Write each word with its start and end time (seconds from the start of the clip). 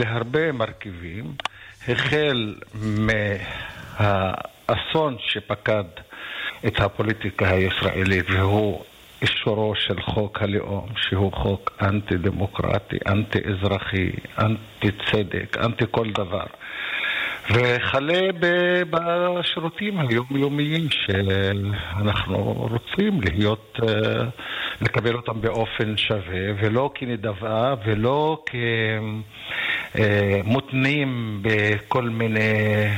להרבה 0.00 0.52
מרכיבים, 0.52 1.24
החל 1.88 2.54
מהאסון 3.98 5.16
שפקד 5.18 5.84
את 6.66 6.80
הפוליטיקה 6.80 7.50
הישראלית, 7.50 8.30
והוא 8.30 8.84
אישורו 9.22 9.74
של 9.74 10.00
חוק 10.00 10.42
הלאום, 10.42 10.86
שהוא 10.96 11.32
חוק 11.32 11.70
אנטי-דמוקרטי, 11.82 12.96
אנטי-אזרחי, 13.06 14.10
אנטי-צדק, 14.38 15.56
אנטי 15.64 15.84
כל 15.90 16.10
דבר. 16.10 16.46
וכלה 17.50 18.20
בשירותים 18.90 19.98
היומיומיים 19.98 20.88
שאנחנו 20.90 22.52
רוצים 22.52 23.20
להיות, 23.20 23.78
אה, 23.82 24.24
לקבל 24.80 25.14
אותם 25.14 25.40
באופן 25.40 25.96
שווה, 25.96 26.52
ולא 26.62 26.90
כנדבה 26.94 27.74
ולא 27.86 28.42
כמותנים 29.92 31.38
בכל 31.42 32.02
מיני 32.02 32.40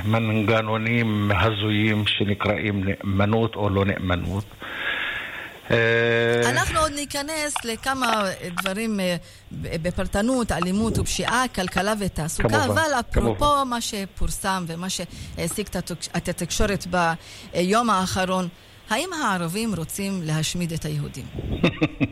מנגנונים 0.05 1.30
הזויים 1.41 2.05
שנקראים 2.06 2.84
נאמנות 2.84 3.56
או 3.56 3.70
לא 3.70 3.84
נאמנות. 3.84 4.45
אה, 5.70 6.51
אנחנו 6.51 6.78
עוד 6.80 6.92
ניכנס 6.92 7.65
לכמה 7.65 8.24
דברים 8.60 9.01
אה, 9.01 9.16
בפרטנות, 9.52 10.52
אלימות 10.52 10.98
ופשיעה, 10.98 11.45
כלכלה 11.55 11.92
ותעסוקה, 11.98 12.48
כמובן, 12.48 12.65
אבל 12.65 13.01
אפרופו 13.01 13.45
כמובן. 13.45 13.68
מה 13.68 13.80
שפורסם 13.80 14.65
ומה 14.66 14.87
שהעסיק 14.88 15.68
את 16.16 16.29
התקשורת 16.29 16.87
ביום 16.87 17.90
האחרון, 17.90 18.48
האם 18.90 19.09
הערבים 19.12 19.74
רוצים 19.74 20.20
להשמיד 20.23 20.73
את 20.73 20.84
היהודים? 20.84 21.27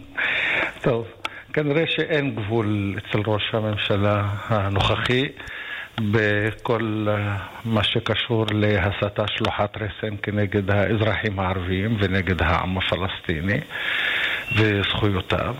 טוב, 0.84 1.04
כנראה 1.52 1.84
שאין 1.86 2.34
גבול 2.34 2.94
אצל 2.98 3.18
ראש 3.26 3.50
הממשלה 3.52 4.28
הנוכחי. 4.48 5.24
בכל 6.12 7.06
אה, 7.08 7.36
מה 7.64 7.84
שקשור 7.84 8.46
להסתה 8.52 9.24
שלוחת 9.28 9.76
רסן 9.76 10.16
כנגד 10.22 10.70
האזרחים 10.70 11.40
הערביים 11.40 11.96
ונגד 12.00 12.42
העם 12.42 12.78
הפלסטיני 12.78 13.60
וזכויותיו. 14.56 15.54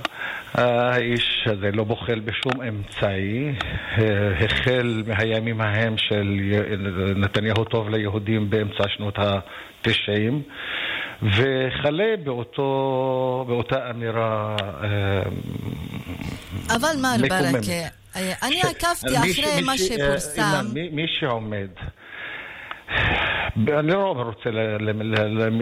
האיש 0.55 1.47
הזה 1.47 1.71
לא 1.73 1.85
בוחל 1.85 2.21
בשום 2.21 2.63
אמצעי, 2.69 3.53
אה, 3.99 4.45
החל 4.45 5.03
מהימים 5.07 5.61
ההם 5.61 5.99
של 5.99 6.41
נתניהו 7.17 7.65
טוב 7.65 7.89
ליהודים 7.91 8.51
באמצע 8.51 8.85
שנות 8.89 9.19
ה-90 9.19 9.91
וכלה 11.23 12.17
באותו, 12.25 13.45
באותה 13.49 13.91
אמירה 13.91 14.57
אה, 14.83 15.23
אבל 16.77 16.89
מר 17.03 17.29
ברכה, 17.29 17.89
אני 18.43 18.61
עקבתי 18.63 19.19
אחרי 19.19 19.63
מה 19.67 19.79
שפורסם. 19.79 20.67
מי 20.93 21.07
שעומד 21.21 21.69
אני 23.57 23.93
לא 23.93 24.13
רוצה 24.13 24.51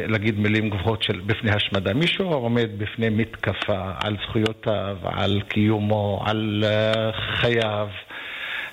להגיד 0.08 0.38
מילים 0.38 0.70
גבוהות 0.70 1.02
של 1.02 1.20
בפני 1.26 1.50
השמדה. 1.50 1.94
מישהו 1.94 2.32
עומד 2.32 2.68
בפני 2.78 3.08
מתקפה 3.08 3.90
על 4.04 4.16
זכויותיו, 4.22 4.96
על 5.02 5.42
קיומו, 5.48 6.22
על 6.26 6.64
אה, 6.66 7.12
חייו. 7.40 7.88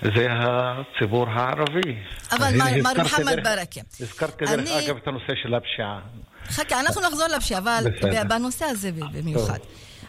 זה 0.01 0.27
הציבור 0.29 1.29
הערבי. 1.29 1.95
אבל 2.31 2.57
מר 2.57 2.93
מוחמד 3.03 3.43
ברכה. 3.43 3.81
הזכרתי 4.01 4.45
דרך 4.45 4.69
אגב 4.85 4.97
את 4.97 5.07
הנושא 5.07 5.33
של 5.43 5.53
הפשיעה. 5.53 5.99
חכה, 6.49 6.79
אנחנו 6.79 7.01
נחזור 7.01 7.27
לפשיעה, 7.27 7.59
אבל 7.59 7.85
בנושא 8.27 8.65
הזה 8.65 8.91
במיוחד. 8.91 9.57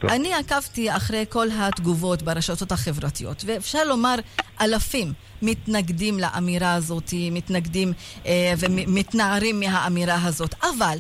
טוב. 0.01 0.11
אני 0.11 0.35
עקבתי 0.35 0.97
אחרי 0.97 1.25
כל 1.29 1.49
התגובות 1.59 2.23
ברשתות 2.23 2.73
החברתיות, 2.73 3.43
ואפשר 3.47 3.85
לומר 3.85 4.15
אלפים 4.61 5.13
מתנגדים 5.43 6.19
לאמירה 6.19 6.75
הזאת, 6.75 7.11
מתנגדים 7.31 7.93
אה, 8.27 8.53
ומתנערים 8.59 9.61
מהאמירה 9.61 10.25
הזאת. 10.25 10.55
אבל 10.63 10.99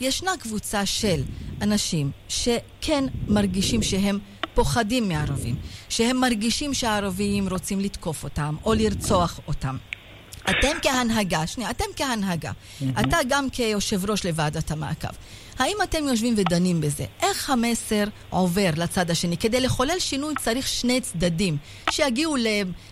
ישנה 0.00 0.30
קבוצה 0.38 0.86
של 0.86 1.22
אנשים 1.62 2.10
שכן 2.28 3.04
מרגישים 3.28 3.82
שהם 3.82 4.18
פוחדים 4.54 5.08
מערבים, 5.08 5.56
שהם 5.88 6.16
מרגישים 6.16 6.74
שהערבים 6.74 7.48
רוצים 7.48 7.80
לתקוף 7.80 8.24
אותם 8.24 8.56
או 8.64 8.74
לרצוח 8.74 9.40
אותם. 9.48 9.76
אתם 10.50 10.78
כהנהגה, 10.82 11.46
שנייה, 11.46 11.70
אתם 11.70 11.84
כהנהגה. 11.96 12.52
אתה 13.00 13.16
גם 13.28 13.50
כיושב 13.50 14.10
ראש 14.10 14.26
לוועדת 14.26 14.70
המעקב. 14.70 15.08
האם 15.58 15.76
אתם 15.82 15.98
יושבים 16.08 16.34
ודנים 16.36 16.80
בזה? 16.80 17.04
איך 17.22 17.50
המסר 17.50 18.04
עובר 18.30 18.70
לצד 18.76 19.10
השני? 19.10 19.36
כדי 19.36 19.60
לחולל 19.60 19.98
שינוי 19.98 20.34
צריך 20.38 20.66
שני 20.66 21.00
צדדים 21.00 21.56
שיגיעו 21.90 22.36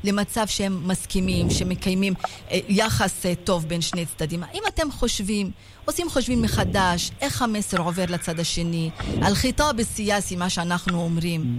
למצב 0.05 0.47
שהם 0.47 0.89
מסכימים, 0.89 1.51
שמקיימים 1.51 2.15
אה, 2.51 2.59
יחס 2.69 3.27
אה, 3.27 3.35
טוב 3.35 3.69
בין 3.69 3.81
שני 3.81 4.07
צדדים. 4.07 4.43
האם 4.43 4.63
אתם 4.69 4.91
חושבים, 4.91 5.51
עושים 5.85 6.09
חושבים 6.09 6.43
מחדש, 6.43 7.11
איך 7.21 7.43
המסר 7.43 7.81
עובר 7.81 8.05
לצד 8.09 8.41
השני? 8.41 8.91
על 9.23 9.35
חיטה 9.35 9.73
בסיאסי, 9.77 10.37
מה 10.37 10.51
שאנחנו 10.51 11.01
אומרים. 11.01 11.59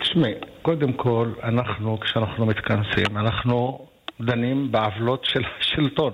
תשמעי, 0.00 0.32
קודם 0.62 0.92
כל, 0.92 1.32
אנחנו, 1.42 2.00
כשאנחנו 2.00 2.46
מתכנסים, 2.46 3.16
אנחנו 3.16 3.86
דנים 4.20 4.72
בעוולות 4.72 5.24
של 5.24 5.42
השלטון. 5.60 6.12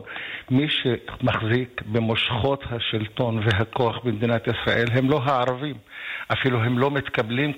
מי 0.51 0.67
שמחזיק 0.69 1.83
במושכות 1.87 2.65
השלטון 2.71 3.41
והכוח 3.45 3.99
במדינת 4.05 4.47
ישראל 4.47 4.87
הם 4.93 5.11
לא 5.11 5.21
הערבים. 5.25 5.77
אפילו 6.33 6.63
הם 6.63 6.79
לא 6.79 6.91
מתקבלים 6.91 7.53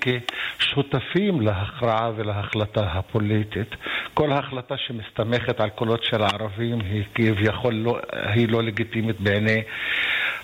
כשותפים 0.58 1.40
להכרעה 1.40 2.10
ולהחלטה 2.16 2.92
הפוליטית. 2.92 3.74
כל 4.14 4.32
החלטה 4.32 4.74
שמסתמכת 4.76 5.60
על 5.60 5.70
קולות 5.70 6.04
של 6.04 6.22
הערבים 6.22 6.80
היא 6.80 7.04
כביכול 7.14 7.74
לא, 7.74 7.98
היא 8.12 8.48
לא 8.48 8.62
לגיטימית 8.62 9.20
בעיני 9.20 9.62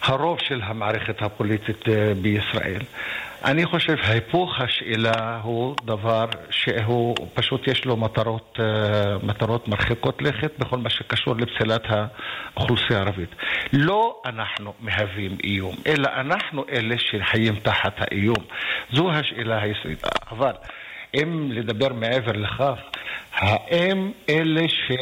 הרוב 0.03 0.39
של 0.41 0.60
המערכת 0.62 1.22
הפוליטית 1.22 1.89
אה, 1.89 2.12
בישראל. 2.22 2.83
אני 3.45 3.67
חושב 3.67 3.97
היפוך 4.03 4.61
השאלה 4.61 5.41
הוא 5.43 5.77
דבר 5.84 6.27
שהוא 6.51 7.15
פשוט 7.34 7.69
יש 7.69 7.84
לו 7.84 7.97
מטרות, 7.97 8.59
אה, 8.61 9.19
מטרות 9.23 9.69
מרחיקות 9.69 10.23
לכת 10.23 10.59
בכל 10.59 10.78
מה 10.78 10.91
שקשור 10.91 11.37
לפסילת 11.37 11.83
האוכלוסייה 11.89 12.99
הערבית. 12.99 13.28
לא 13.73 14.23
אנחנו 14.25 14.73
מהווים 14.81 15.37
איום, 15.45 15.75
אלא 15.87 16.09
אנחנו 16.17 16.65
אלה 16.73 16.95
שחיים 16.99 17.56
תחת 17.62 17.95
האיום. 17.99 18.45
זו 18.93 19.12
השאלה 19.12 19.62
היסודית. 19.62 20.03
אבל 20.31 20.53
אם 21.15 21.53
לדבר 21.53 21.93
מעבר 21.93 22.33
לכך, 22.33 22.78
האם 23.34 24.11
אלה 24.28 24.69
ש... 24.69 24.93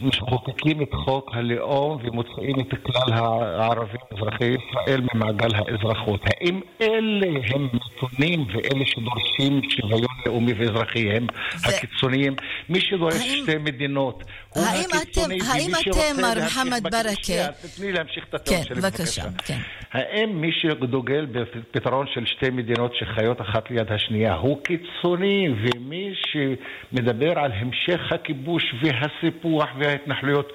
מחוקקים 0.00 0.82
את 0.82 0.94
חוק 0.94 1.30
הלאום 1.34 1.98
ומוציאים 2.02 2.60
את 2.60 2.74
כלל 2.82 3.12
הערבים 3.12 4.00
אזרחי 4.12 4.44
ישראל 4.44 5.00
ממעגל 5.14 5.54
האזרחות. 5.54 6.20
האם 6.26 6.60
אלה 6.80 7.26
הם 7.54 7.68
נתונים 7.72 8.46
ואלה 8.52 8.86
שדורשים 8.86 9.60
שוויון 9.70 10.14
לאומי 10.26 10.52
ואזרחי 10.52 11.10
הם 11.10 11.26
זה... 11.56 11.76
הקיצוניים? 11.76 12.34
מי 12.68 12.80
שדורש 12.80 13.14
האם... 13.14 13.42
שתי 13.42 13.58
מדינות 13.58 14.24
האם 14.66 14.88
אתם, 15.02 15.50
האם 15.50 15.70
אתם, 15.80 16.22
מר 16.22 16.42
מוחמד 16.42 16.82
ברכה... 16.82 17.52
תתני 17.62 17.92
להמשיך 17.92 18.24
את 18.28 18.34
הטיעון 18.34 18.62
כן, 18.62 18.68
שלי 18.68 18.80
בבקשה. 18.80 19.22
כן. 19.44 19.58
האם 19.92 20.40
מי 20.40 20.52
שדוגל 20.52 21.26
בפתרון 21.26 22.06
של 22.14 22.26
שתי 22.26 22.50
מדינות 22.50 22.94
שחיות 22.94 23.40
אחת 23.40 23.70
ליד 23.70 23.92
השנייה 23.92 24.34
הוא 24.34 24.58
קיצוני, 24.64 25.48
ומי 25.62 26.14
שמדבר 26.14 27.38
על 27.38 27.52
המשך 27.52 28.12
הכיבוש 28.12 28.74
והסיפוח 28.82 29.68
וההתנחלויות 29.78 30.52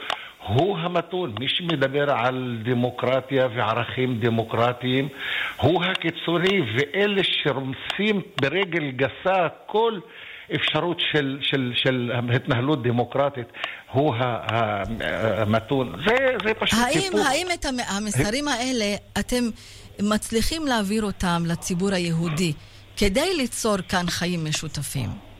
הוא 0.47 0.78
המתון. 0.78 1.35
מי 1.40 1.47
שמדבר 1.47 2.12
על 2.12 2.58
דמוקרטיה 2.64 3.47
וערכים 3.56 4.20
דמוקרטיים 4.20 5.08
הוא 5.62 5.84
הקיצוני, 5.84 6.62
ואלה 6.75 7.22
שרומסים 7.24 8.22
ברגל 8.41 8.91
גסה 8.91 9.47
כל 9.66 10.00
אפשרות 10.55 10.97
של, 11.11 11.37
של, 11.41 11.71
של 11.75 12.11
התנהלות 12.35 12.83
דמוקרטית 12.83 13.47
הוא 13.91 14.13
המתון. 14.17 15.95
זה, 16.07 16.16
זה 16.45 16.53
פשוט 16.53 16.79
האם, 16.79 17.01
סיפור. 17.01 17.19
האם 17.19 17.47
את 17.53 17.66
המסרים 17.87 18.47
האלה 18.47 18.95
אתם 19.19 19.43
מצליחים 20.01 20.67
להעביר 20.67 21.03
אותם 21.03 21.43
לציבור 21.45 21.93
היהודי 21.93 22.53
כדי 22.97 23.34
ליצור 23.37 23.78
כאן 23.78 24.05
חיים 24.09 24.45
משותפים? 24.45 25.33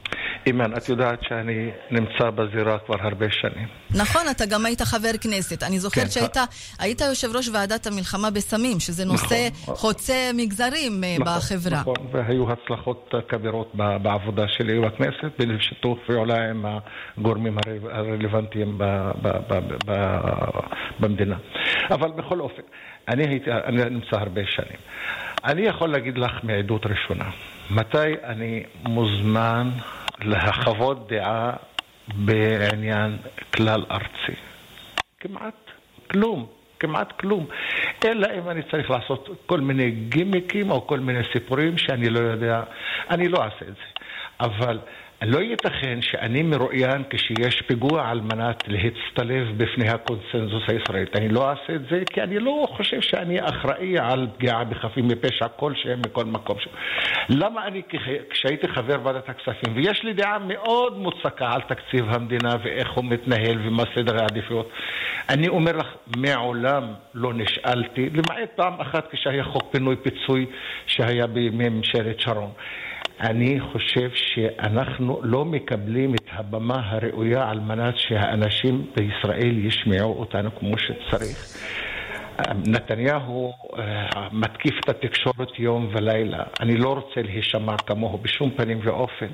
אימן, 0.46 0.78
את 0.78 0.90
יודעת 0.90 1.20
שאני 1.24 1.70
נמצא 1.92 2.30
בזירה 2.30 2.78
כבר 2.80 2.96
הרבה 3.00 3.26
שנים. 3.32 3.68
נכון, 3.96 4.22
אתה 4.32 4.46
גם 4.46 4.66
היית 4.66 4.82
חבר 4.82 5.12
כנסת. 5.22 5.64
אני 5.64 5.80
זוכרת 5.80 6.04
כן, 6.04 6.10
שהיית 6.10 6.38
היית 6.80 7.02
יושב 7.02 7.36
ראש 7.36 7.50
ועדת 7.54 7.88
המלחמה 7.88 8.30
בסמים, 8.32 8.80
שזה 8.80 9.06
נושא 9.06 9.48
נכון, 9.62 9.76
חוצה 9.76 10.32
מגזרים 10.34 11.04
אה, 11.04 11.16
נכון, 11.20 11.36
בחברה. 11.38 11.80
נכון, 11.80 11.96
והיו 12.12 12.46
הצלחות 12.52 13.14
כבירות 13.28 13.76
בעבודה 13.76 14.48
שלי 14.48 14.80
בכנסת, 14.80 15.32
בשיתוף 15.38 16.00
פעולה 16.08 16.50
עם 16.50 16.66
הגורמים 17.18 17.58
הרלוונטיים 17.92 18.78
במדינה. 21.00 21.36
אבל 21.90 22.12
בכל 22.12 22.40
אופן, 22.40 22.62
אני, 23.08 23.28
הייתי, 23.28 23.52
אני 23.52 23.90
נמצא 23.90 24.16
הרבה 24.18 24.42
שנים. 24.46 24.78
אני 25.46 25.62
יכול 25.62 25.90
להגיד 25.90 26.18
לך 26.18 26.32
מעדות 26.44 26.86
ראשונה, 26.86 27.30
מתי 27.72 27.98
אני 28.24 28.64
מוזמן 28.84 29.70
לחוות 30.22 31.08
דעה 31.08 31.52
בעניין 32.08 33.18
כלל 33.56 33.86
ארצי? 33.92 34.40
כמעט 35.20 35.72
כלום. 36.12 36.48
כמעט 36.80 37.12
כלום. 37.12 37.46
אלא 38.06 38.28
אם 38.38 38.50
אני 38.50 38.62
צריך 38.72 38.90
לעשות 38.92 39.30
כל 39.46 39.60
מיני 39.60 39.92
גימיקים 39.92 40.72
או 40.72 40.88
כל 40.88 41.00
מיני 41.00 41.20
סיפורים 41.34 41.78
שאני 41.78 42.10
לא 42.10 42.20
יודע, 42.20 42.64
אני 43.10 43.28
לא 43.28 43.44
אעשה 43.44 43.62
את 43.62 43.76
זה. 43.76 44.04
אבל 44.40 44.80
לא 45.26 45.40
ייתכן 45.40 46.02
שאני 46.02 46.44
מרואיין 46.44 47.04
כשיש 47.10 47.62
פיגוע 47.62 48.10
על 48.10 48.22
מנת 48.22 48.64
להצטלב 48.68 49.48
בפני 49.58 49.90
הקונסנזוס 49.90 50.64
הישראלי. 50.68 51.06
אני 51.16 51.30
לא 51.30 51.50
אעשה 51.50 51.76
את 51.76 51.82
זה 51.90 52.04
כי 52.14 52.22
אני 52.22 52.40
לא 52.40 52.66
חושב 52.70 53.02
שאני 53.02 53.42
אחראי 53.42 54.00
על 54.00 54.28
פגיעה 54.38 54.64
בחפים 54.64 55.08
מפשע 55.08 55.48
כלשהם 55.48 56.02
מכל 56.06 56.26
מקום. 56.26 56.60
שם. 56.60 56.70
למה 57.30 57.68
אני, 57.68 57.82
כשהייתי 58.30 58.68
חבר 58.68 59.00
ועדת 59.04 59.30
הכספים, 59.30 59.76
ויש 59.76 60.04
לי 60.04 60.14
דעה 60.14 60.40
מאוד 60.40 60.98
מוצקה 60.98 61.54
על 61.54 61.62
תקציב 61.62 62.06
המדינה 62.10 62.56
ואיך 62.64 62.92
הוא 62.92 63.06
מתנהל 63.06 63.68
ומה 63.68 63.84
סדר 63.96 64.22
העדיפויות, 64.22 64.70
אני 65.30 65.48
אומר 65.48 65.78
לך, 65.78 65.88
מעולם 66.18 66.84
לא 67.14 67.34
נשאלתי, 67.34 68.10
למעט 68.10 68.50
פעם 68.56 68.82
אחת 68.82 69.12
כשהיה 69.12 69.44
חוק 69.44 69.64
פינוי 69.72 69.96
פיצוי 69.96 70.46
שהיה 70.86 71.28
בימי 71.28 71.70
ממשלת 71.70 72.20
שרון. 72.20 72.52
אני 73.22 73.60
חושב 73.60 74.10
שאנחנו 74.14 75.20
לא 75.24 75.46
מקבלים 75.46 76.16
את 76.16 76.28
הבמה 76.32 76.82
הראויה 76.86 77.50
על 77.50 77.60
מנת 77.60 77.98
שהאנשים 77.98 78.86
בישראל 78.96 79.66
ישמעו 79.66 80.20
אותנו 80.20 80.56
כמו 80.60 80.78
שצריך. 80.78 81.58
נתניהו 82.68 83.54
אה, 83.80 84.28
מתקיף 84.32 84.80
את 84.80 84.90
התקשורת 84.90 85.60
יום 85.60 85.90
ולילה. 85.94 86.44
אני 86.60 86.78
לא 86.78 86.94
רוצה 86.94 87.22
להישמע 87.22 87.78
כמוהו 87.78 88.18
בשום 88.18 88.52
פנים 88.56 88.80
ואופן. 88.84 89.28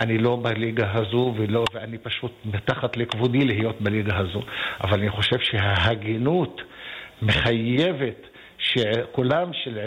אני 0.00 0.18
לא 0.18 0.38
בליגה 0.42 0.92
הזו 0.94 1.34
ולא, 1.36 1.64
ואני 1.74 1.98
פשוט 1.98 2.32
מתחת 2.44 2.96
לכבודי 2.96 3.44
להיות 3.44 3.80
בליגה 3.80 4.18
הזו. 4.18 4.42
אבל 4.84 4.98
אני 4.98 5.10
חושב 5.10 5.38
שההגינות 5.38 6.62
מחייבת 7.22 8.29
שקולם 8.60 9.50
של 9.52 9.78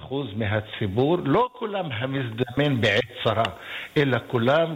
20% 0.00 0.14
מהציבור, 0.36 1.18
לא 1.24 1.48
כולם 1.52 1.84
המזדמן 1.92 2.80
בעת 2.80 3.04
צרה, 3.24 3.42
אלא 3.96 4.18
כולם, 4.26 4.74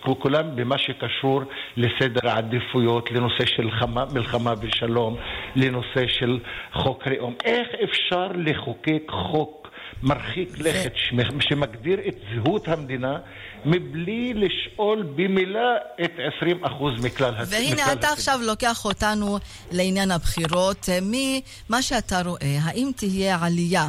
כולם 0.00 0.56
במה 0.56 0.78
שקשור 0.78 1.42
לסדר 1.76 2.28
העדיפויות, 2.28 3.10
לנושא 3.10 3.46
של 3.46 3.70
חמה, 3.70 4.04
מלחמה 4.14 4.52
ושלום, 4.62 5.16
לנושא 5.56 6.06
של 6.06 6.38
חוק 6.72 7.06
לאום. 7.06 7.34
איך 7.44 7.68
אפשר 7.84 8.28
לחוקק 8.34 9.02
חוק 9.08 9.60
מרחיק 10.02 10.48
לכת 10.58 10.92
שמגדיר 11.40 11.98
את 12.08 12.14
זהות 12.34 12.68
המדינה 12.68 13.18
מבלי 13.64 14.34
לשאול 14.34 15.02
במילה 15.16 15.76
את 16.04 16.10
20% 16.62 16.66
מכלל 17.02 17.34
הציבור. 17.36 17.68
והנה 17.68 17.92
אתה 17.92 18.08
עכשיו 18.08 18.40
לוקח 18.42 18.84
אותנו 18.84 19.38
לעניין 19.72 20.10
הבחירות. 20.10 20.88
ממה 21.02 21.82
שאתה 21.82 22.22
רואה, 22.22 22.58
האם 22.62 22.90
תהיה 22.96 23.38
עלייה 23.40 23.88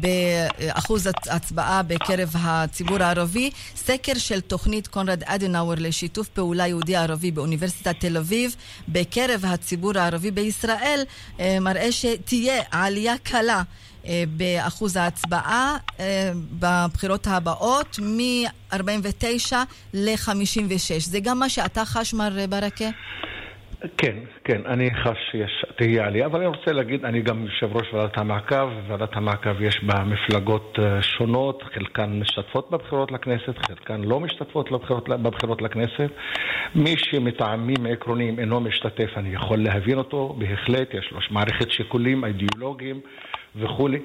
באחוז 0.00 1.08
הצבעה 1.30 1.82
בקרב 1.82 2.34
הציבור 2.34 3.02
הערבי? 3.02 3.50
סקר 3.76 4.14
של 4.14 4.40
תוכנית 4.40 4.86
קונרד 4.86 5.22
אדנאואר 5.24 5.74
לשיתוף 5.78 6.28
פעולה 6.28 6.66
יהודי-ערבי 6.66 7.30
באוניברסיטת 7.30 8.00
תל 8.00 8.16
אביב 8.16 8.56
בקרב 8.88 9.44
הציבור 9.44 9.98
הערבי 9.98 10.30
בישראל 10.30 11.00
אה, 11.40 11.58
מראה 11.60 11.92
שתהיה 11.92 12.62
עלייה 12.70 13.14
קלה. 13.22 13.62
אה, 14.06 14.24
באחוז 14.36 14.96
ההצבעה 14.96 15.76
אה, 16.00 16.32
בבחירות 16.60 17.26
הבאות 17.26 17.98
מ-49 18.02 19.52
ל-56. 19.94 21.00
זה 21.00 21.18
גם 21.22 21.38
מה 21.38 21.48
שאתה 21.48 21.84
חש, 21.84 22.14
מר 22.14 22.46
ברכה? 22.48 22.88
כן, 23.96 24.16
כן, 24.44 24.60
אני 24.66 24.90
חש 24.94 25.18
שיש, 25.30 25.64
תהיה 25.76 26.06
עלייה, 26.06 26.26
אבל 26.26 26.38
אני 26.38 26.46
רוצה 26.46 26.72
להגיד, 26.72 27.04
אני 27.04 27.22
גם 27.22 27.44
יושב 27.44 27.76
ראש 27.76 27.92
ועדת 27.92 28.18
המעקב, 28.18 28.68
ועדת 28.88 29.16
המעקב 29.16 29.62
יש 29.62 29.84
בה 29.84 30.04
מפלגות 30.04 30.78
אה, 30.78 31.02
שונות, 31.02 31.62
חלקן 31.74 32.20
משתתפות 32.20 32.70
בבחירות 32.70 33.12
לכנסת, 33.12 33.58
חלקן 33.66 34.00
לא 34.00 34.20
משתתפות 34.20 34.70
בבחירות, 34.72 35.08
בבחירות 35.08 35.62
לכנסת. 35.62 36.10
מי 36.74 36.94
שמטעמים 36.98 37.86
עקרוניים 37.90 38.38
אינו 38.38 38.60
משתתף, 38.60 39.10
אני 39.16 39.34
יכול 39.34 39.58
להבין 39.58 39.98
אותו, 39.98 40.36
בהחלט, 40.38 40.94
יש 40.94 41.10
לו 41.12 41.18
מערכת 41.30 41.70
שיקולים 41.70 42.24
אידיאולוגיים. 42.24 43.00
וכולי. 43.56 43.98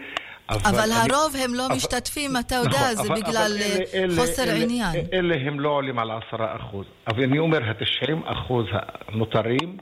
אבל, 0.49 0.59
אבל 0.65 0.79
אני, 0.79 1.13
הרוב 1.13 1.35
הם 1.43 1.53
לא 1.53 1.65
אבל, 1.65 1.75
משתתפים, 1.75 2.37
אתה 2.39 2.55
יודע, 2.55 2.69
נכון, 2.69 2.95
זה 2.95 3.01
אבל, 3.01 3.21
בגלל 3.21 3.35
אבל 3.35 3.61
אלה, 3.95 4.13
אה, 4.13 4.15
חוסר 4.15 4.43
אלה, 4.43 4.63
עניין. 4.63 4.95
אלה, 4.95 5.03
אלה 5.13 5.35
הם 5.47 5.59
לא 5.59 5.69
עולים 5.69 5.99
על 5.99 6.11
עשרה 6.11 6.55
אחוז. 6.55 6.85
אבל 7.07 7.23
אני 7.23 7.39
אומר, 7.39 7.69
התשעים 7.69 8.21
אחוז 8.25 8.65
הנותרים, 8.71 9.77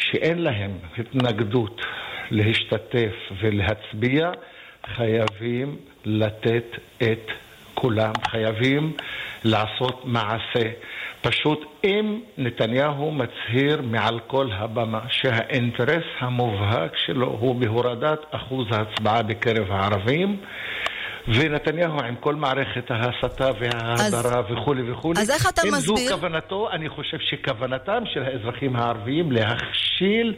שאין 0.00 0.38
להם 0.38 0.78
התנגדות 0.98 1.80
להשתתף 2.30 3.14
ולהצביע, 3.42 4.30
חייבים 4.96 5.76
לתת 6.04 6.64
את 7.02 7.30
כולם, 7.80 8.12
חייבים 8.30 8.92
לעשות 9.44 10.02
מעשה. 10.04 10.68
פשוט 11.20 11.64
אם 11.84 12.20
נתניהו 12.38 13.10
מצהיר 13.10 13.82
מעל 13.82 14.20
כל 14.26 14.48
הבמה 14.52 15.00
שהאינטרס 15.08 16.04
המובהק 16.18 16.92
שלו 17.06 17.26
הוא 17.26 17.54
בהורדת 17.54 18.18
אחוז 18.30 18.66
ההצבעה 18.72 19.22
בקרב 19.22 19.70
הערבים, 19.70 20.36
ונתניהו 21.28 22.00
עם 22.00 22.16
כל 22.16 22.34
מערכת 22.34 22.90
ההסתה 22.90 23.50
וההדרה 23.60 24.42
וכולי 24.50 24.92
וכולי. 24.92 25.20
אז 25.20 25.30
איך 25.30 25.48
אתה 25.48 25.62
אם 25.68 25.72
מסביר? 25.74 25.96
אם 25.96 26.08
זו 26.08 26.14
כוונתו, 26.14 26.70
אני 26.70 26.88
חושב 26.88 27.18
שכוונתם 27.20 28.02
של 28.14 28.22
האזרחים 28.22 28.76
הערביים 28.76 29.32
להכשיל 29.32 30.34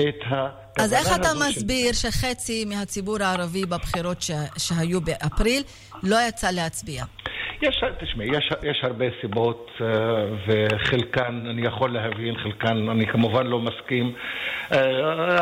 את 0.00 0.22
ה... 0.30 0.48
אז 0.78 0.92
איך 0.92 1.16
אתה 1.16 1.28
מסביר 1.48 1.92
ש... 1.92 2.02
שחצי 2.02 2.64
מהציבור 2.64 3.22
הערבי 3.22 3.66
בבחירות 3.66 4.22
ש... 4.22 4.30
שהיו 4.58 5.00
באפריל 5.00 5.62
לא 6.02 6.16
יצא 6.28 6.50
להצביע? 6.50 7.04
יש, 7.62 7.84
תשמעי, 8.00 8.28
יש, 8.36 8.52
יש 8.62 8.80
הרבה 8.82 9.04
סיבות 9.20 9.70
uh, 9.78 9.82
וחלקן 10.46 11.46
אני 11.50 11.66
יכול 11.66 11.92
להבין, 11.92 12.36
חלקן 12.36 12.88
אני 12.88 13.06
כמובן 13.06 13.46
לא 13.46 13.60
מסכים. 13.60 14.14
Uh, 14.70 14.76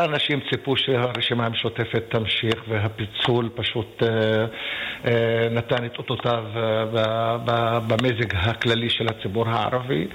אנשים 0.05 0.39
ציפו 0.49 0.77
שהרשימה 0.77 1.45
המשותפת 1.45 2.03
תמשיך 2.09 2.63
והפיצול 2.67 3.49
פשוט 3.55 4.03
uh, 4.03 4.05
uh, 4.05 5.09
נתן 5.51 5.85
את 5.85 5.97
אותותיו 5.97 6.43
במזג 7.87 8.35
הכללי 8.35 8.89
של 8.89 9.07
הציבור 9.07 9.49
הערבי, 9.49 10.07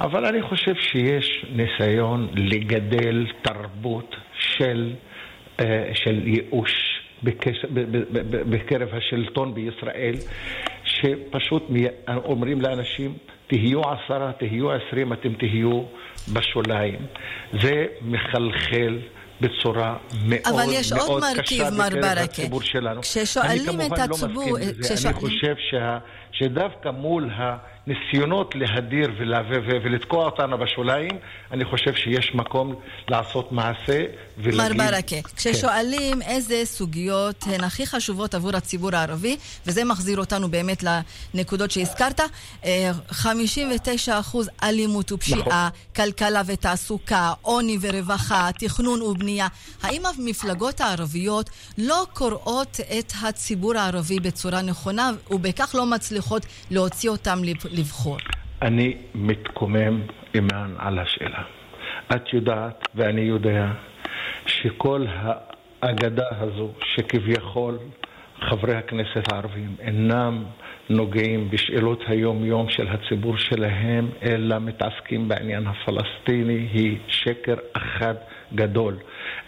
אבל 0.00 0.26
אני 0.26 0.42
חושב 0.42 0.74
שיש 0.74 1.46
ניסיון 1.52 2.28
לגדל 2.34 3.26
תרבות 3.42 4.16
של, 4.38 4.92
של 5.94 6.26
ייאוש. 6.26 7.00
בקרב 8.50 8.88
השלטון 8.92 9.54
בישראל, 9.54 10.14
שפשוט 10.84 11.70
אומרים 12.24 12.60
לאנשים, 12.60 13.14
תהיו 13.46 13.80
עשרה, 13.80 14.32
תהיו 14.32 14.72
עשרים, 14.72 15.12
אתם 15.12 15.32
תהיו 15.32 15.82
בשוליים. 16.32 17.06
זה 17.62 17.86
מחלחל 18.02 18.98
בצורה 19.40 19.96
מאוד 20.24 20.40
אבל 20.46 20.64
יש 20.72 20.92
מאוד 20.92 21.08
עוד 21.08 21.22
מרכיב, 21.36 21.68
מר 21.68 21.88
ברכה. 21.88 22.42
כששואלים 23.02 23.80
את 23.80 23.98
הציבור... 23.98 23.98
אני 23.98 23.98
כמובן 23.98 23.98
לא 23.98 24.14
מסכים 24.14 24.54
לזה. 24.56 25.08
אני 25.08 25.14
חושב 25.14 25.54
שה, 25.70 25.98
שדווקא 26.32 26.88
מול 26.88 27.30
ה... 27.30 27.56
ניסיונות 27.88 28.54
להדיר 28.54 29.10
ולתקוע 29.82 30.24
אותנו 30.24 30.58
בשוליים, 30.58 31.10
אני 31.52 31.64
חושב 31.64 31.94
שיש 31.94 32.34
מקום 32.34 32.74
לעשות 33.08 33.52
מעשה 33.52 34.04
ולהגיד... 34.38 34.76
מר 34.76 34.90
ברכה, 34.90 35.16
כששואלים 35.36 36.22
כן. 36.22 36.30
איזה 36.30 36.62
סוגיות 36.64 37.44
הן 37.46 37.64
הכי 37.64 37.86
חשובות 37.86 38.34
עבור 38.34 38.56
הציבור 38.56 38.96
הערבי, 38.96 39.36
וזה 39.66 39.84
מחזיר 39.84 40.18
אותנו 40.18 40.48
באמת 40.48 40.84
לנקודות 41.34 41.70
שהזכרת, 41.70 42.20
59 43.10 44.12
אה, 44.12 44.20
אחוז 44.20 44.50
אלימות 44.62 45.12
ופשיעה, 45.12 45.40
נכון. 45.40 45.70
כלכלה 45.96 46.42
ותעסוקה, 46.46 47.32
עוני 47.42 47.78
ורווחה, 47.80 48.48
תכנון 48.58 49.02
ובנייה. 49.02 49.46
האם 49.82 50.02
המפלגות 50.06 50.80
הערביות 50.80 51.50
לא 51.78 52.06
קוראות 52.12 52.80
את 52.98 53.12
הציבור 53.22 53.76
הערבי 53.76 54.20
בצורה 54.20 54.62
נכונה, 54.62 55.10
ובכך 55.30 55.74
לא 55.74 55.86
מצליחות 55.86 56.46
להוציא 56.70 57.10
אותם 57.10 57.38
לבחור? 57.70 58.18
אני 58.62 58.96
מתקומם, 59.14 60.02
אימאן, 60.34 60.74
על 60.78 60.98
השאלה. 60.98 61.42
את 62.12 62.32
יודעת 62.32 62.84
ואני 62.94 63.20
יודע 63.20 63.66
שכל 64.48 65.06
האגדה 65.82 66.26
הזו 66.30 66.68
שכביכול 66.94 67.78
חברי 68.40 68.76
הכנסת 68.76 69.32
הערבים 69.32 69.76
אינם 69.80 70.44
נוגעים 70.90 71.50
בשאלות 71.50 72.02
היום-יום 72.06 72.70
של 72.70 72.88
הציבור 72.88 73.36
שלהם, 73.36 74.10
אלא 74.22 74.58
מתעסקים 74.58 75.28
בעניין 75.28 75.66
הפלסטיני, 75.66 76.68
היא 76.72 76.98
שקר 77.08 77.54
אחד 77.72 78.14
גדול. 78.54 78.96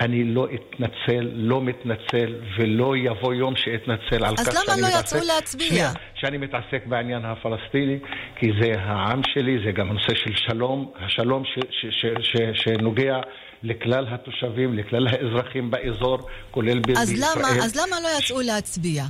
אני 0.00 0.24
לא 0.24 0.48
אתנצל, 0.54 1.30
לא 1.34 1.62
מתנצל, 1.62 2.34
ולא 2.58 2.96
יבוא 2.96 3.34
יום 3.34 3.56
שאתנצל 3.56 4.24
על 4.24 4.36
כך 4.36 4.44
שאני 4.44 4.54
מתעסק... 4.54 4.68
אז 4.68 4.78
למה 4.78 4.88
לא 4.88 5.00
יצאו 5.00 5.18
להצביע? 5.34 5.68
שנייה, 5.68 5.90
שאני 6.14 6.38
מתעסק 6.38 6.86
בעניין 6.86 7.24
הפלסטיני, 7.24 7.98
כי 8.36 8.50
זה 8.60 8.72
העם 8.78 9.20
שלי, 9.34 9.58
זה 9.64 9.72
גם 9.72 9.90
הנושא 9.90 10.14
של 10.14 10.34
שלום, 10.34 10.92
השלום 10.96 11.44
ש, 11.44 11.58
ש, 11.70 11.86
ש, 11.90 12.06
ש, 12.20 12.36
שנוגע 12.62 13.20
לכלל 13.62 14.06
התושבים, 14.10 14.74
לכלל 14.74 15.06
האזרחים 15.08 15.70
באזור, 15.70 16.18
כולל 16.50 16.78
בישראל. 16.78 17.02
אז 17.02 17.36
למה, 17.38 17.48
אז 17.64 17.76
למה 17.76 17.96
לא 18.00 18.08
יצאו 18.18 18.40
להצביע? 18.40 19.04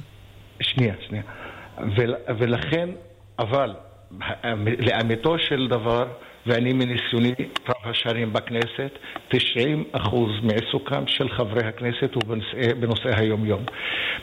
שנייה, 0.61 0.95
שנייה. 1.09 1.23
ולכן, 2.38 2.88
אבל, 3.38 3.75
לאמיתו 4.78 5.38
של 5.38 5.69
דבר, 5.69 6.04
ואני 6.47 6.73
מניסיוני 6.73 7.35
רב 7.69 7.90
השנים 7.90 8.33
בכנסת, 8.33 8.99
90% 9.30 9.37
מעיסוקם 10.42 11.07
של 11.07 11.28
חברי 11.28 11.69
הכנסת 11.69 12.14
הוא 12.14 12.23
בנושא, 12.26 12.75
בנושא 12.80 13.09
היום-יום. 13.21 13.64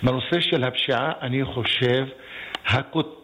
בנושא 0.04 0.40
של 0.40 0.64
הפשיעה, 0.64 1.12
אני 1.22 1.46
חושב, 1.46 2.06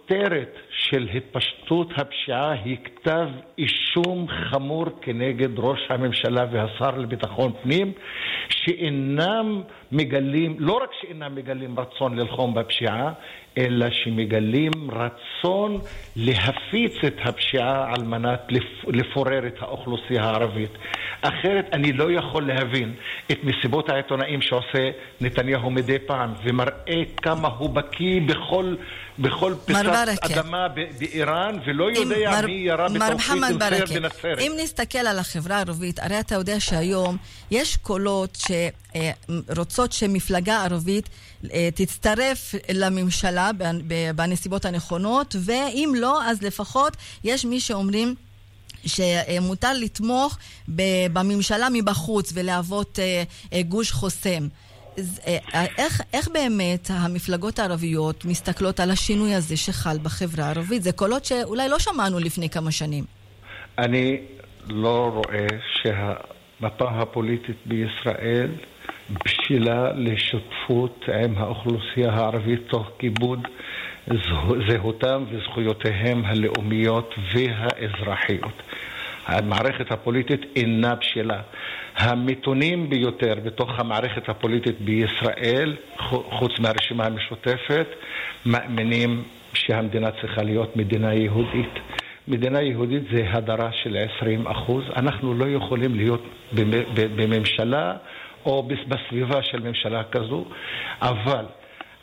הכותרת 0.04 0.56
של 0.70 1.08
התפשטות 1.16 1.88
הפשיעה 1.96 2.52
היא 2.52 2.78
כתב 2.84 3.28
אישום 3.58 4.28
חמור 4.28 4.86
כנגד 5.02 5.60
ראש 5.60 5.80
הממשלה 5.90 6.46
והשר 6.52 6.98
לביטחון 6.98 7.52
פנים, 7.64 7.92
שאינם 8.50 9.62
מגלים, 9.92 10.56
לא 10.60 10.74
רק 10.84 10.90
שאינם 11.02 11.36
מגלים 11.36 11.80
רצון 11.80 12.20
ללחום 12.20 12.54
בפשיעה, 12.54 13.12
אלא 13.58 13.86
שמגלים 13.92 14.72
רצון 14.92 15.80
להפיץ 16.16 17.04
את 17.08 17.16
הפשיעה 17.26 17.94
על 17.94 18.04
מנת 18.04 18.52
לפורר 18.88 19.48
את 19.48 19.62
האוכלוסייה 19.62 20.24
הערבית. 20.24 20.72
אחרת 21.22 21.70
אני 21.74 21.94
לא 21.94 22.12
יכול 22.12 22.48
להבין 22.48 22.94
את 23.32 23.44
מסיבות 23.44 23.90
העיתונאים 23.90 24.42
שעושה 24.42 24.92
נתניהו 25.22 25.72
מדי 25.72 26.00
פעם 26.00 26.34
ומראה 26.44 27.04
כמה 27.22 27.48
הוא 27.48 27.70
בקיא 27.70 28.22
בכל, 28.22 28.76
בכל 29.20 29.56
פיסת 29.66 29.86
אדמה 30.22 30.68
באיראן 31.00 31.60
ולא 31.66 31.92
יודע 31.92 32.32
מר, 32.32 32.46
מי 32.46 32.52
ירה 32.52 32.90
בתוכנית 32.90 33.44
יוצר 33.50 33.68
בנצרת. 33.94 34.40
אם 34.40 34.52
נסתכל 34.64 34.98
על 34.98 35.20
החברה 35.20 35.58
הערבית, 35.58 36.00
הרי 36.00 36.20
אתה 36.20 36.36
יודע 36.36 36.60
שהיום 36.60 37.18
יש 37.52 37.78
קולות 37.78 38.38
שרוצות 39.50 39.92
שמפלגה 39.92 40.64
ערבית 40.64 41.10
אה, 41.54 41.70
תצטרף 41.76 42.56
לממשלה 42.72 43.52
בנסיבות 44.16 44.66
הנכונות, 44.66 45.36
ואם 45.40 45.94
לא, 45.98 46.24
אז 46.24 46.42
לפחות 46.42 46.98
יש 47.24 47.46
מי 47.46 47.60
שאומרים... 47.60 48.16
שמותר 48.86 49.74
לתמוך 49.74 50.38
בממשלה 50.68 51.68
מבחוץ 51.74 52.32
ולהוות 52.34 53.00
אה, 53.00 53.24
אה, 53.54 53.62
גוש 53.62 53.92
חוסם. 53.92 54.48
איך, 55.78 56.02
איך 56.14 56.30
באמת 56.34 56.88
המפלגות 56.94 57.60
הערביות 57.60 58.26
מסתכלות 58.26 58.80
על 58.80 58.92
השינוי 58.92 59.36
הזה 59.36 59.58
שחל 59.58 59.98
בחברה 60.04 60.46
הערבית? 60.46 60.84
זה 60.84 60.92
קולות 60.92 61.26
שאולי 61.26 61.70
לא 61.70 61.80
שמענו 61.80 62.20
לפני 62.20 62.50
כמה 62.50 62.72
שנים. 62.72 63.04
אני 63.78 64.18
לא 64.70 65.12
רואה 65.14 65.48
שהמפה 65.82 66.90
הפוליטית 66.90 67.58
בישראל 67.66 68.50
בשלה 69.10 69.94
לשותפות 69.94 71.06
עם 71.24 71.38
האוכלוסייה 71.38 72.14
הערבית 72.14 72.62
תוך 72.68 72.88
כיבוד 73.00 73.48
זהותם 74.70 75.24
וזכויותיהם 75.32 76.26
הלאומיות 76.26 77.16
והאזרחיות. 77.34 78.62
המערכת 79.26 79.92
הפוליטית 79.92 80.42
אינה 80.56 80.96
בשלה. 80.96 81.42
המתונים 81.96 82.90
ביותר 82.90 83.34
בתוך 83.44 83.80
המערכת 83.80 84.30
הפוליטית 84.30 84.82
בישראל, 84.82 85.76
חוץ 86.40 86.52
מהרשימה 86.60 87.06
המשותפת, 87.06 87.88
מאמינים 88.46 89.24
שהמדינה 89.54 90.10
צריכה 90.22 90.44
להיות 90.44 90.76
מדינה 90.76 91.14
יהודית. 91.14 91.74
מדינה 92.28 92.62
יהודית 92.62 93.04
זה 93.12 93.26
הדרה 93.32 93.70
של 93.84 93.98
20 94.18 94.48
אחוז. 94.48 94.84
אנחנו 94.96 95.34
לא 95.34 95.46
יכולים 95.46 95.96
להיות 95.96 96.24
בממשלה 97.16 97.94
או 98.46 98.64
בסביבה 98.64 99.44
של 99.44 99.60
ממשלה 99.60 100.04
כזו, 100.04 100.46
אבל 101.02 101.46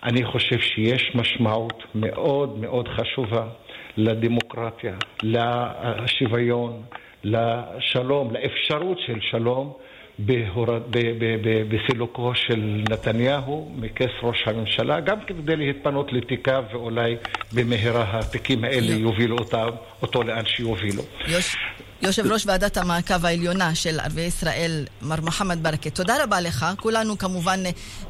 אני 0.03 0.25
חושב 0.25 0.59
שיש 0.59 1.13
משמעות 1.15 1.83
מאוד 1.95 2.59
מאוד 2.59 2.89
חשובה 2.89 3.47
לדמוקרטיה, 3.97 4.95
לשוויון, 5.23 6.83
לשלום, 7.25 8.33
לאפשרות 8.33 8.99
של 9.07 9.19
שלום. 9.31 9.73
בהורד, 10.27 10.83
ב, 10.91 10.99
ב, 10.99 11.25
ב, 11.43 11.75
בסילוקו 11.75 12.33
של 12.35 12.85
נתניהו 12.91 13.73
מכס 13.77 14.11
ראש 14.23 14.43
הממשלה, 14.47 15.01
גם 15.01 15.17
כדי 15.27 15.57
להתפנות 15.57 16.13
לתיקיו 16.13 16.65
ואולי 16.73 17.17
במהרה 17.53 18.19
התיקים 18.19 18.65
האלה 18.65 18.93
יובילו 18.93 19.39
אותם, 19.39 19.69
אותו 20.03 20.23
לאן 20.23 20.47
שיובילו. 20.47 21.03
יוש, 21.27 21.57
יושב 22.03 22.33
ראש 22.33 22.47
ועדת 22.47 22.77
המעקב 22.77 23.27
העליונה 23.27 23.75
של 23.75 24.01
ערביי 24.01 24.25
ישראל, 24.25 24.85
מר 25.03 25.21
מוחמד 25.21 25.63
ברכה, 25.63 25.91
תודה 25.91 26.25
רבה 26.25 26.41
לך. 26.41 26.67
כולנו 26.81 27.19
כמובן 27.19 27.61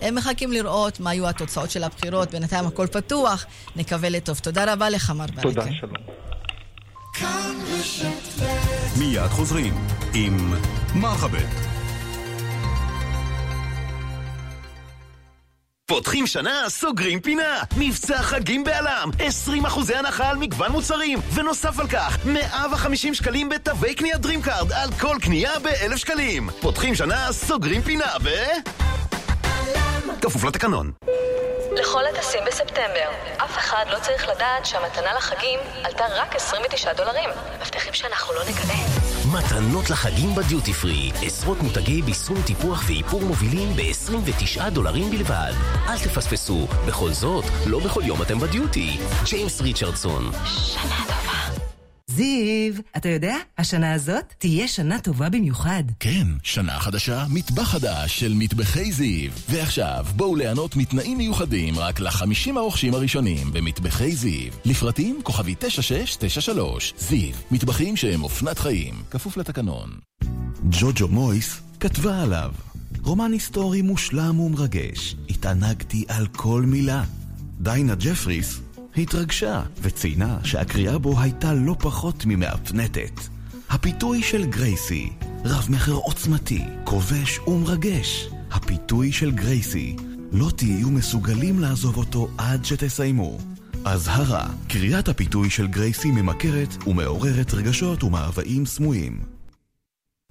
אה, 0.02 0.10
מחכים 0.10 0.52
לראות 0.52 1.00
מה 1.00 1.14
יהיו 1.14 1.28
התוצאות 1.28 1.70
של 1.70 1.84
הבחירות, 1.84 2.30
בינתיים 2.30 2.66
הכל 2.66 2.86
פתוח, 2.86 3.46
נקווה 3.76 4.08
לטוב. 4.08 4.38
תודה 4.38 4.72
רבה 4.72 4.90
לך, 4.90 5.10
מר 5.10 5.26
ברכה. 5.26 5.42
תודה, 5.42 5.72
שלום. 5.72 6.29
מיד 8.98 9.28
חוזרים 9.30 9.74
עם 10.14 10.54
מרחבת. 10.94 11.70
פותחים 15.86 16.26
שנה, 16.26 16.64
סוגרים 16.68 17.20
פינה. 17.20 17.62
מבצע 17.76 18.22
חגים 18.22 18.64
בעלם, 18.64 19.10
20 19.18 19.64
אחוזי 19.64 19.94
הנחה 19.94 20.30
על 20.30 20.36
מגוון 20.36 20.72
מוצרים. 20.72 21.18
ונוסף 21.34 21.78
על 21.78 21.88
כך, 21.88 22.18
150 22.24 23.14
שקלים 23.14 23.48
בתווי 23.48 23.94
קנייה 23.94 24.16
DreamCard 24.16 24.74
על 24.74 24.90
כל 25.00 25.16
קנייה 25.20 25.58
ב-1,000 25.58 25.96
שקלים. 25.96 26.50
פותחים 26.60 26.94
שנה, 26.94 27.32
סוגרים 27.32 27.82
פינה 27.82 28.18
ב... 28.24 28.28
כפוף 30.20 30.44
לתקנון. 30.44 30.92
לכל 31.72 32.06
הטסים 32.06 32.40
בספטמבר. 32.46 33.10
אף 33.36 33.58
אחד 33.58 33.84
לא 33.90 33.98
צריך 34.02 34.28
לדעת 34.28 34.66
שהמתנה 34.66 35.14
לחגים 35.14 35.60
עלתה 35.84 36.04
רק 36.10 36.36
29 36.36 36.92
דולרים. 36.92 37.30
מבטיחים 37.60 37.92
שאנחנו 37.92 38.34
לא 38.34 38.40
נגלה. 38.42 38.74
מתנות 39.32 39.90
לחגים 39.90 40.34
בדיוטי 40.34 40.72
פרי. 40.72 41.10
עשרות 41.26 41.62
מותגי 41.62 42.02
ביסום 42.02 42.42
טיפוח 42.46 42.84
ואיפור 42.86 43.20
מובילים 43.20 43.76
ב-29 43.76 44.70
דולרים 44.70 45.10
בלבד. 45.10 45.52
אל 45.88 45.98
תפספסו. 45.98 46.66
בכל 46.86 47.10
זאת, 47.10 47.44
לא 47.66 47.80
בכל 47.80 48.02
יום 48.04 48.22
אתם 48.22 48.38
בדיוטי. 48.38 49.00
ג'יימס 49.24 49.60
ריצ'רדסון. 49.60 50.30
שנה 50.46 50.96
טובה. 51.06 51.59
זיו, 52.20 52.74
אתה 52.96 53.08
יודע, 53.08 53.36
השנה 53.58 53.92
הזאת 53.92 54.34
תהיה 54.38 54.68
שנה 54.68 55.00
טובה 55.00 55.28
במיוחד. 55.28 55.84
כן, 56.00 56.26
שנה 56.42 56.78
חדשה, 56.78 57.24
מטבח 57.30 57.62
חדש 57.62 58.20
של 58.20 58.32
מטבחי 58.36 58.92
זיו. 58.92 59.30
ועכשיו, 59.48 60.06
בואו 60.16 60.36
ליהנות 60.36 60.76
מתנאים 60.76 61.18
מיוחדים 61.18 61.78
רק 61.78 62.00
לחמישים 62.00 62.56
הרוכשים 62.56 62.94
הראשונים 62.94 63.52
במטבחי 63.52 64.16
זיו. 64.16 64.52
לפרטים 64.64 65.20
כוכבי 65.22 65.54
9693. 65.58 66.94
זיו, 66.98 67.34
מטבחים 67.50 67.96
שהם 67.96 68.22
אופנת 68.22 68.58
חיים, 68.58 68.94
כפוף 69.10 69.36
לתקנון. 69.36 69.90
ג'וג'ו 70.70 71.08
מויס 71.08 71.60
כתבה 71.80 72.22
עליו. 72.22 72.52
רומן 73.02 73.32
היסטורי 73.32 73.82
מושלם 73.82 74.40
ומרגש. 74.40 75.16
התענגתי 75.30 76.04
על 76.08 76.26
כל 76.26 76.62
מילה. 76.66 77.04
דיינה 77.60 77.94
ג'פריס 77.94 78.60
התרגשה 78.96 79.62
וציינה 79.82 80.38
שהקריאה 80.44 80.98
בו 80.98 81.20
הייתה 81.20 81.54
לא 81.54 81.76
פחות 81.78 82.26
ממהפנטת. 82.26 83.20
הפיתוי 83.70 84.22
של 84.22 84.46
גרייסי, 84.46 85.10
רב-מכר 85.44 85.92
עוצמתי, 85.92 86.64
כובש 86.84 87.38
ומרגש. 87.38 88.28
הפיתוי 88.50 89.12
של 89.12 89.30
גרייסי, 89.30 89.96
לא 90.32 90.50
תהיו 90.56 90.90
מסוגלים 90.90 91.58
לעזוב 91.58 91.96
אותו 91.96 92.28
עד 92.38 92.64
שתסיימו. 92.64 93.38
אזהרה, 93.84 94.46
קריאת 94.68 95.08
הפיתוי 95.08 95.50
של 95.50 95.66
גרייסי 95.66 96.10
ממכרת 96.10 96.86
ומעוררת 96.86 97.54
רגשות 97.54 98.04
ומאוויים 98.04 98.66
סמויים. 98.66 99.29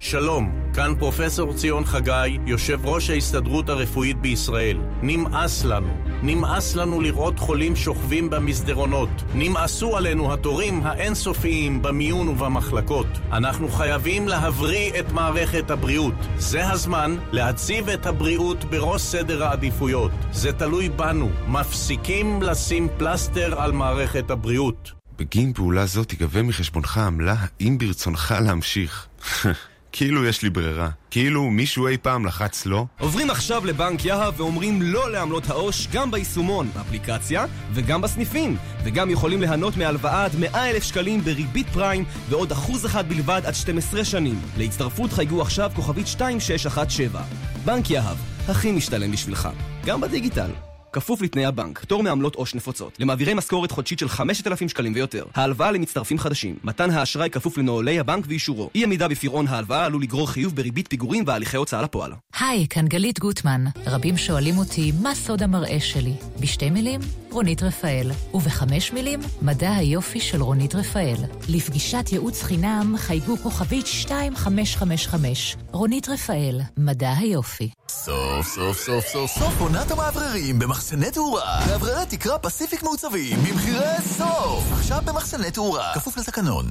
שלום, 0.02 0.52
כאן 0.74 0.94
פרופסור 0.98 1.52
ציון 1.54 1.84
חגי, 1.84 2.38
יושב 2.46 2.86
ראש 2.86 3.10
ההסתדרות 3.10 3.68
הרפואית 3.68 4.20
בישראל. 4.20 4.78
נמאס 5.02 5.64
לנו. 5.64 5.96
נמאס 6.22 6.74
לנו 6.74 7.00
לראות 7.00 7.38
חולים 7.38 7.76
שוכבים 7.76 8.30
במסדרונות. 8.30 9.08
נמאסו 9.34 9.96
עלינו 9.96 10.32
התורים 10.32 10.80
האינסופיים 10.82 11.82
במיון 11.82 12.28
ובמחלקות. 12.28 13.06
אנחנו 13.32 13.68
חייבים 13.68 14.28
להבריא 14.28 15.00
את 15.00 15.12
מערכת 15.12 15.70
הבריאות. 15.70 16.14
זה 16.36 16.70
הזמן 16.70 17.16
להציב 17.32 17.88
את 17.88 18.06
הבריאות 18.06 18.64
בראש 18.64 19.02
סדר 19.02 19.44
העדיפויות. 19.44 20.12
זה 20.32 20.52
תלוי 20.52 20.88
בנו. 20.88 21.30
מפסיקים 21.48 22.42
לשים 22.42 22.88
פלסטר 22.98 23.60
על 23.60 23.72
מערכת 23.72 24.30
הבריאות. 24.30 24.92
בגין 25.18 25.52
פעולה 25.52 25.86
זו 25.86 26.04
תיגבה 26.04 26.42
מחשבונך 26.42 26.98
עמלה, 26.98 27.34
האם 27.60 27.78
ברצונך 27.78 28.34
להמשיך. 28.40 29.06
כאילו 29.92 30.24
יש 30.24 30.42
לי 30.42 30.50
ברירה. 30.50 30.88
כאילו 31.10 31.50
מישהו 31.50 31.86
אי 31.86 31.96
פעם 31.96 32.26
לחץ 32.26 32.66
לא. 32.66 32.86
עוברים 33.00 33.30
עכשיו 33.30 33.66
לבנק 33.66 34.04
יהב 34.04 34.40
ואומרים 34.40 34.82
לא 34.82 35.10
לעמלות 35.10 35.50
העו"ש 35.50 35.88
גם 35.92 36.10
ביישומון, 36.10 36.70
באפליקציה 36.74 37.44
וגם 37.72 38.00
בסניפים. 38.00 38.56
וגם 38.84 39.10
יכולים 39.10 39.40
ליהנות 39.40 39.76
מהלוואה 39.76 40.24
עד 40.24 40.36
100 40.38 40.70
אלף 40.70 40.82
שקלים 40.82 41.20
בריבית 41.20 41.68
פריים 41.68 42.04
ועוד 42.28 42.52
אחוז 42.52 42.86
אחד 42.86 43.08
בלבד 43.08 43.42
עד 43.44 43.54
12 43.54 44.04
שנים. 44.04 44.40
להצטרפות 44.58 45.12
חייגו 45.12 45.42
עכשיו 45.42 45.70
כוכבית 45.74 46.06
2617. 46.06 47.22
בנק 47.64 47.90
יהב, 47.90 48.16
הכי 48.48 48.72
משתלם 48.72 49.12
בשבילך. 49.12 49.48
גם 49.84 50.00
בדיגיטל. 50.00 50.69
כפוף 50.92 51.22
לתנאי 51.22 51.46
הבנק, 51.46 51.78
פטור 51.78 52.02
מעמלות 52.02 52.34
עו"ש 52.34 52.54
נפוצות. 52.54 52.96
למעבירי 52.98 53.34
משכורת 53.34 53.70
חודשית 53.70 53.98
של 53.98 54.08
5,000 54.08 54.68
שקלים 54.68 54.92
ויותר. 54.94 55.24
ההלוואה 55.34 55.70
למצטרפים 55.70 56.18
חדשים. 56.18 56.56
מתן 56.64 56.90
האשראי 56.90 57.30
כפוף 57.30 57.58
לנוהלי 57.58 58.00
הבנק 58.00 58.24
ואישורו. 58.28 58.70
אי 58.74 58.84
עמידה 58.84 59.08
בפירעון 59.08 59.48
ההלוואה 59.48 59.84
עלול 59.84 60.02
לגרור 60.02 60.30
חיוב 60.30 60.56
בריבית 60.56 60.88
פיגורים 60.88 61.24
והליכי 61.26 61.56
הוצאה 61.56 61.82
לפועל. 61.82 62.12
היי, 62.40 62.66
כאן 62.70 62.86
גלית 62.86 63.18
גוטמן. 63.18 63.64
רבים 63.86 64.16
שואלים 64.16 64.58
אותי, 64.58 64.92
מה 65.02 65.14
סוד 65.14 65.42
המראה 65.42 65.80
שלי? 65.80 66.12
בשתי 66.40 66.70
מילים, 66.70 67.00
רונית 67.30 67.62
רפאל. 67.62 68.10
ובחמש 68.34 68.92
מילים, 68.92 69.20
מדע 69.42 69.74
היופי 69.74 70.20
של 70.20 70.42
רונית 70.42 70.74
רפאל. 70.74 71.16
לפגישת 71.48 72.04
ייעוץ 72.12 72.42
חינם 72.42 72.94
חייגו 72.98 73.36
כוכבית 73.36 73.86
2555. 73.86 75.56
רונית 75.72 76.08
רפאל, 76.08 76.60
מדע 76.78 77.12
היופי. 77.18 77.70
סוף 77.88 78.46
סוף 78.46 78.78
סוף 78.78 79.06
סוף 79.06 79.30
סוף 79.30 79.60
עונת 79.60 79.90
המאווררים 79.90 80.58
במחסני 80.80 81.10
תאורה. 81.10 81.66
מאווררי 81.66 82.06
תקרה 82.08 82.38
פסיפיק 82.38 82.82
מעוצבים 82.82 83.38
במחירי 83.38 84.00
סוף. 84.18 84.72
עכשיו 84.72 85.02
במחסני 85.04 85.50
תאורה. 85.50 85.92
כפוף 85.94 86.16
לתקנון. 86.16 86.68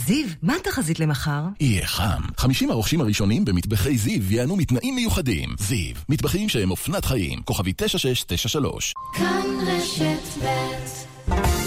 זיו, 0.00 0.26
מה 0.42 0.54
התחזית 0.56 1.00
למחר? 1.00 1.42
יהיה 1.60 1.86
חם. 1.86 2.20
50 2.36 2.70
הרוכשים 2.70 3.00
הראשונים 3.00 3.44
במטבחי 3.44 3.98
זיו 3.98 4.32
ייהנו 4.32 4.56
מתנאים 4.56 4.94
מיוחדים. 4.94 5.48
זיו, 5.58 5.94
מטבחים 6.08 6.48
שהם 6.48 6.70
אופנת 6.70 7.04
חיים. 7.04 7.42
כוכבי 7.42 7.72
9693. 7.76 8.94
כאן 9.14 9.42
רשת 9.66 10.44
ב' 10.44 11.61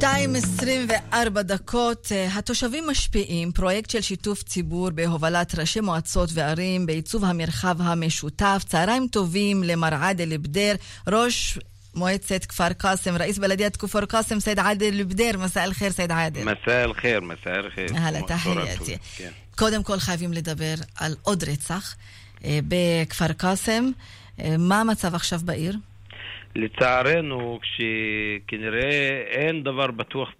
2.24 0.00 1.42
דקות. 1.42 2.12
התושבים 2.32 2.84
משפיעים, 2.90 3.52
פרויקט 3.52 3.90
של 3.90 4.00
שיתוף 4.00 4.42
ציבור 4.42 4.90
בהובלת 4.90 5.54
ראשי 5.54 5.80
מועצות 5.80 6.30
וערים 6.32 6.86
בעיצוב 6.86 7.24
המרחב 7.24 7.76
המשותף. 7.82 8.62
צהריים 8.68 9.06
טובים 9.08 9.62
למר 9.62 9.94
עדל 9.94 10.36
בדר, 10.36 10.74
ראש 11.08 11.58
מועצת 11.94 12.44
כפר 12.44 12.72
קאסם, 12.72 13.16
رئيس 13.16 13.38
بلدية 13.38 13.76
كفر 13.76 14.04
قاسم، 14.04 14.40
السيد 14.40 14.58
عادل 14.58 15.02
بدير، 15.02 15.30
مساء 15.38 15.64
الخير 15.64 15.92
سيد 15.92 16.12
عادل. 16.12 16.44
مساء 16.44 16.84
الخير، 16.84 17.20
مساء 17.20 17.50
الخير. 17.50 17.86
أهلا، 17.94 18.22
تحياتي. 18.22 18.96
קודם 19.56 19.82
כל 19.82 19.98
חייבים 19.98 20.32
לדבר 20.32 20.74
על 20.96 21.16
עוד 21.22 21.44
רצח 21.44 21.94
בכפר 22.44 23.32
קאסם. 23.32 23.90
מה 24.58 24.80
המצב 24.80 25.14
עכשיו 25.14 25.40
בעיר? 25.44 25.76
לצערנו, 26.56 27.58
כשכנראה 27.62 29.22
אין 29.26 29.62
דבר 29.62 29.90
בטוח 29.90 30.32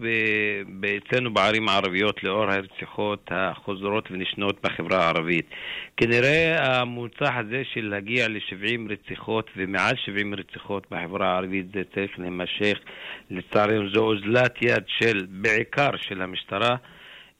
אצלנו 0.98 1.34
בערים 1.34 1.68
הערביות 1.68 2.24
לאור 2.24 2.50
הרציחות 2.50 3.28
החוזרות 3.30 4.08
ונשנות 4.10 4.62
בחברה 4.62 5.04
הערבית. 5.04 5.46
כנראה 5.96 6.56
הממוצע 6.80 7.38
הזה 7.38 7.62
של 7.74 7.84
להגיע 7.84 8.28
ל-70 8.28 8.92
רציחות 8.92 9.50
ומעל 9.56 9.94
70 9.96 10.34
רציחות 10.34 10.86
בחברה 10.90 11.32
הערבית 11.32 11.66
זה 11.74 11.82
צריך 11.94 12.18
להימשך. 12.18 12.78
לצערנו 13.30 13.90
זו 13.90 14.00
אוזלת 14.00 14.62
יד 14.62 14.84
של, 14.86 15.26
בעיקר 15.28 15.90
של 15.96 16.22
המשטרה. 16.22 16.76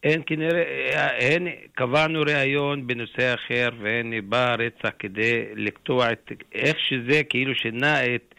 אין 0.02 0.22
כנראה, 0.26 0.62
אין, 1.10 1.48
קבענו 1.74 2.20
ראיון 2.20 2.86
בנושא 2.86 3.34
אחר 3.34 3.68
והנה 3.80 4.16
בא 4.20 4.54
רצח 4.58 4.90
כדי 4.98 5.44
לקטוע 5.56 6.12
את, 6.12 6.32
איך 6.54 6.76
שזה 6.88 7.22
כאילו 7.28 7.54
שינה 7.54 8.04
את 8.04 8.29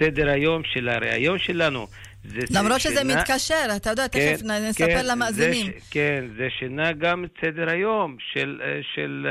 סדר 0.00 0.30
היום 0.30 0.62
של 0.64 0.88
הראיון 0.88 1.38
שלנו. 1.38 1.86
למרות 2.50 2.80
שזה 2.80 2.96
שינה... 2.96 3.16
מתקשר, 3.16 3.68
אתה 3.76 3.90
יודע, 3.90 4.08
כן, 4.08 4.34
תכף 4.34 4.44
נספר 4.44 4.86
כן, 4.86 5.06
למאזינים. 5.06 5.66
ש... 5.66 5.70
כן, 5.90 6.24
זה 6.38 6.48
שינה 6.58 6.92
גם 6.92 7.24
את 7.24 7.30
סדר 7.40 7.70
היום 7.70 8.16
של, 8.32 8.60
של, 8.60 8.80
של, 8.94 9.26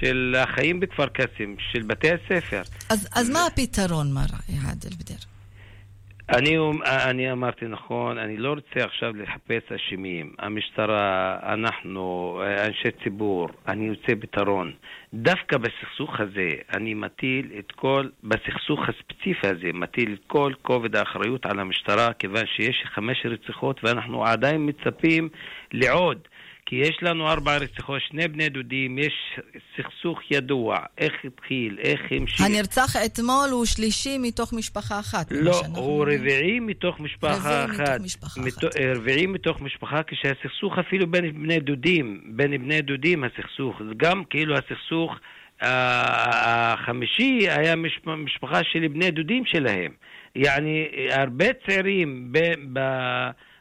של 0.00 0.36
החיים 0.38 0.80
בכפר 0.80 1.06
קאסם, 1.06 1.54
של 1.72 1.82
בתי 1.82 2.08
הספר. 2.10 2.62
אז, 2.88 3.08
אז 3.14 3.30
מה 3.30 3.46
הפתרון, 3.46 4.12
מר 4.12 4.26
עאדל 4.68 4.96
בדיר? 4.98 5.33
אני, 6.28 6.56
אני 6.86 7.32
אמרתי 7.32 7.64
נכון, 7.64 8.18
אני 8.18 8.36
לא 8.36 8.48
רוצה 8.48 8.84
עכשיו 8.84 9.12
לחפש 9.16 9.72
אשמים. 9.72 10.32
המשטרה, 10.38 11.38
אנחנו, 11.52 12.40
אנשי 12.66 12.90
ציבור, 13.04 13.48
אני 13.68 13.90
רוצה 13.90 14.12
פתרון. 14.20 14.72
דווקא 15.14 15.56
בסכסוך 15.58 16.20
הזה, 16.20 16.48
אני 16.74 16.94
מטיל 16.94 17.50
את 17.58 17.72
כל, 17.72 18.08
בסכסוך 18.22 18.80
הספציפי 18.88 19.46
הזה, 19.46 19.70
מטיל 19.74 20.12
את 20.12 20.24
כל 20.26 20.52
כובד 20.62 20.96
האחריות 20.96 21.46
על 21.46 21.58
המשטרה, 21.60 22.12
כיוון 22.12 22.46
שיש 22.46 22.82
חמש 22.84 23.26
רציחות 23.26 23.84
ואנחנו 23.84 24.24
עדיין 24.24 24.68
מצפים 24.68 25.28
לעוד. 25.72 26.18
כי 26.66 26.76
יש 26.76 26.96
לנו 27.02 27.28
ארבע 27.28 27.56
רציחות, 27.56 28.00
שני 28.08 28.28
בני 28.28 28.48
דודים, 28.48 28.98
יש 28.98 29.12
סכסוך 29.76 30.18
ידוע, 30.30 30.78
איך 30.98 31.12
התחיל, 31.24 31.78
איך 31.78 32.00
המשיך. 32.10 32.40
הנרצח 32.40 32.96
אתמול 33.06 33.48
הוא 33.50 33.64
שלישי 33.64 34.18
מתוך 34.18 34.52
משפחה 34.52 35.00
אחת. 35.00 35.26
לא, 35.30 35.62
הוא 35.76 36.02
רביעי 36.02 36.60
מתוך 36.60 37.00
משפחה 37.00 37.64
רביעי 37.64 37.64
אחת. 37.64 38.00
מתוך 38.00 38.04
משפחה 38.04 38.40
מת... 38.40 38.58
אחת. 38.58 38.76
רביעי 38.96 39.26
מתוך 39.26 39.60
משפחה, 39.60 40.02
כשהסכסוך 40.06 40.78
אפילו 40.78 41.06
בין 41.06 41.42
בני 41.42 41.60
דודים, 41.60 42.20
בין 42.26 42.62
בני 42.62 42.82
דודים 42.82 43.24
הסכסוך, 43.24 43.80
גם 43.96 44.22
כאילו 44.30 44.54
הסכסוך 44.56 45.16
החמישי 45.60 47.38
היה 47.50 47.76
משפחה 48.16 48.60
של 48.72 48.88
בני 48.88 49.10
דודים 49.10 49.44
שלהם. 49.46 49.92
יעני, 50.36 50.86
הרבה 51.10 51.46
צעירים 51.66 52.32
ב... 52.32 52.38
ב 52.72 52.80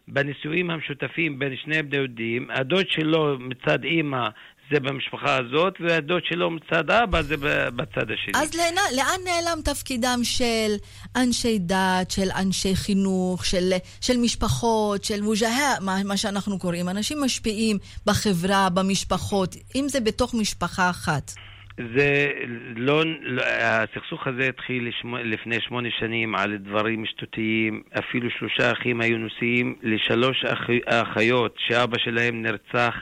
בנישואים 0.07 0.69
המשותפים 0.69 1.39
בין 1.39 1.55
שני 1.63 1.83
בני 1.83 2.07
דודים, 2.07 2.47
הדוד 2.51 2.85
שלו 2.89 3.37
מצד 3.39 3.83
אימא 3.83 4.29
זה 4.71 4.79
במשפחה 4.79 5.37
הזאת, 5.37 5.73
והדוד 5.79 6.21
שלו 6.25 6.51
מצד 6.51 6.91
אבא 6.91 7.21
זה 7.21 7.35
בצד 7.75 8.11
השני. 8.11 8.33
אז 8.35 8.55
לאן, 8.55 8.73
לאן 8.95 9.19
נעלם 9.25 9.61
תפקידם 9.61 10.19
של 10.23 10.75
אנשי 11.15 11.59
דת, 11.59 12.11
של 12.11 12.27
אנשי 12.35 12.75
חינוך, 12.75 13.45
של, 13.45 13.73
של 14.01 14.17
משפחות, 14.17 15.03
של 15.03 15.21
מוג'הה, 15.21 15.79
מה, 15.81 16.03
מה 16.05 16.17
שאנחנו 16.17 16.59
קוראים, 16.59 16.89
אנשים 16.89 17.21
משפיעים 17.21 17.77
בחברה, 18.05 18.69
במשפחות, 18.69 19.55
אם 19.75 19.85
זה 19.87 19.99
בתוך 19.99 20.33
משפחה 20.33 20.89
אחת? 20.89 21.31
זה 21.77 22.31
לא, 22.75 23.03
לא, 23.21 23.43
הסכסוך 23.61 24.27
הזה 24.27 24.49
התחיל 24.49 24.91
לפני 25.23 25.61
שמונה 25.61 25.89
שנים 25.99 26.35
על 26.35 26.57
דברים 26.57 27.05
שטותיים, 27.05 27.83
אפילו 27.99 28.29
שלושה 28.29 28.71
אחים 28.71 29.01
היו 29.01 29.17
נוסעים 29.17 29.75
לשלוש 29.83 30.45
אח, 30.45 30.59
אחיות 30.85 31.55
שאבא 31.67 31.97
שלהם 31.97 32.41
נרצח 32.41 32.95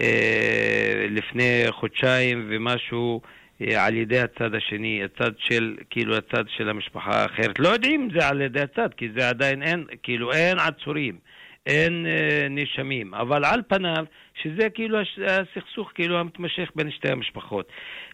אה, 0.00 1.06
לפני 1.10 1.64
חודשיים 1.70 2.46
ומשהו 2.50 3.20
אה, 3.62 3.86
על 3.86 3.94
ידי 3.94 4.18
הצד 4.18 4.54
השני, 4.54 5.02
הצד 5.04 5.32
של, 5.38 5.76
כאילו 5.90 6.16
הצד 6.16 6.44
של 6.56 6.68
המשפחה 6.68 7.22
האחרת. 7.22 7.58
לא 7.58 7.68
יודעים 7.68 8.02
אם 8.02 8.20
זה 8.20 8.28
על 8.28 8.40
ידי 8.40 8.60
הצד, 8.60 8.94
כי 8.96 9.08
זה 9.16 9.28
עדיין 9.28 9.62
אין, 9.62 9.84
כאילו 10.02 10.32
אין 10.32 10.58
עצורים. 10.58 11.18
אין 11.66 12.06
אה, 12.06 12.48
נאשמים, 12.50 13.14
אבל 13.14 13.44
על 13.44 13.62
פניו, 13.68 14.04
שזה 14.42 14.70
כאילו 14.74 14.98
הסכסוך 15.26 15.90
כאילו 15.94 16.18
המתמשך 16.18 16.70
בין 16.74 16.90
שתי 16.90 17.08
המשפחות. 17.08 17.68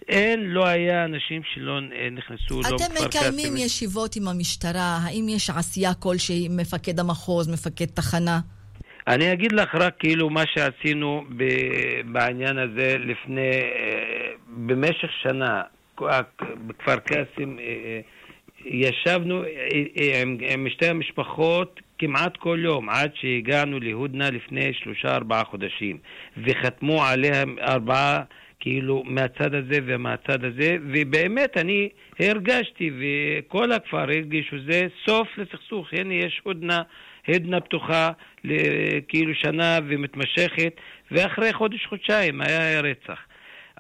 אין, 0.09 0.41
לא 0.41 0.67
היה 0.67 1.05
אנשים 1.05 1.43
שלא 1.55 1.79
אה, 1.79 2.09
נכנסו, 2.11 2.61
לא 2.61 2.77
אתם 2.77 3.07
מקיימים 3.07 3.57
ישיבות 3.57 4.17
עם 4.17 4.29
המשטרה, 4.29 4.99
האם 5.05 5.27
יש 5.29 5.51
עשייה 5.51 5.95
כלשהי 5.95 6.47
עם 6.47 6.57
מפקד 6.57 7.01
המחוז, 7.01 7.49
מפקד 7.49 7.87
תחנה? 7.87 8.41
אני 9.07 9.33
אגיד 9.33 9.53
לך 9.53 9.75
רק 9.75 9.95
כאילו 9.99 10.31
מה 10.31 10.43
שעשינו 10.55 11.25
בעניין 12.05 12.59
הזה 12.59 12.97
לפני, 12.99 13.51
אה, 13.51 14.33
במשך 14.49 15.11
שנה, 15.23 15.63
בכפר 16.67 16.97
קאסם, 16.97 17.57
ישבנו 18.65 19.43
עם, 19.95 20.39
עם 20.49 20.71
שתי 20.71 20.87
המשפחות 20.87 21.81
כמעט 21.99 22.37
כל 22.37 22.59
יום, 22.63 22.89
עד 22.89 23.11
שהגענו 23.15 23.81
להודנה 23.81 24.31
לפני 24.31 24.73
שלושה 24.73 25.15
ארבעה 25.15 25.45
חודשים, 25.45 25.99
וחתמו 26.37 27.05
עליה 27.05 27.45
ארבעה, 27.61 28.23
כאילו, 28.61 29.03
מהצד 29.07 29.55
הזה 29.55 29.79
ומהצד 29.87 30.45
הזה, 30.45 30.77
ובאמת 30.93 31.57
אני 31.57 31.89
הרגשתי, 32.21 32.91
וכל 32.99 33.73
הכפר 33.73 33.99
הרגישו, 33.99 34.57
זה 34.71 34.87
סוף 35.07 35.29
לסכסוך, 35.39 35.89
הנה 35.93 36.15
יש 36.15 36.41
הודנה, 36.45 36.83
הודנה 37.27 37.61
פתוחה, 37.61 38.11
כאילו 39.09 39.35
שנה 39.35 39.79
ומתמשכת, 39.89 40.73
ואחרי 41.11 41.53
חודש-חודשיים 41.53 42.41
היה 42.41 42.81
רצח. 42.81 43.19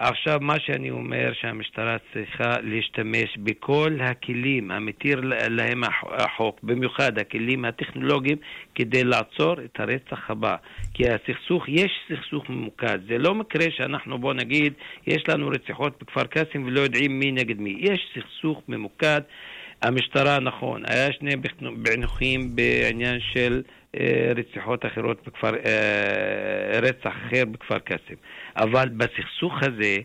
עכשיו, 0.00 0.38
מה 0.40 0.61
שאני 0.61 0.90
אומר, 0.90 1.32
שהמשטרה 1.40 1.96
צריכה 2.12 2.54
להשתמש 2.62 3.37
בכל 3.37 3.98
הכלים 4.00 4.70
המתיר 4.70 5.20
להם 5.48 5.82
החוק, 6.02 6.61
במיוחד 6.62 7.18
הכלים 7.18 7.64
הטכנולוגיים, 7.64 8.37
כדי 8.74 9.04
לעצור 9.04 9.54
את 9.64 9.80
הרצח 9.80 10.30
הבא. 10.30 10.56
כי 10.94 11.04
הסכסוך, 11.08 11.68
יש 11.68 11.90
סכסוך 12.08 12.50
ממוקד. 12.50 12.98
זה 13.08 13.18
לא 13.18 13.34
מקרה 13.34 13.66
שאנחנו, 13.70 14.18
בוא 14.18 14.34
נגיד, 14.34 14.72
יש 15.06 15.22
לנו 15.28 15.48
רציחות 15.48 16.02
בכפר 16.02 16.24
קאסם 16.24 16.64
ולא 16.66 16.80
יודעים 16.80 17.18
מי 17.18 17.32
נגד 17.32 17.61
מי. 17.61 17.76
יש 17.80 18.00
סכסוך 18.14 18.62
ממוקד. 18.68 19.20
המשטרה, 19.82 20.40
נכון, 20.40 20.82
היה 20.87 21.12
שני 21.12 21.34
פענוחים 21.84 22.56
בעניין 22.56 23.20
של 23.32 23.62
אה, 24.00 24.32
רציחות 24.37 24.87
אחרות 24.87 25.26
בכפר, 25.26 25.54
אה, 25.66 26.80
רצח 26.82 27.12
אחר 27.26 27.44
בכפר 27.44 27.78
קאסם. 27.78 28.14
אבל 28.59 28.88
בסכסוך 28.88 29.53
הזה, 29.62 29.97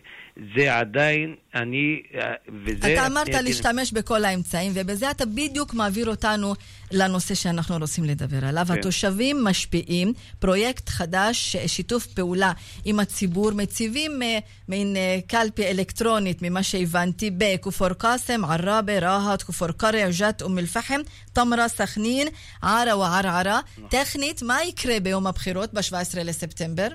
זה 0.56 0.76
עדיין, 0.76 1.34
אני, 1.54 2.02
אה, 2.14 2.32
וזה... 2.64 2.94
אתה 2.94 3.06
אמרת 3.06 3.28
להשתמש 3.28 3.92
בכל 3.92 4.24
האמצעים, 4.24 4.72
ובזה 4.74 5.10
אתה 5.10 5.26
בדיוק 5.26 5.74
מעביר 5.74 6.10
אותנו 6.10 6.54
לנושא 6.92 7.34
שאנחנו 7.34 7.76
רוצים 7.76 8.04
לדבר 8.04 8.44
עליו. 8.44 8.66
כן. 8.68 8.78
התושבים 8.78 9.44
משפיעים, 9.44 10.12
פרויקט 10.38 10.88
חדש, 10.88 11.56
שיתוף 11.66 12.06
פעולה 12.06 12.52
עם 12.84 13.00
הציבור, 13.00 13.50
מציבים 13.52 14.22
מין 14.68 14.96
קלפי 15.26 15.66
אלקטרונית, 15.66 16.42
ממה 16.42 16.62
שהבנתי, 16.62 17.30
בכפר 17.38 17.92
קאסם, 17.92 18.44
עראבה, 18.44 18.98
רהט, 18.98 19.42
כפר 19.42 19.72
קרע, 19.72 20.10
ג'ת, 20.18 20.42
אום 20.42 20.58
אל-פחם, 20.58 21.00
תמרה, 21.32 21.68
סכנין, 21.68 22.28
ערה 22.62 22.98
וערערה. 22.98 23.60
טכנית, 23.90 24.42
מה 24.42 24.64
יקרה 24.64 25.00
ביום 25.00 25.26
הבחירות 25.26 25.74
ב-17 25.74 26.18
לספטמבר? 26.24 26.88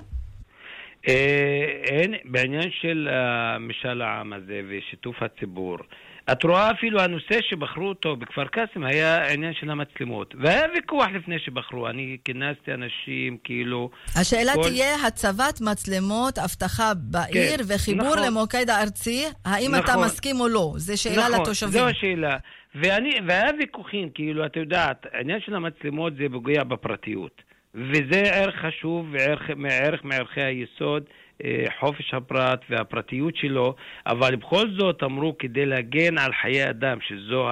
אין, 1.04 2.14
בעניין 2.24 2.70
של 2.80 3.08
משאל 3.60 4.02
העם 4.02 4.32
הזה 4.32 4.60
ושיתוף 4.68 5.16
הציבור, 5.22 5.78
את 6.32 6.44
רואה 6.44 6.70
אפילו 6.70 7.00
הנושא 7.00 7.38
שבחרו 7.48 7.88
אותו 7.88 8.16
בכפר 8.16 8.44
קאסם 8.46 8.84
היה 8.84 9.24
העניין 9.24 9.54
של 9.54 9.70
המצלמות. 9.70 10.34
והיה 10.40 10.62
ויכוח 10.74 11.06
לפני 11.14 11.38
שבחרו, 11.38 11.88
אני 11.88 12.16
כינסתי 12.24 12.74
אנשים 12.74 13.36
כאילו... 13.44 13.90
השאלה 14.20 14.52
כל... 14.54 14.62
תהיה 14.62 15.06
הצבת 15.06 15.60
מצלמות, 15.60 16.38
אבטחה 16.38 16.92
בעיר 16.94 17.58
כן, 17.58 17.64
וחיבור 17.68 18.16
נכון. 18.16 18.26
למוקד 18.26 18.70
הארצי, 18.70 19.24
האם 19.44 19.70
נכון, 19.70 19.84
אתה 19.84 19.96
מסכים 20.04 20.40
או 20.40 20.48
לא? 20.48 20.72
זו 20.76 21.02
שאלה 21.02 21.28
נכון, 21.28 21.40
לתושבים. 21.40 21.72
זו 21.72 21.88
השאלה. 21.88 22.36
ואני, 22.74 23.10
והיה 23.26 23.50
ויכוחים, 23.58 24.10
כאילו, 24.14 24.46
את 24.46 24.56
יודעת, 24.56 25.06
העניין 25.12 25.40
של 25.40 25.54
המצלמות 25.54 26.12
זה 26.16 26.24
פוגע 26.32 26.64
בפרטיות. 26.64 27.49
וזה 27.74 28.20
ערך 28.20 28.54
חשוב 28.56 29.06
וערך 29.12 29.50
מערך 29.56 30.04
מערכי 30.04 30.42
היסוד, 30.42 31.02
אה, 31.44 31.64
חופש 31.80 32.14
הפרט 32.14 32.60
והפרטיות 32.70 33.36
שלו, 33.36 33.74
אבל 34.06 34.36
בכל 34.36 34.66
זאת 34.78 35.02
אמרו 35.02 35.38
כדי 35.38 35.66
להגן 35.66 36.18
על 36.18 36.32
חיי 36.42 36.70
אדם, 36.70 36.98
שזו 37.00 37.48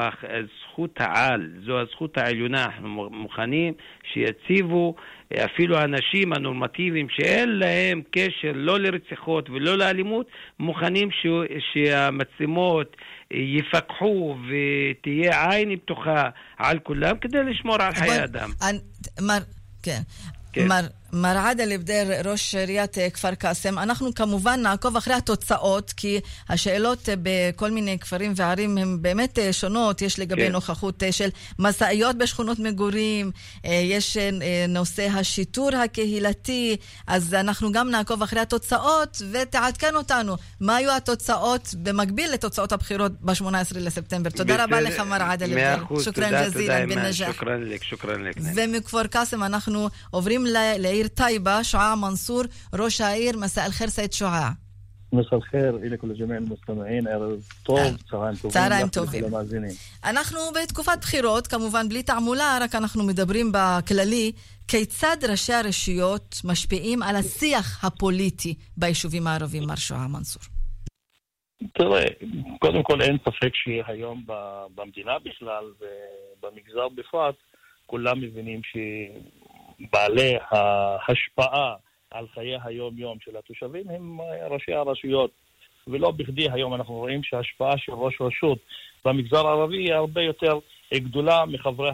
זכות 0.63 1.01
העל, 1.01 1.51
זו 1.67 1.81
הזכות 1.81 2.19
העליונה, 2.19 2.65
אנחנו 2.65 3.11
מוכנים 3.11 3.75
שיציבו 4.13 4.95
אה, 5.35 5.45
אפילו 5.45 5.77
האנשים 5.77 6.33
הנורמטיביים 6.33 7.09
שאין 7.09 7.59
להם 7.59 8.03
קשר 8.11 8.53
לא 8.55 8.81
לרציחות 8.81 9.51
ולא 9.51 9.79
לאלימות, 9.79 10.27
מוכנים 10.59 11.11
ש... 11.11 11.27
שהמצלמות 11.73 12.97
יפקחו 13.31 14.37
ותהיה 14.49 15.51
עין 15.51 15.77
פתוחה 15.77 16.29
על 16.57 16.79
כולם 16.79 17.19
כדי 17.21 17.43
לשמור 17.45 17.77
על 17.83 17.95
חיי 17.95 18.25
אדם. 18.25 18.51
מר, 19.21 19.39
כן. 19.89 20.03
כן. 20.53 20.69
מר, 20.69 20.87
מר 21.13 21.39
עדל 21.39 21.73
אבדר, 21.73 22.21
ראש 22.25 22.55
עיריית 22.55 22.99
אה, 22.99 23.11
כפר 23.11 23.35
קאסם, 23.35 23.79
אנחנו 23.79 24.15
כמובן 24.15 24.61
נעקוב 24.63 24.97
אחרי 24.97 25.15
התוצאות, 25.15 25.93
כי 25.97 26.21
השאלות 26.49 27.09
אה, 27.09 27.15
בכל 27.23 27.71
מיני 27.71 27.99
כפרים 27.99 28.33
וערים 28.37 28.79
הן 28.79 28.99
באמת 29.03 29.39
אה, 29.39 29.53
שונות. 29.53 30.03
יש 30.03 30.19
לגבי 30.19 30.47
כן. 30.47 30.53
נוכחות 30.53 31.03
של 31.11 31.29
משאיות 31.59 32.19
בשכונות 32.19 32.59
מגורים, 32.59 33.31
יש 33.65 34.17
נושא 34.69 35.09
השיטור 35.09 35.77
הקהילתי, 35.77 36.77
אז 37.07 37.35
אנחנו 37.35 37.73
גם 37.73 37.91
נעקוב 37.91 38.23
אחרי 38.23 38.41
התוצאות 38.41 39.23
ותעדכן 39.33 39.95
אותנו 39.95 40.37
מה 40.61 40.77
היו 40.77 40.97
התוצאות 40.97 41.75
במקביל 41.83 42.33
לתוצאות 42.33 42.73
הבחירות 42.73 43.13
ב-18 43.21 43.75
לספטמבר. 43.75 44.31
תודה 44.31 44.65
רבה 44.65 44.81
לך, 44.81 45.01
מר 45.01 45.23
עדל. 45.23 45.55
מאה 45.55 45.77
אחוז, 45.77 46.05
תודה, 46.05 46.51
תודה, 46.53 46.79
אימן. 46.79 47.13
שוכרן 47.13 47.63
לק, 47.63 47.85
שוכרן 47.85 48.23
לק. 48.23 48.37
ומכפר 48.55 49.07
קאסם 49.07 49.43
אנחנו 49.43 49.89
עוברים 50.11 50.47
ל... 50.47 50.57
העיר 50.99 51.09
טייבה, 51.09 51.65
שועה 51.65 51.97
מנסור, 51.97 52.43
ראש 52.75 53.01
העיר, 53.01 53.37
מסע 53.39 53.67
אל-חיר 53.67 53.89
סייד 53.89 54.13
אל 55.33 55.41
חיר, 55.41 55.79
אלה 55.83 55.97
כל 55.97 56.07
لجميع 56.07 56.37
المستمعين 56.37 57.07
ערב 57.07 57.43
טוב, 57.63 57.79
צהריים 58.11 58.35
טובים. 58.37 58.51
צהריים 58.51 58.89
טובים. 58.89 59.25
אנחנו 60.05 60.39
בתקופת 60.63 60.99
בחירות, 61.01 61.47
כמובן 61.47 61.89
בלי 61.89 62.03
תעמולה, 62.03 62.59
רק 62.61 62.75
אנחנו 62.75 63.05
מדברים 63.05 63.53
בכללי, 63.53 64.33
כיצד 64.69 65.17
ראשי 65.29 65.53
הרשויות 65.53 66.41
משפיעים 66.45 67.03
על 67.03 67.17
השיח 67.17 67.85
הפוליטי 67.85 68.55
ביישובים 68.77 69.27
הערבים, 69.27 69.63
מר 69.67 69.77
שועה 69.77 70.09
מנסור? 70.09 70.43
תראה, 71.75 72.05
קודם 72.59 72.83
כל 72.83 73.03
אין 73.03 73.19
ספק 73.19 73.51
שהיום 73.55 74.25
במדינה 74.75 75.13
בכלל 75.25 75.65
ובמגזר 75.81 76.89
בפרט, 76.89 77.35
כולם 77.87 78.21
מבינים 78.21 78.61
בעלי 79.93 80.35
ההשפעה 80.51 81.75
על 82.11 82.27
חיי 82.35 82.57
היום-יום 82.65 83.19
של 83.21 83.37
התושבים 83.37 83.91
הם 83.91 84.19
ראשי 84.51 84.73
הרשויות. 84.73 85.31
ולא 85.89 86.11
בכדי 86.11 86.51
היום 86.53 86.75
אנחנו 86.75 86.95
רואים 86.95 87.23
שההשפעה 87.23 87.79
של 87.79 87.93
ראש 87.93 88.21
רשות 88.21 88.59
במגזר 89.05 89.47
הערבי 89.47 89.77
היא 89.77 89.95
הרבה 89.95 90.23
יותר 90.23 90.59
גדולה 90.95 91.45
מחברי 91.47 91.91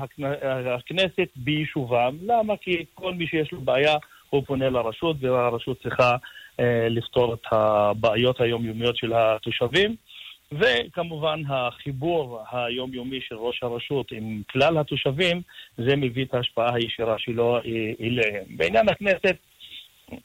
הכנסת 0.74 1.28
ביישובם. 1.36 2.16
למה? 2.22 2.56
כי 2.56 2.84
כל 2.94 3.14
מי 3.14 3.26
שיש 3.26 3.52
לו 3.52 3.60
בעיה 3.60 3.96
הוא 4.30 4.42
פונה 4.46 4.70
לרשות, 4.70 5.16
והרשות 5.20 5.82
צריכה 5.82 6.16
אה, 6.60 6.88
לפתור 6.90 7.34
את 7.34 7.46
הבעיות 7.52 8.40
היומיומיות 8.40 8.96
של 8.96 9.12
התושבים. 9.12 9.96
וכמובן 10.58 11.42
החיבור 11.48 12.42
היומיומי 12.52 13.20
של 13.20 13.34
ראש 13.34 13.62
הרשות 13.62 14.12
עם 14.12 14.42
כלל 14.50 14.78
התושבים, 14.78 15.42
זה 15.76 15.96
מביא 15.96 16.24
את 16.24 16.34
ההשפעה 16.34 16.74
הישירה 16.74 17.18
שלו 17.18 17.56
אה, 17.56 17.60
אליהם. 18.00 18.44
בעניין 18.56 18.88
הכנסת, 18.88 19.36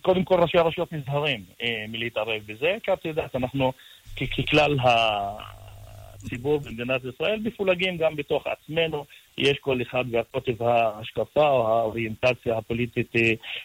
קודם 0.01 0.23
כל 0.23 0.39
ראשי 0.39 0.57
הרשויות 0.57 0.93
נזהרים 0.93 1.43
אה, 1.61 1.85
מלהתערב 1.89 2.41
בזה, 2.45 2.77
כי 2.83 2.93
את 2.93 3.05
יודעת, 3.05 3.35
אנחנו 3.35 3.73
ככלל 4.15 4.77
הציבור 4.79 6.59
במדינת 6.59 7.01
ישראל 7.13 7.39
מפולגים 7.43 7.97
גם 7.97 8.15
בתוך 8.15 8.47
עצמנו, 8.47 9.05
יש 9.37 9.57
כל 9.57 9.81
אחד 9.81 10.05
והקוטב 10.11 10.63
ההשקפה 10.63 11.49
או 11.49 11.67
האוריינטציה 11.67 12.57
הפוליטית 12.57 13.15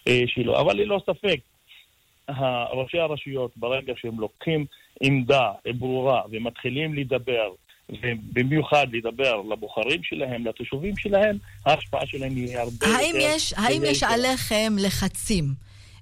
אה, 0.08 0.22
שלו, 0.26 0.60
אבל 0.60 0.76
ללא 0.76 1.00
ספק, 1.06 1.40
ראשי 2.72 2.98
הרשויות, 2.98 3.50
ברגע 3.56 3.92
שהם 3.96 4.20
לוקחים 4.20 4.66
עמדה 5.00 5.50
ברורה 5.78 6.22
ומתחילים 6.30 6.94
לדבר, 6.94 7.48
ובמיוחד 7.88 8.86
לדבר 8.92 9.42
לבוחרים 9.52 10.02
שלהם, 10.02 10.46
לתושבים 10.46 10.96
שלהם, 10.96 11.36
ההשפעה 11.66 12.06
שלהם 12.06 12.36
היא 12.36 12.58
הרבה 12.58 12.86
האם 12.86 13.16
יותר... 13.16 13.28
יש, 13.36 13.54
האם 13.56 13.82
יש 13.84 14.02
עליכם 14.02 14.72
לחצים 14.78 15.44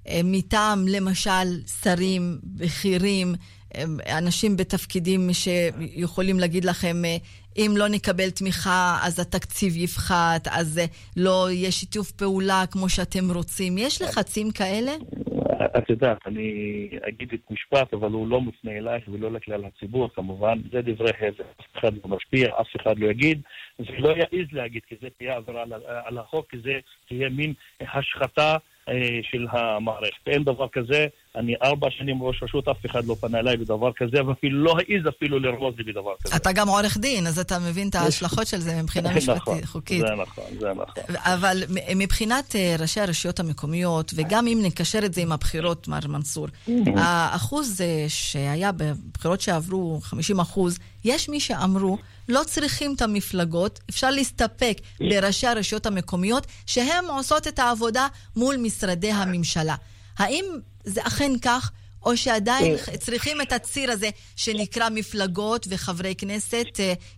אה, 0.07 0.21
מטעם, 0.23 0.87
למשל, 0.87 1.61
שרים, 1.83 2.37
בכירים, 2.43 3.35
אה, 3.75 3.83
אנשים 4.17 4.57
בתפקידים 4.57 5.29
שיכולים 5.33 6.39
להגיד 6.39 6.65
לכם, 6.65 7.05
אה, 7.05 7.17
אם 7.57 7.73
לא 7.77 7.87
נקבל 7.87 8.29
תמיכה, 8.29 8.99
אז 9.01 9.19
התקציב 9.19 9.77
יפחת, 9.77 10.47
אז 10.51 10.79
לא 11.17 11.51
יהיה 11.51 11.71
שיתוף 11.71 12.11
פעולה 12.11 12.63
כמו 12.71 12.89
שאתם 12.89 13.31
רוצים. 13.31 13.77
יש 13.77 14.01
לחצים 14.01 14.51
כאלה? 14.51 14.91
את 15.77 15.89
יודעת, 15.89 16.17
אני 16.27 16.89
אגיד 17.07 17.33
את 17.33 17.51
משפט, 17.51 17.93
אבל 17.93 18.11
הוא 18.11 18.27
לא 18.27 18.41
מופנה 18.41 18.71
אלייך 18.71 19.03
ולא 19.07 19.31
לכלל 19.31 19.65
הציבור, 19.65 20.09
כמובן. 20.13 20.59
זה 20.71 20.81
דברי 20.81 21.11
הבל. 21.19 21.45
אף 21.59 21.77
אחד 21.77 21.93
לא 21.93 22.15
משפיע, 22.15 22.47
אף 22.61 22.75
אחד 22.75 22.99
לא 22.99 23.07
יגיד, 23.07 23.41
ולא 23.79 24.09
יעז 24.09 24.47
להגיד, 24.51 24.81
כי 24.87 24.95
זה 25.01 25.07
תהיה 25.17 25.35
עבירה 25.35 25.63
על 26.05 26.17
החוק, 26.17 26.49
כי 26.49 26.57
זה 26.63 26.79
תהיה 27.07 27.29
מין 27.29 27.53
השחתה 27.81 28.57
אה, 28.89 29.19
של 29.23 29.47
המערכת. 29.49 30.27
אין 30.27 30.43
דבר 30.43 30.67
כזה, 30.67 31.07
אני 31.35 31.53
ארבע 31.63 31.87
שנים 31.91 32.23
ראש 32.23 32.43
רשות, 32.43 32.67
אף 32.67 32.85
אחד 32.85 33.05
לא 33.05 33.15
פנה 33.19 33.39
אליי 33.39 33.57
בדבר 33.57 33.91
כזה, 33.95 34.25
ואפילו 34.27 34.63
לא 34.63 34.71
העז 34.77 35.07
אפילו 35.17 35.39
לרמוז 35.39 35.75
לי 35.77 35.83
בדבר 35.83 36.13
כזה. 36.23 36.35
אתה 36.35 36.51
גם 36.51 36.67
עורך 36.67 36.97
דין, 36.97 37.27
אז 37.27 37.39
אתה 37.39 37.59
מבין 37.59 37.89
את 37.89 37.95
ההשלכות 37.95 38.47
של 38.47 38.59
זה 38.59 38.81
מבחינה 38.81 39.13
משפטית, 39.17 39.41
נכון, 39.41 39.65
חוקית. 39.65 39.99
זה 39.99 40.15
נכון, 40.21 40.43
זה 40.59 40.71
נכון. 40.73 41.15
אבל 41.15 41.63
מבחינת 41.95 42.55
אה, 42.55 42.75
ראשי 42.79 42.99
הרשויות 42.99 43.39
המקומיות, 43.39 44.11
וגם 44.15 44.47
אם 44.47 44.59
נקשר 44.63 44.99
את 45.05 45.13
זה 45.13 45.21
עם 45.21 45.31
הבחירות, 45.31 45.87
מר 45.87 46.07
מנסור, 46.07 46.47
האחוז 46.95 47.81
אה, 47.81 48.05
שהיה 48.07 48.71
בבחירות 48.71 49.41
שעברו, 49.41 49.99
50 50.01 50.39
אחוז, 50.39 50.79
יש 51.05 51.29
מי 51.29 51.39
שאמרו, 51.39 51.97
לא 52.29 52.41
צריכים 52.45 52.93
את 52.95 53.01
המפלגות, 53.01 53.79
אפשר 53.89 54.09
להסתפק 54.09 54.77
בראשי 54.99 55.47
הרשויות 55.47 55.85
המקומיות, 55.85 56.47
שהן 56.65 57.05
עושות 57.09 57.47
את 57.47 57.59
העבודה 57.59 58.07
מול 58.35 58.57
משרדי 58.57 59.11
הממשלה. 59.11 59.75
האם 60.17 60.45
זה 60.83 61.01
אכן 61.01 61.31
כך, 61.41 61.71
או 62.05 62.17
שעדיין 62.17 62.75
צריכים 62.99 63.41
את 63.41 63.51
הציר 63.51 63.91
הזה 63.91 64.09
שנקרא 64.35 64.89
מפלגות 64.89 65.65
וחברי 65.69 66.15
כנסת 66.15 66.67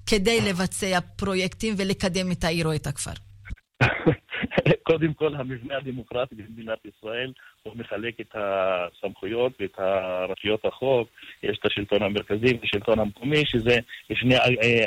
כדי 0.06 0.42
לבצע 0.42 1.00
פרויקטים 1.16 1.74
ולקדם 1.78 2.32
את 2.32 2.44
העיר 2.44 2.66
או 2.66 2.76
את 2.76 2.88
הכפר? 2.88 3.12
קודם 4.84 5.14
כל, 5.14 5.36
המבנה 5.36 5.78
הדמוקרטי 5.78 6.36
במדינת 6.36 6.80
ישראל, 6.86 7.32
הוא 7.64 7.74
מחלק 7.76 8.20
את 8.22 8.36
הסמכויות 8.36 9.54
ואת 9.60 9.80
רשויות 10.30 10.66
החוק. 10.66 11.10
יש 11.44 11.58
את 11.60 11.66
השלטון 11.66 12.04
המרכזי 12.04 12.54
ואת 12.54 12.64
השלטון 12.64 13.00
המקומי, 13.00 13.44
שזה 13.46 13.78
שני 14.14 14.36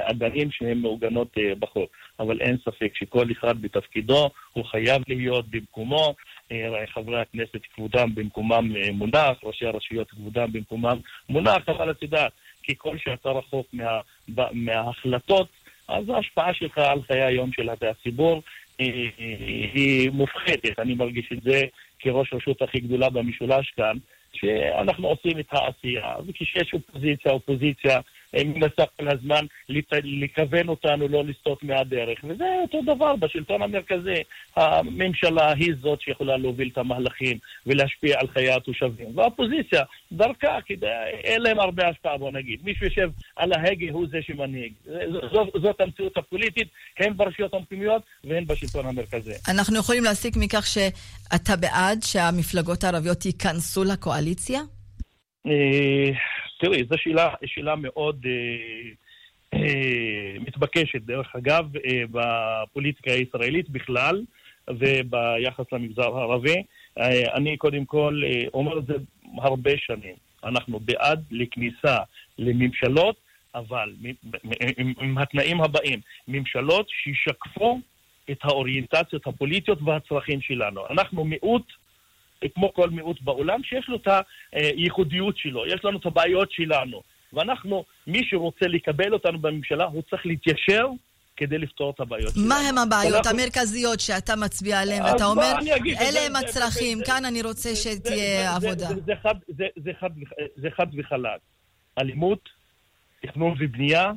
אדנים 0.03 0.51
שהן 0.51 0.79
מעוגנות 0.79 1.37
בחוק. 1.59 1.91
אבל 2.21 2.41
אין 2.41 2.57
ספק 2.65 2.93
שכל 2.95 3.27
אחד 3.33 3.63
בתפקידו, 3.63 4.31
הוא 4.53 4.65
חייב 4.65 5.03
להיות 5.09 5.51
במקומו. 5.51 6.15
חברי 6.87 7.21
הכנסת 7.21 7.67
כבודם 7.75 8.15
במקומם 8.15 8.73
מונח, 8.93 9.39
ראשי 9.45 9.67
הרשויות 9.67 10.11
כבודם 10.11 10.53
במקומם 10.53 10.99
מונח, 11.29 11.69
אבל 11.69 11.91
את 11.91 12.03
יודעת, 12.03 12.33
ככל 12.69 12.99
שאתה 12.99 13.29
רחוק 13.29 13.67
מה, 13.73 14.01
מההחלטות, 14.53 15.49
אז 15.89 16.09
ההשפעה 16.09 16.55
שלך 16.55 16.79
על 16.79 17.03
חיי 17.03 17.23
היום 17.23 17.53
של 17.53 17.69
הציבור 17.69 18.43
היא, 18.79 19.11
היא 19.75 20.11
מופחתת. 20.11 20.79
אני 20.79 20.95
מרגיש 20.95 21.29
את 21.33 21.43
זה 21.43 21.63
כראש 21.99 22.33
רשות 22.33 22.63
הכי 22.63 22.81
גדולה 22.81 23.11
במשולש 23.11 23.71
כאן, 23.77 23.97
שאנחנו 24.33 25.09
עושים 25.09 25.39
את 25.39 25.47
העשייה, 25.53 26.15
וכשיש 26.27 26.75
אופוזיציה, 26.75 27.33
אופוזיציה 27.33 28.01
מנסה 28.35 28.83
כל 28.97 29.09
הזמן 29.09 29.47
לכוון 30.03 30.69
אותנו 30.69 31.09
לא 31.09 31.25
לסטות 31.25 31.63
מהדרך. 31.63 32.19
וזה 32.25 32.45
אותו 32.63 32.81
דבר 32.83 33.17
בשלטון 33.17 33.63
המרכזי. 33.63 34.23
הממשלה 34.57 35.53
היא 35.53 35.75
זאת 35.83 36.01
שיכולה 36.01 36.37
להוביל 36.37 36.69
את 36.73 36.79
המהלכים 36.79 37.39
ולהשפיע 37.67 38.21
על 38.21 38.29
חיי 38.29 38.51
התושבים. 38.51 39.19
והאופוזיציה, 39.19 39.83
דרכה, 40.13 40.59
כדי, 40.67 40.87
אין 41.25 41.43
להם 41.43 41.61
הרבה 41.61 41.89
השפעה, 41.89 42.19
בוא 42.19 42.31
נגיד. 42.31 42.61
מי 42.65 42.75
שיושב 42.75 43.11
על 43.37 43.53
ההגה 43.53 43.87
הוא 43.93 44.07
זה 44.11 44.19
שמנהיג. 44.23 44.73
זאת, 45.33 45.49
זאת 45.63 45.81
המציאות 45.81 46.17
הפוליטית, 46.17 46.69
הן 46.99 47.17
ברשויות 47.17 47.55
המקומיות 47.55 48.03
והן 48.25 48.45
בשלטון 48.47 48.87
המרכזי. 48.87 49.33
אנחנו 49.49 49.79
יכולים 49.79 50.05
להסיק 50.05 50.37
מכך 50.37 50.67
שאתה 50.67 51.57
בעד 51.57 52.03
שהמפלגות 52.03 52.85
הערביות 52.85 53.27
ייכנסו 53.27 53.85
לקואליציה? 53.85 54.61
אה, 55.49 56.11
תראי, 56.59 56.85
זו 56.85 56.99
שאלה, 56.99 57.35
שאלה 57.47 57.77
מאוד 57.77 58.27
אה, 58.27 58.91
אה, 59.55 60.35
מתבקשת, 60.41 61.03
דרך 61.03 61.37
אגב, 61.37 61.65
בפוליטיקה 62.11 63.13
הישראלית 63.13 63.71
בכלל 63.71 64.25
וביחס 64.69 65.65
למגזר 65.73 66.17
הערבי. 66.17 66.63
אני 67.35 67.57
קודם 67.57 67.85
כל 67.85 68.23
אומר 68.55 68.79
את 68.79 68.87
זה 68.87 68.95
הרבה 69.39 69.71
שנים. 69.77 70.15
אנחנו 70.45 70.81
בעד 70.81 71.25
לכניסה 71.31 71.99
לממשלות, 72.39 73.17
אבל 73.55 73.95
עם, 74.77 74.93
עם 75.01 75.19
התנאים 75.19 75.61
הבאים, 75.61 76.01
ממשלות 76.29 76.87
שישקפו 76.89 77.81
את 78.31 78.39
האוריינטציות 78.43 79.27
הפוליטיות 79.27 79.79
והצרכים 79.83 80.41
שלנו. 80.41 80.87
אנחנו 80.91 81.25
מיעוט 81.25 81.73
כמו 82.55 82.75
כל 82.75 82.91
מיעוט 82.91 83.21
בעולם, 83.21 83.63
שיש 83.63 83.89
לו 83.89 83.97
את 83.97 84.09
הייחודיות 84.53 85.39
שלו, 85.39 85.67
יש 85.67 85.85
לנו 85.85 85.99
את 85.99 86.07
הבעיות 86.07 86.53
שלנו. 86.53 87.03
ואנחנו, 87.33 87.85
מי 88.07 88.21
שרוצה 88.31 88.67
לקבל 88.67 89.13
אותנו 89.13 89.39
בממשלה, 89.39 89.85
הוא 89.85 90.03
צריך 90.11 90.27
להתיישר 90.27 90.87
כדי 91.37 91.59
לפתור 91.59 91.91
את 91.91 92.01
הבעיות 92.01 92.35
שלנו. 92.35 92.49
מה 92.49 92.59
הם 92.69 92.79
הבעיות 92.79 93.27
אנחנו... 93.27 93.41
המרכזיות 93.41 94.01
שאתה 94.01 94.37
מצביע 94.37 94.81
עליהן, 94.81 95.03
ואתה 95.03 95.25
אומר, 95.25 95.53
אלה 96.01 96.21
הם 96.27 96.37
הצרכים, 96.37 96.99
כאן 97.07 97.25
אני 97.25 97.43
רוצה 97.43 97.77
שתהיה 97.77 98.57
עבודה. 98.57 98.89
זה 100.57 100.71
חד 100.77 100.87
וחלק. 100.99 101.41
אלימות, 101.99 102.49
תכנון 103.23 103.55
ובנייה, 103.61 104.13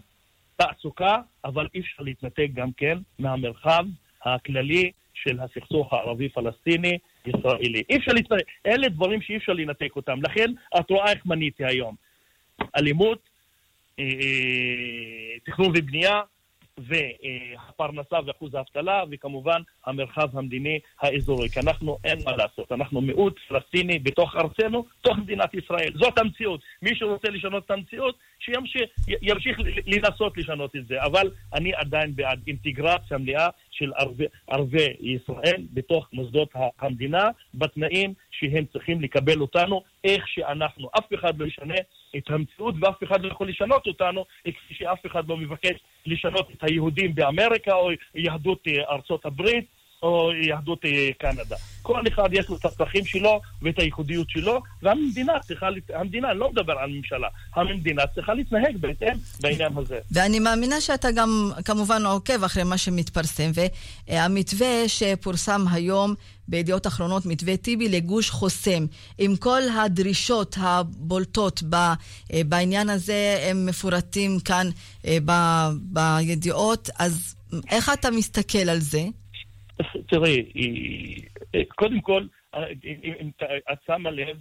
תעסוקה, 0.55 1.17
אבל 1.45 1.67
אי 1.73 1.79
אפשר 1.79 2.03
להתנתק 2.03 2.47
גם 2.53 2.69
כן 2.77 2.97
מהמרחב 3.19 3.85
הכללי 4.25 4.91
של 5.13 5.39
הסכסוך 5.39 5.93
הערבי-פלסטיני, 5.93 6.97
ישראלי. 7.25 7.83
אי 7.89 7.97
אפשר 7.97 8.11
להתנתק, 8.13 8.45
אלה 8.65 8.89
דברים 8.89 9.21
שאי 9.21 9.37
אפשר 9.37 9.53
לנתק 9.53 9.95
אותם. 9.95 10.19
לכן 10.23 10.51
את 10.79 10.89
רואה 10.89 11.11
איך 11.11 11.25
מניתי 11.25 11.65
היום. 11.65 11.95
אלימות, 12.77 13.19
אה, 13.99 14.05
אה, 14.05 15.39
תכנון 15.45 15.69
ובנייה, 15.75 16.21
והפרנסה 16.77 18.15
ואחוז 18.25 18.55
האבטלה, 18.55 19.03
וכמובן 19.11 19.61
המרחב 19.85 20.37
המדיני 20.37 20.79
האזורי. 21.01 21.49
כי 21.49 21.59
אנחנו, 21.59 21.97
אין 22.03 22.19
מה 22.25 22.31
לעשות, 22.35 22.71
אנחנו 22.71 23.01
מיעוט 23.01 23.39
פלסטיני 23.47 23.99
בתוך 23.99 24.35
ארצנו, 24.35 24.85
תוך 25.01 25.17
מדינת 25.17 25.53
ישראל. 25.53 25.91
זאת 25.95 26.17
המציאות. 26.17 26.61
מי 26.81 26.95
שרוצה 26.95 27.29
לשנות 27.29 27.65
את 27.65 27.71
המציאות, 27.71 28.15
שימשיך 28.41 29.59
לנסות 29.87 30.37
לשנות 30.37 30.75
את 30.75 30.87
זה. 30.87 31.03
אבל 31.03 31.31
אני 31.53 31.73
עדיין 31.73 32.15
בעד 32.15 32.39
אינטגרציה 32.47 33.17
מלאה 33.17 33.49
של 33.71 33.91
ערבי, 33.95 34.25
ערבי 34.47 34.87
ישראל 34.99 35.61
בתוך 35.73 36.07
מוסדות 36.13 36.49
המדינה, 36.79 37.29
בתנאים 37.53 38.13
שהם 38.31 38.65
צריכים 38.73 39.01
לקבל 39.01 39.41
אותנו 39.41 39.81
איך 40.03 40.27
שאנחנו. 40.27 40.89
אף 40.97 41.13
אחד 41.15 41.37
לא 41.37 41.45
ישנה 41.45 41.75
את 42.17 42.29
המציאות 42.29 42.75
ואף 42.81 43.03
אחד 43.03 43.21
לא 43.21 43.27
יכול 43.27 43.49
לשנות 43.49 43.87
אותנו, 43.87 44.25
כפי 44.43 44.73
שאף 44.73 45.05
אחד 45.05 45.27
לא 45.27 45.37
מבקש 45.37 45.79
לשנות 46.05 46.51
את 46.51 46.63
היהודים 46.63 47.15
באמריקה 47.15 47.73
או 47.73 47.89
יהדות 48.15 48.67
אה, 48.67 48.93
ארצות 48.93 49.25
הברית. 49.25 49.80
או 50.03 50.31
יהדות 50.47 50.85
אה, 50.85 51.09
קנדה. 51.19 51.55
כל 51.81 52.01
אחד 52.07 52.29
יש 52.31 52.49
לו 52.49 52.55
את 52.55 52.65
הצרכים 52.65 53.05
שלו 53.05 53.41
ואת 53.61 53.79
הייחודיות 53.79 54.29
שלו, 54.29 54.61
והמדינה 54.81 55.33
צריכה, 55.39 55.67
המדינה, 55.93 56.33
לא 56.33 56.51
מדבר 56.51 56.73
על 56.73 56.89
ממשלה, 56.89 57.27
המדינה 57.55 58.01
צריכה 58.15 58.33
להתנהג 58.33 58.77
בהתאם 58.79 59.17
בעניין 59.41 59.71
הזה. 59.77 59.99
ואני 60.11 60.39
מאמינה 60.39 60.81
שאתה 60.81 61.11
גם 61.11 61.51
כמובן 61.65 62.05
עוקב 62.05 62.43
אחרי 62.43 62.63
מה 62.63 62.77
שמתפרסם, 62.77 63.51
והמתווה 64.07 64.87
שפורסם 64.87 65.65
היום 65.71 66.13
בידיעות 66.47 66.87
אחרונות, 66.87 67.25
מתווה 67.25 67.57
טיבי 67.57 67.89
לגוש 67.89 68.29
חוסם, 68.29 68.85
עם 69.17 69.35
כל 69.35 69.61
הדרישות 69.77 70.55
הבולטות 70.59 71.63
אה, 71.73 71.93
בעניין 72.45 72.89
הזה, 72.89 73.45
הם 73.49 73.65
מפורטים 73.65 74.39
כאן 74.39 74.67
אה, 75.05 75.17
בידיעות, 75.73 76.89
אז 76.99 77.35
איך 77.69 77.89
אתה 77.93 78.11
מסתכל 78.11 78.69
על 78.69 78.79
זה? 78.79 79.01
תראי, 80.07 80.45
קודם 81.75 82.01
כל, 82.01 82.23
אם 82.83 83.31
את 83.71 83.77
שמה 83.87 84.11
לב, 84.11 84.37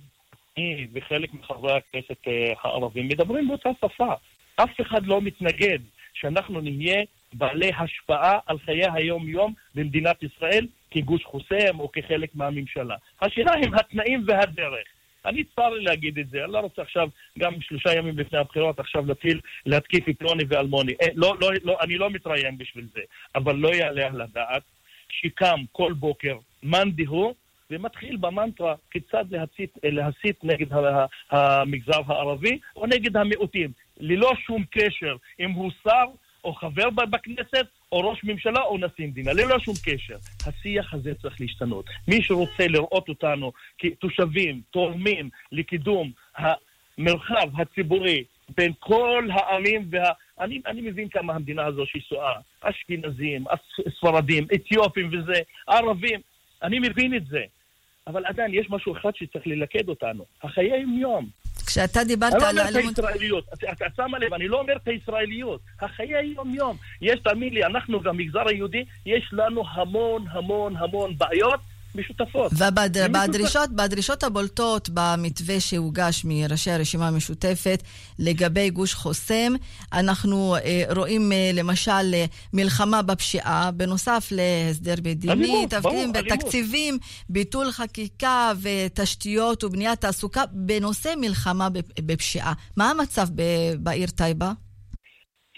היא 0.56 0.88
וחלק 0.92 1.34
מחברי 1.34 1.72
הכנסת 1.72 2.28
אה, 2.28 2.52
הערבים 2.62 3.08
מדברים 3.08 3.48
באותה 3.48 3.68
שפה. 3.78 4.14
אף 4.56 4.80
אחד 4.80 5.06
לא 5.06 5.20
מתנגד 5.20 5.78
שאנחנו 6.14 6.60
נהיה 6.60 7.02
בעלי 7.32 7.70
השפעה 7.78 8.38
על 8.46 8.58
חיי 8.58 8.86
היום-יום 8.94 9.54
במדינת 9.74 10.22
ישראל 10.22 10.66
כגוש 10.90 11.24
חוסם 11.24 11.80
או 11.80 11.92
כחלק 11.92 12.30
מהממשלה. 12.34 12.96
השאלה 13.20 13.52
הם 13.52 13.74
התנאים 13.74 14.24
והדרך. 14.26 14.84
אני 15.24 15.44
צר 15.44 15.68
לי 15.70 15.84
להגיד 15.84 16.18
את 16.18 16.28
זה, 16.28 16.44
אני 16.44 16.52
לא 16.52 16.58
רוצה 16.58 16.82
עכשיו, 16.82 17.08
גם 17.38 17.60
שלושה 17.60 17.94
ימים 17.94 18.18
לפני 18.18 18.38
הבחירות, 18.38 18.80
עכשיו 18.80 19.06
להתחיל 19.06 19.40
להתקיף 19.66 20.08
את 20.08 20.18
פלוני 20.18 20.44
ואלמוני. 20.48 20.92
אה, 21.02 21.08
לא, 21.14 21.36
לא, 21.40 21.50
לא, 21.62 21.78
אני 21.80 21.98
לא 21.98 22.10
מתראיין 22.10 22.58
בשביל 22.58 22.86
זה, 22.94 23.00
אבל 23.34 23.56
לא 23.56 23.68
יעלה 23.68 24.06
על 24.06 24.20
הדעת 24.20 24.62
שקם 25.10 25.60
כל 25.72 25.92
בוקר 25.92 26.36
מאן 26.62 26.90
דהוא 26.90 27.34
ומתחיל 27.70 28.16
במנטרה 28.16 28.74
כיצד 28.90 29.24
להסית, 29.30 29.78
להסית 29.82 30.44
נגד 30.44 30.66
המגזר 31.30 32.00
הערבי 32.06 32.58
או 32.76 32.86
נגד 32.86 33.16
המיעוטים, 33.16 33.70
ללא 34.00 34.32
שום 34.46 34.64
קשר 34.70 35.16
אם 35.40 35.50
הוא 35.50 35.70
שר 35.84 36.04
או 36.44 36.54
חבר 36.54 36.90
בכנסת 36.90 37.66
או 37.92 38.10
ראש 38.10 38.24
ממשלה 38.24 38.60
או 38.60 38.78
נשיא 38.78 39.06
מדינה, 39.06 39.32
ללא 39.32 39.58
שום 39.58 39.74
קשר. 39.84 40.16
השיח 40.46 40.94
הזה 40.94 41.14
צריך 41.22 41.40
להשתנות. 41.40 41.84
מי 42.08 42.22
שרוצה 42.22 42.66
לראות 42.66 43.08
אותנו 43.08 43.52
כתושבים, 43.78 44.60
תורמים 44.70 45.30
לקידום 45.52 46.10
המרחב 46.36 47.60
הציבורי 47.60 48.24
בין 48.56 48.72
כל 48.78 49.28
העמים 49.32 49.88
וה... 49.90 50.12
אני, 50.40 50.60
אני 50.66 50.80
מבין 50.80 51.08
כמה 51.08 51.34
המדינה 51.34 51.66
הזו 51.66 51.82
שסועה. 51.86 52.32
אשכנזים, 52.60 53.44
ספרדים, 53.98 54.46
אתיופים 54.54 55.10
וזה, 55.12 55.40
ערבים. 55.66 56.20
אני 56.62 56.78
מבין 56.78 57.14
את 57.14 57.26
זה. 57.26 57.42
אבל 58.06 58.26
עדיין 58.26 58.54
יש 58.54 58.66
משהו 58.70 58.96
אחד 58.96 59.10
שצריך 59.14 59.46
ללכד 59.46 59.88
אותנו. 59.88 60.24
החיי 60.42 60.80
יום-יום. 60.80 61.28
כשאתה 61.66 62.04
דיברת 62.04 62.32
על 62.32 62.58
האלימות... 62.58 62.98
אני 62.98 63.28
לא 63.28 63.40
אומר 63.40 63.46
את 63.46 63.48
הישראליות. 63.48 63.48
את 63.86 63.96
שמה 63.96 64.18
לב, 64.18 64.34
אני 64.34 64.48
לא 64.48 64.60
אומר 64.60 64.76
את 64.76 64.88
הישראליות. 64.88 65.60
החיי 65.80 66.26
יום-יום. 66.36 66.76
יש, 67.02 67.20
תאמין 67.20 67.54
לי, 67.54 67.64
אנחנו 67.64 68.00
במגזר 68.00 68.48
היהודי, 68.48 68.84
יש 69.06 69.30
לנו 69.32 69.64
המון 69.72 70.24
המון 70.30 70.76
המון 70.76 71.18
בעיות 71.18 71.60
משותפות. 71.94 72.52
ובדרישות 73.72 74.22
הבולטות 74.22 74.90
במתווה 74.94 75.60
שהוגש 75.60 76.22
מראשי 76.24 76.70
הרשימה 76.70 77.08
המשותפת 77.08 77.82
לגבי 78.18 78.70
גוש 78.70 78.94
חוסם, 78.94 79.52
אנחנו 79.92 80.56
אה, 80.56 80.82
רואים 80.96 81.32
אה, 81.32 81.50
למשל 81.54 82.14
אה, 82.14 82.24
מלחמה 82.52 83.02
בפשיעה, 83.02 83.70
בנוסף 83.70 84.28
להסדר 84.30 84.94
מדיני, 85.04 85.66
תפקידים 85.70 86.12
בתקציבים, 86.12 86.98
ביטול 87.28 87.70
חקיקה 87.72 88.52
ותשתיות 88.60 89.64
ובניית 89.64 90.00
תעסוקה 90.00 90.42
בנושא 90.52 91.14
מלחמה 91.16 91.68
בפשיעה. 92.00 92.52
מה 92.76 92.90
המצב 92.90 93.28
בעיר 93.78 94.08
טייבה? 94.08 94.52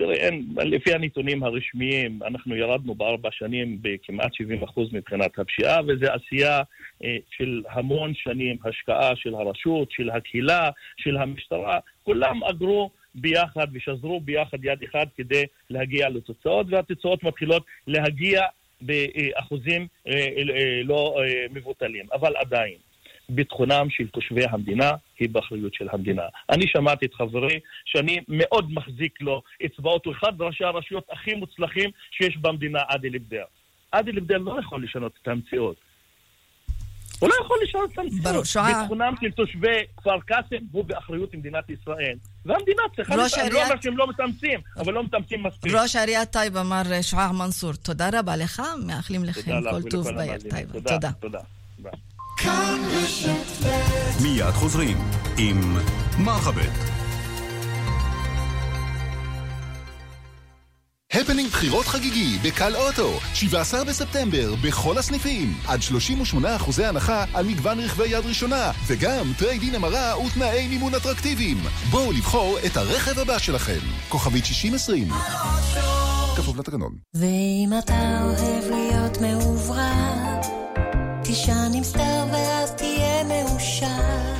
תראה, 0.02 0.14
אין, 0.14 0.46
לפי 0.56 0.94
הנתונים 0.94 1.42
הרשמיים, 1.42 2.18
אנחנו 2.26 2.56
ירדנו 2.56 2.94
בארבע 2.94 3.28
שנים 3.32 3.78
בכמעט 3.82 4.32
70% 4.32 4.80
מבחינת 4.92 5.38
הפשיעה, 5.38 5.80
וזו 5.86 6.06
עשייה 6.12 6.62
אה, 7.04 7.16
של 7.30 7.62
המון 7.70 8.14
שנים, 8.14 8.56
השקעה 8.64 9.16
של 9.16 9.34
הרשות, 9.34 9.90
של 9.90 10.10
הקהילה, 10.10 10.70
של 10.96 11.16
המשטרה, 11.16 11.78
כולם 12.02 12.44
אגרו 12.44 12.90
ביחד 13.14 13.66
ושזרו 13.72 14.20
ביחד 14.20 14.64
יד 14.64 14.82
אחד 14.84 15.06
כדי 15.16 15.44
להגיע 15.70 16.08
לתוצאות, 16.08 16.66
והתוצאות 16.70 17.22
מתחילות 17.22 17.64
להגיע 17.86 18.42
באחוזים 18.80 19.86
אה, 20.06 20.12
אה, 20.12 20.82
לא 20.84 21.16
מבוטלים, 21.50 22.06
אבל 22.12 22.32
עדיין. 22.36 22.91
ביטחונם 23.34 23.86
של 23.90 24.08
תושבי 24.08 24.44
המדינה 24.44 24.90
היא 25.18 25.28
באחריות 25.28 25.74
של 25.74 25.86
המדינה. 25.92 26.22
אני 26.50 26.66
שמעתי 26.66 27.06
את 27.06 27.14
חברי 27.14 27.60
שאני 27.84 28.20
מאוד 28.28 28.72
מחזיק 28.72 29.20
לו 29.20 29.42
אצבעות, 29.66 30.06
הוא 30.06 30.14
אחד 30.14 30.32
ראשי 30.40 30.64
הרשויות 30.64 31.06
הכי 31.12 31.34
מוצלחים 31.34 31.90
שיש 32.10 32.36
במדינה, 32.36 32.80
עדיל 32.88 33.14
אבדל. 33.16 33.44
עדיל 33.92 34.18
אבדל 34.18 34.38
לא 34.38 34.56
יכול 34.60 34.84
לשנות 34.84 35.12
את 35.22 35.28
המציאות. 35.28 35.76
הוא 37.18 37.28
לא 37.28 37.34
יכול 37.44 37.58
לשנות 37.62 37.92
את 37.92 37.98
המציאות. 37.98 38.44
ביטחונם 38.66 39.14
של 39.20 39.30
תושבי 39.30 39.78
כפר 39.96 40.20
קאסם 40.20 40.64
הוא 40.72 40.84
באחריות 40.84 41.34
מדינת 41.34 41.70
ישראל. 41.70 42.16
והמדינה 42.46 42.82
צריכה, 42.96 43.14
אני 43.14 43.50
לא 43.50 43.62
אומר 43.64 43.74
שהם 43.82 43.96
לא 43.96 44.08
מתאמצים, 44.08 44.60
אבל 44.76 44.92
לא 44.92 45.04
מתאמצים 45.04 45.42
מספיק. 45.42 45.72
ראש 45.74 45.96
עיריית 45.96 46.30
טייבה, 46.30 46.62
מר 46.62 47.02
שוער 47.02 47.32
מנסור, 47.32 47.72
תודה 47.72 48.10
רבה 48.12 48.36
לך, 48.36 48.62
מאחלים 48.86 49.24
לכם 49.24 49.60
כל 49.70 49.90
טוב 49.90 50.10
בעיר 50.10 50.38
טייבה. 50.50 50.80
תודה. 51.20 51.38
תודה. 52.36 53.82
מיד 54.22 54.50
חוזרים 54.54 54.98
עם 55.38 55.76
מרחבת. 56.18 56.92
הפנינג 61.12 61.50
בחירות 61.50 61.86
חגיגי 61.86 62.38
בקל 62.44 62.76
אוטו, 62.76 63.10
17 63.34 63.84
בספטמבר 63.84 64.54
בכל 64.64 64.98
הסניפים, 64.98 65.54
עד 65.68 65.80
38% 65.80 66.82
הנחה 66.84 67.24
על 67.34 67.46
מגוון 67.46 67.80
רכבי 67.80 68.08
יד 68.08 68.26
ראשונה, 68.26 68.70
וגם 68.86 69.32
trade-in 69.38 69.74
המרה 69.74 70.18
ותנאי 70.18 70.68
מימון 70.68 70.94
אטרקטיביים. 70.94 71.58
בואו 71.90 72.12
לבחור 72.12 72.58
את 72.66 72.76
הרכב 72.76 73.18
הבא 73.18 73.38
שלכם. 73.38 73.80
כוכבית 74.08 74.44
6020. 74.44 75.08
כפוף 76.36 76.58
לתקנון. 76.58 76.92
ואם 77.14 77.70
אתה 77.78 78.20
אוהב 78.24 78.70
להיות 78.70 79.20
מאוורר, 79.20 80.31
תישן 81.24 81.70
עם 81.74 81.84
סטאר 81.84 82.26
ואז 82.32 82.70
תהיה 82.70 83.24
מאושר. 83.24 83.86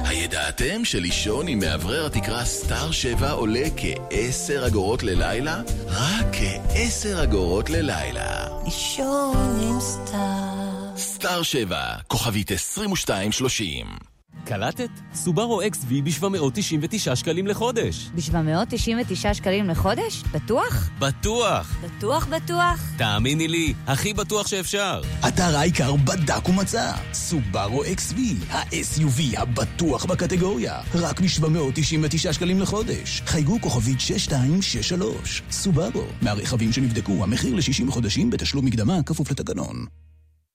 הידעתם 0.04 0.84
שלישון 0.84 1.48
עם 1.48 1.58
מאוורר 1.58 2.06
התקרה 2.06 2.44
סטאר 2.44 2.90
7 2.90 3.30
עולה 3.30 3.64
כ-10 3.76 4.66
אגורות 4.66 5.02
ללילה? 5.02 5.60
רק 5.86 6.26
כ-10 6.32 7.22
אגורות 7.22 7.70
ללילה. 7.70 8.48
לישון 8.64 9.60
עם 9.62 9.80
סטאר. 9.80 10.96
סטאר 10.96 11.42
7, 11.42 11.94
כוכבית 12.08 12.52
2230 12.52 14.11
קלטת? 14.44 14.90
סובארו 15.14 15.62
XV 15.62 15.86
ב-799 16.04 17.16
שקלים 17.16 17.46
לחודש. 17.46 18.10
ב-799 18.14 19.34
שקלים 19.34 19.68
לחודש? 19.68 20.22
בטוח? 20.32 20.90
בטוח. 20.98 21.76
בטוח 21.84 22.26
בטוח? 22.26 22.80
תאמיני 22.98 23.48
לי, 23.48 23.74
הכי 23.86 24.14
בטוח 24.14 24.46
שאפשר. 24.46 25.00
אתר 25.28 25.56
העיקר 25.56 25.96
בדק 25.96 26.48
ומצא. 26.48 26.92
סובארו 27.12 27.84
XV, 27.84 28.18
ה-SUV 28.50 29.40
הבטוח 29.40 30.04
בקטגוריה. 30.04 30.80
רק 30.94 31.20
ב-799 31.20 32.32
שקלים 32.32 32.60
לחודש. 32.60 33.22
חייגו 33.26 33.60
כוכבית 33.60 34.00
6263. 34.00 35.42
סובארו, 35.50 36.04
מהרכבים 36.22 36.72
שנבדקו, 36.72 37.24
המחיר 37.24 37.54
ל-60 37.54 37.90
חודשים 37.90 38.30
בתשלום 38.30 38.64
מקדמה 38.64 39.02
כפוף 39.02 39.30
לתקנון. 39.30 39.86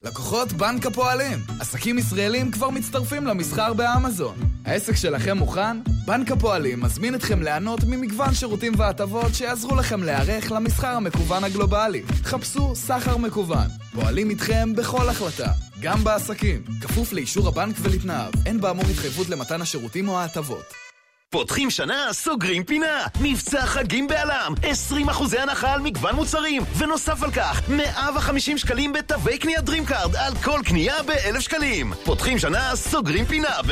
לקוחות 0.08 0.54
בנק 0.54 0.86
הפועלים. 0.86 1.40
עסקים 1.60 1.98
ישראלים 1.98 2.52
כבר 2.52 2.70
מצטרפים 2.70 3.28
למסחר 3.28 3.74
באמזון. 3.74 4.36
העסק 4.66 4.96
שלכם 4.96 5.38
מוכן? 5.38 5.78
בנק 6.06 6.32
הפועלים 6.32 6.82
מזמין 6.84 7.16
אתכם 7.16 7.42
ליהנות 7.42 7.80
ממגוון 7.84 8.34
שירותים 8.34 8.74
והטבות 8.78 9.34
שיעזרו 9.34 9.76
לכם 9.76 10.04
להיערך 10.04 10.52
למסחר 10.52 10.88
המקוון 10.88 11.44
הגלובלי. 11.44 12.04
חפשו 12.24 12.76
סחר 12.76 13.18
מקוון. 13.18 13.68
פועלים 13.96 14.30
איתכם 14.30 14.74
בכל 14.76 15.10
החלטה, 15.10 15.52
גם 15.82 16.04
בעסקים. 16.04 16.64
כפוף 16.82 17.14
לאישור 17.14 17.48
הבנק 17.48 17.76
ולתנאיו. 17.82 18.32
אין 18.46 18.62
באמור 18.62 18.86
התחייבות 18.92 19.30
למתן 19.30 19.62
השירותים 19.62 20.08
או 20.08 20.20
ההטבות. 20.20 20.87
פותחים 21.30 21.70
שנה, 21.70 22.08
סוגרים 22.12 22.64
פינה. 22.64 23.06
מבצע 23.22 23.66
חגים 23.66 24.08
בעלם. 24.08 24.54
20 24.64 25.10
אחוזי 25.10 25.40
הנחה 25.40 25.74
על 25.74 25.82
מגוון 25.82 26.16
מוצרים. 26.16 26.64
ונוסף 26.78 27.24
על 27.24 27.32
כך, 27.32 27.62
150 27.70 28.58
שקלים 28.58 28.94
בתווי 28.94 29.38
קנייה 29.38 29.60
DreamCard 29.60 30.18
על 30.18 30.34
כל 30.44 30.60
קנייה 30.66 31.04
ב-1,000 31.04 31.42
שקלים. 31.42 31.94
פותחים 32.04 32.40
שנה, 32.40 32.76
סוגרים 32.76 33.26
פינה 33.26 33.62
ב... 33.68 33.72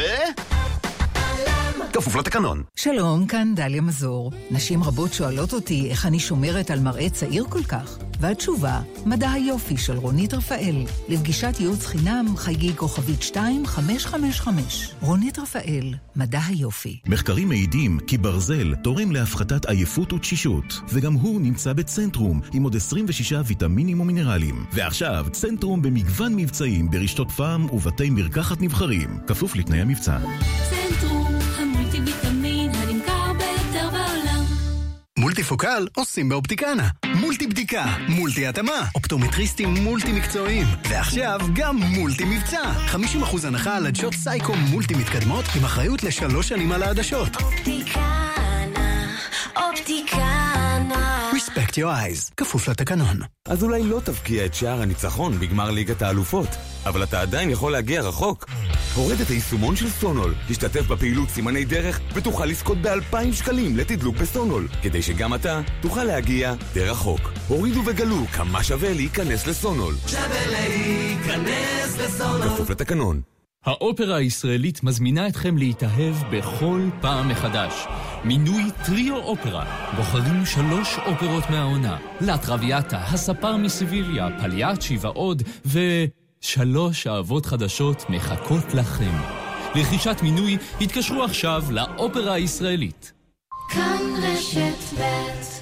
כפוף 1.93 2.15
לתקנון. 2.15 2.63
שלום, 2.75 3.27
כאן 3.27 3.55
דליה 3.55 3.81
מזור. 3.81 4.31
נשים 4.51 4.83
רבות 4.83 5.13
שואלות 5.13 5.53
אותי 5.53 5.89
איך 5.89 6.05
אני 6.05 6.19
שומרת 6.19 6.71
על 6.71 6.79
מראה 6.79 7.09
צעיר 7.09 7.45
כל 7.49 7.63
כך. 7.63 7.97
והתשובה, 8.19 8.81
מדע 9.05 9.31
היופי 9.31 9.77
של 9.77 9.97
רונית 9.97 10.33
רפאל. 10.33 10.75
לפגישת 11.09 11.55
ייעוץ 11.59 11.85
חינם, 11.85 12.25
חייגי 12.37 12.75
כוכבית 12.75 13.21
2555. 13.21 14.89
רונית 15.01 15.39
רפאל, 15.39 15.93
מדע 16.15 16.39
היופי. 16.47 16.99
מחקרים 17.07 17.49
מעידים 17.49 17.99
כי 18.07 18.17
ברזל 18.17 18.75
תורם 18.75 19.11
להפחתת 19.11 19.65
עייפות 19.65 20.13
ותשישות, 20.13 20.81
וגם 20.89 21.13
הוא 21.13 21.41
נמצא 21.41 21.73
בצנטרום, 21.73 22.41
עם 22.53 22.63
עוד 22.63 22.75
26 22.75 23.33
ויטמינים 23.45 23.99
ומינרלים. 23.99 24.65
ועכשיו, 24.73 25.25
צנטרום 25.31 25.81
במגוון 25.81 26.35
מבצעים 26.35 26.89
ברשתות 26.89 27.31
פארם 27.31 27.65
ובתי 27.73 28.09
מרקחת 28.09 28.61
נבחרים, 28.61 29.17
כפוף 29.27 29.55
לתנאי 29.55 29.79
המבצע. 29.81 30.17
צנטרום, 30.69 31.35
המולטי-ויטמין 31.57 32.71
הנמכר 32.71 33.33
ביותר 33.33 33.89
בעולם. 33.91 34.43
מולטיפוקל 35.19 35.87
עושים 35.95 36.29
באופטיקנה. 36.29 36.89
מולטי 37.35 37.47
בדיקה, 37.47 37.85
מולטי 38.09 38.47
התאמה, 38.47 38.85
אופטומטריסטים 38.95 39.73
מולטי 39.73 40.11
מקצועיים. 40.11 40.65
ועכשיו 40.89 41.39
גם 41.53 41.77
מולטי 41.77 42.25
מבצע. 42.25 42.61
50% 42.91 43.47
הנחה 43.47 43.77
על 43.77 43.87
עדשות 43.87 44.13
סייקום 44.13 44.59
מולטי 44.59 44.93
מתקדמות 44.93 45.45
עם 45.57 45.65
אחריות 45.65 46.03
לשלוש 46.03 46.49
שנים 46.49 46.71
על 46.71 46.83
העדשות. 46.83 47.35
אופטיקנה, 47.35 48.33
אופטיקנה. 49.55 50.24
Respect 51.75 51.81
your 51.81 51.87
eyes, 51.87 52.33
כפוף 52.37 52.67
לתקנון. 52.67 53.19
אז 53.47 53.63
אולי 53.63 53.83
לא 53.83 53.99
תבקיע 54.03 54.45
את 54.45 54.53
שער 54.53 54.81
הניצחון 54.81 55.39
בגמר 55.39 55.71
ליגת 55.71 56.01
האלופות, 56.01 56.47
אבל 56.85 57.03
אתה 57.03 57.21
עדיין 57.21 57.49
יכול 57.49 57.71
להגיע 57.71 58.01
רחוק. 58.01 58.45
הורד 58.95 59.21
את 59.21 59.27
היישומון 59.27 59.75
של 59.75 59.89
סונול, 59.89 60.33
תשתתף 60.47 60.87
בפעילות 60.87 61.29
סימני 61.29 61.65
דרך 61.65 61.99
ותוכל 62.13 62.45
לזכות 62.45 62.77
ב-2,000 62.81 63.33
שקלים 63.33 63.77
לתדלוק 63.77 64.15
בסונול, 64.15 64.67
כדי 64.81 65.01
שגם 65.01 65.33
אתה 65.33 65.61
תוכל 65.81 66.03
להגיע 66.03 66.53
די 66.73 66.83
רחוק. 66.83 67.21
הורידו 67.47 67.81
וגלו 67.85 68.25
כמה 68.33 68.63
שווה 68.63 68.93
להיכנס 68.93 69.47
לסונול. 69.47 69.95
שווה 70.07 70.47
להיכנס 70.47 71.97
לסונול. 71.97 72.49
כפוף 72.49 72.69
לתקנון. 72.69 73.34
האופרה 73.65 74.15
הישראלית 74.15 74.83
מזמינה 74.83 75.27
אתכם 75.27 75.57
להתאהב 75.57 76.15
בכל 76.31 76.81
פעם 77.01 77.29
מחדש. 77.29 77.73
מינוי 78.23 78.63
טריו 78.85 79.15
אופרה. 79.17 79.91
בוחרים 79.95 80.45
שלוש 80.45 80.97
אופרות 81.05 81.49
מהעונה. 81.49 81.97
לטרוויאטה, 82.21 82.97
הספר 82.97 83.57
מסיביליה, 83.57 84.27
פליאצ'י 84.41 84.97
ועוד, 85.01 85.43
ושלוש 85.65 87.07
אהבות 87.07 87.45
חדשות 87.45 88.09
מחכות 88.09 88.73
לכם. 88.73 89.17
רכישת 89.75 90.17
מינוי, 90.23 90.57
התקשרו 90.81 91.23
עכשיו 91.23 91.63
לאופרה 91.69 92.33
הישראלית. 92.33 93.13
כאן 93.69 94.01
רשת 94.23 94.99
ב' 94.99 95.54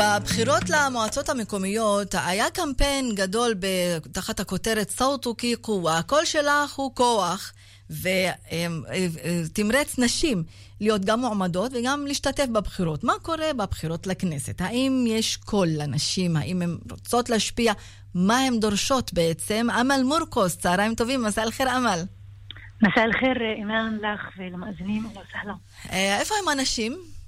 בבחירות 0.00 0.62
למועצות 0.68 1.28
המקומיות 1.28 2.14
היה 2.14 2.50
קמפיין 2.50 3.14
גדול 3.14 3.54
תחת 4.12 4.40
הכותרת 4.40 4.90
סאוטו 4.90 5.36
כי 5.36 5.56
קווה, 5.56 5.98
הקול 5.98 6.24
שלך 6.24 6.74
הוא 6.74 6.94
כוח. 6.94 7.52
ותמרץ 7.90 9.98
נשים 9.98 10.42
להיות 10.80 11.04
גם 11.04 11.20
מועמדות 11.20 11.72
וגם 11.74 12.06
להשתתף 12.06 12.46
בבחירות. 12.46 13.04
מה 13.04 13.12
קורה 13.22 13.52
בבחירות 13.56 14.06
לכנסת? 14.06 14.60
האם 14.60 15.04
יש 15.08 15.36
קול 15.36 15.68
לנשים? 15.68 16.36
האם 16.36 16.62
הן 16.62 16.78
רוצות 16.90 17.30
להשפיע? 17.30 17.72
מה 18.14 18.38
הן 18.38 18.60
דורשות 18.60 19.12
בעצם? 19.12 19.66
אמל 19.80 20.00
מורקוס, 20.04 20.56
צהריים 20.56 20.94
טובים, 20.94 21.22
מסע 21.22 21.42
אל-חיר 21.42 21.76
אמל. 21.76 22.00
מסע 22.82 23.04
אל-חיר, 23.04 23.36
אימאן 23.58 23.96
לך 23.96 24.20
ולמאזינים, 24.38 25.06
אהלן 25.06 25.18
וסהלן. 25.28 25.54
איפה 26.20 26.34
הם 26.42 26.48
הנשים? 26.48 27.19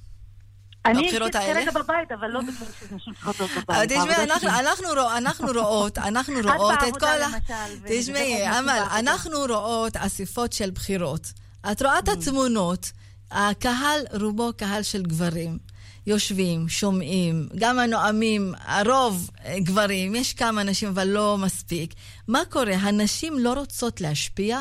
אני 0.86 1.02
בבחירות 1.02 1.34
האלה? 1.34 1.60
כרגע 1.60 1.70
בבית, 1.70 2.12
אבל 2.12 2.28
לא 2.28 2.40
בגלל 2.40 2.52
שנשים 2.80 3.14
צריכות 3.14 3.40
להיות 3.40 3.50
בבית. 3.68 3.90
תשמעי, 3.90 4.58
אנחנו 5.18 5.52
רואות, 5.54 5.98
אנחנו 5.98 6.34
רואות 6.56 6.78
את 6.88 6.96
כל 6.96 7.06
ה... 7.06 7.28
תשמעי, 7.88 8.58
אמל, 8.58 8.82
אנחנו 8.98 9.38
רואות 9.48 9.96
אספות 9.96 10.52
של 10.52 10.70
בחירות. 10.70 11.32
את 11.72 11.82
רואה 11.82 11.98
את 11.98 12.08
התמונות, 12.08 12.92
הקהל 13.30 14.00
רובו 14.20 14.50
קהל 14.56 14.82
של 14.82 15.02
גברים. 15.02 15.58
יושבים, 16.06 16.68
שומעים, 16.68 17.48
גם 17.58 17.78
הנואמים, 17.78 18.52
הרוב 18.66 19.30
גברים, 19.58 20.14
יש 20.14 20.34
כמה 20.34 20.62
נשים 20.62 20.88
אבל 20.88 21.08
לא 21.08 21.36
מספיק. 21.44 21.94
מה 22.28 22.38
קורה? 22.50 22.74
הנשים 22.74 23.32
לא 23.38 23.52
רוצות 23.52 24.00
להשפיע? 24.00 24.58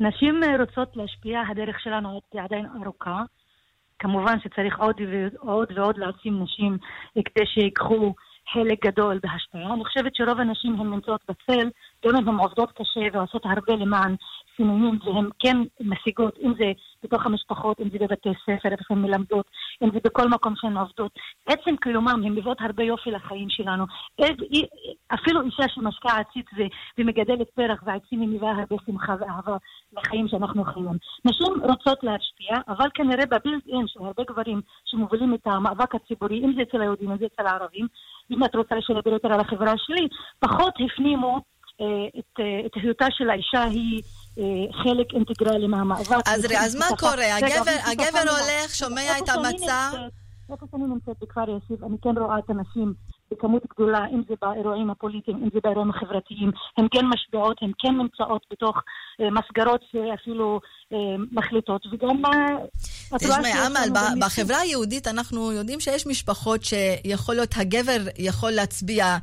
נשים 0.00 0.40
רוצות 0.58 0.96
להשפיע, 0.96 1.40
הדרך 1.50 1.76
שלנו 1.84 2.20
עדיין 2.44 2.66
ארוכה. 2.82 3.22
כמובן 3.98 4.40
שצריך 4.40 4.78
עוד 4.78 5.00
ועוד 5.00 5.68
ועוד 5.74 5.98
להעצים 5.98 6.42
נשים 6.42 6.78
כדי 7.14 7.46
שיקחו 7.46 8.14
חלק 8.52 8.86
גדול 8.86 9.18
בהשפעה. 9.22 9.74
אני 9.74 9.84
חושבת 9.84 10.14
שרוב 10.14 10.40
הנשים 10.40 10.80
הן 10.80 10.90
נמצאות 10.90 11.20
בצל, 11.28 11.68
גם 12.06 12.16
אם 12.16 12.28
הן 12.28 12.34
עובדות 12.34 12.72
קשה 12.72 13.00
ועושות 13.12 13.42
הרבה 13.44 13.74
למען 13.74 14.14
סינונים, 14.58 14.98
והן 15.04 15.28
כן 15.38 15.56
משיגות, 15.80 16.38
אם 16.42 16.52
זה 16.58 16.72
בתוך 17.02 17.26
המשפחות, 17.26 17.80
אם 17.80 17.88
זה 17.90 17.98
בבתי 18.00 18.28
ספר, 18.42 18.68
איפה 18.72 18.94
הן 18.94 19.02
מלמדות, 19.02 19.46
אם 19.82 19.90
זה 19.92 19.98
בכל 20.04 20.28
מקום 20.28 20.54
שהן 20.56 20.76
עובדות. 20.76 21.12
עצם 21.46 21.76
קיומם, 21.76 22.08
הן 22.08 22.32
מביאות 22.32 22.60
הרבה 22.60 22.84
יופי 22.84 23.10
לחיים 23.10 23.50
שלנו. 23.50 23.84
אפילו 25.14 25.42
אישה 25.42 25.68
שמשקעה 25.68 26.20
עציץ 26.20 26.46
ומגדלת 26.98 27.50
פרח 27.50 27.82
ועצים, 27.86 28.20
היא 28.20 28.28
מביאה 28.28 28.52
הרבה 28.52 28.76
שמחה 28.86 29.14
ואהבה 29.20 29.56
לחיים 29.92 30.28
שאנחנו 30.28 30.64
חיים. 30.64 30.96
נשים 31.24 31.52
רוצות 31.62 31.98
להשפיע, 32.02 32.56
אבל 32.68 32.86
כנראה 32.94 33.26
בבילד 33.26 33.62
אין 33.68 33.86
של 33.86 34.00
הרבה 34.00 34.22
גברים 34.24 34.60
שמובילים 34.84 35.34
את 35.34 35.46
המאבק 35.46 35.94
הציבורי, 35.94 36.38
אם 36.44 36.52
זה 36.56 36.62
אצל 36.62 36.80
היהודים, 36.80 37.10
אם 37.10 37.18
זה 37.18 37.26
אצל 37.26 37.46
הערבים, 37.46 37.86
אם 38.30 38.44
את 38.44 38.54
רוצה 38.54 38.74
לשלב 38.74 39.06
יותר 39.06 39.32
על 39.32 39.40
החברה 39.40 39.72
שלי, 39.76 40.08
פחות 40.38 40.74
הפנימו 40.84 41.40
את, 42.18 42.40
את 42.66 42.72
היותה 42.74 43.06
של 43.10 43.30
האישה 43.30 43.62
היא 43.62 44.02
חלק 44.82 45.06
אינטגרלי 45.14 45.66
מהמאבק. 45.66 46.16
אז, 46.26 46.46
אז 46.58 46.74
מה 46.74 46.86
קורה? 46.98 47.36
הגבר, 47.36 47.76
הגבר 47.84 48.30
הולך, 48.30 48.74
שומע 48.74 49.18
את 49.18 49.28
המצע? 49.28 49.90
איפה 50.52 50.66
שאני 50.70 50.84
נמצאת 50.84 51.16
בכפר 51.22 51.50
יאסיף, 51.50 51.84
אני 51.84 51.96
כן 52.02 52.18
רואה 52.18 52.38
את 52.38 52.50
הנשים 52.50 52.94
בכמות 53.30 53.62
גדולה, 53.74 54.06
אם 54.12 54.22
זה 54.28 54.34
באירועים 54.42 54.90
הפוליטיים, 54.90 55.36
אם 55.36 55.48
זה 55.54 55.58
באירועים 55.64 55.90
החברתיים, 55.90 56.50
הן 56.78 56.86
כן 56.90 57.06
משפיעות, 57.06 57.56
הן 57.62 57.70
כן 57.78 57.94
נמצאות 57.94 58.46
בתוך 58.50 58.76
אה, 59.20 59.30
מסגרות 59.30 59.80
שאפילו 59.90 60.60
אה, 60.92 60.98
מחליטות, 61.32 61.86
וגם... 61.92 62.24
אה, 62.24 63.18
תשמעי, 63.18 63.52
אמל, 63.66 63.88
בחברה 64.20 64.58
היהודית 64.58 65.06
אנחנו 65.06 65.52
יודעים 65.52 65.80
שיש 65.80 66.06
משפחות 66.06 66.60
שיכול 66.64 67.34
להיות, 67.34 67.54
הגבר 67.56 68.00
יכול 68.18 68.50
להצביע 68.50 69.16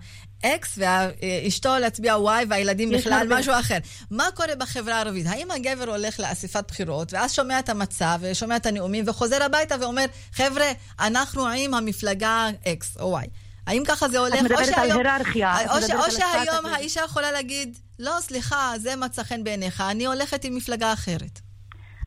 אקס 0.45 0.79
ואשתו 0.81 1.69
להצביע 1.81 2.17
וואי 2.17 2.45
והילדים 2.49 2.89
בכלל 2.89 3.27
משהו 3.29 3.53
אחר. 3.59 3.77
מה 4.11 4.23
קורה 4.35 4.55
בחברה 4.59 4.95
הערבית? 4.95 5.25
האם 5.29 5.51
הגבר 5.51 5.91
הולך 5.91 6.19
לאספת 6.19 6.63
בחירות 6.67 7.13
ואז 7.13 7.33
שומע 7.33 7.59
את 7.59 7.69
המצב 7.69 8.19
ושומע 8.21 8.55
את 8.55 8.65
הנאומים 8.65 9.03
וחוזר 9.07 9.43
הביתה 9.43 9.75
ואומר, 9.81 10.05
חבר'ה, 10.31 10.65
אנחנו 10.99 11.47
עם 11.47 11.73
המפלגה 11.73 12.47
אקס 12.67 12.97
או 12.99 13.09
וואי. 13.09 13.25
האם 13.67 13.83
ככה 13.87 14.07
זה 14.07 14.19
הולך? 14.19 14.33
את 14.33 14.41
מדברת 14.41 14.77
על 14.77 14.91
היררכיה. 14.91 15.55
או, 15.69 15.81
ש, 15.81 15.91
או 15.91 16.11
שהיום 16.11 16.65
האישה 16.65 17.01
יכולה 17.05 17.31
להגיד, 17.31 17.77
לא, 17.99 18.11
סליחה, 18.19 18.71
זה 18.77 18.95
מצא 18.95 19.23
חן 19.23 19.43
בעיניך, 19.43 19.83
אני 19.91 20.05
הולכת 20.05 20.43
עם 20.43 20.55
מפלגה 20.55 20.93
אחרת. 20.93 21.39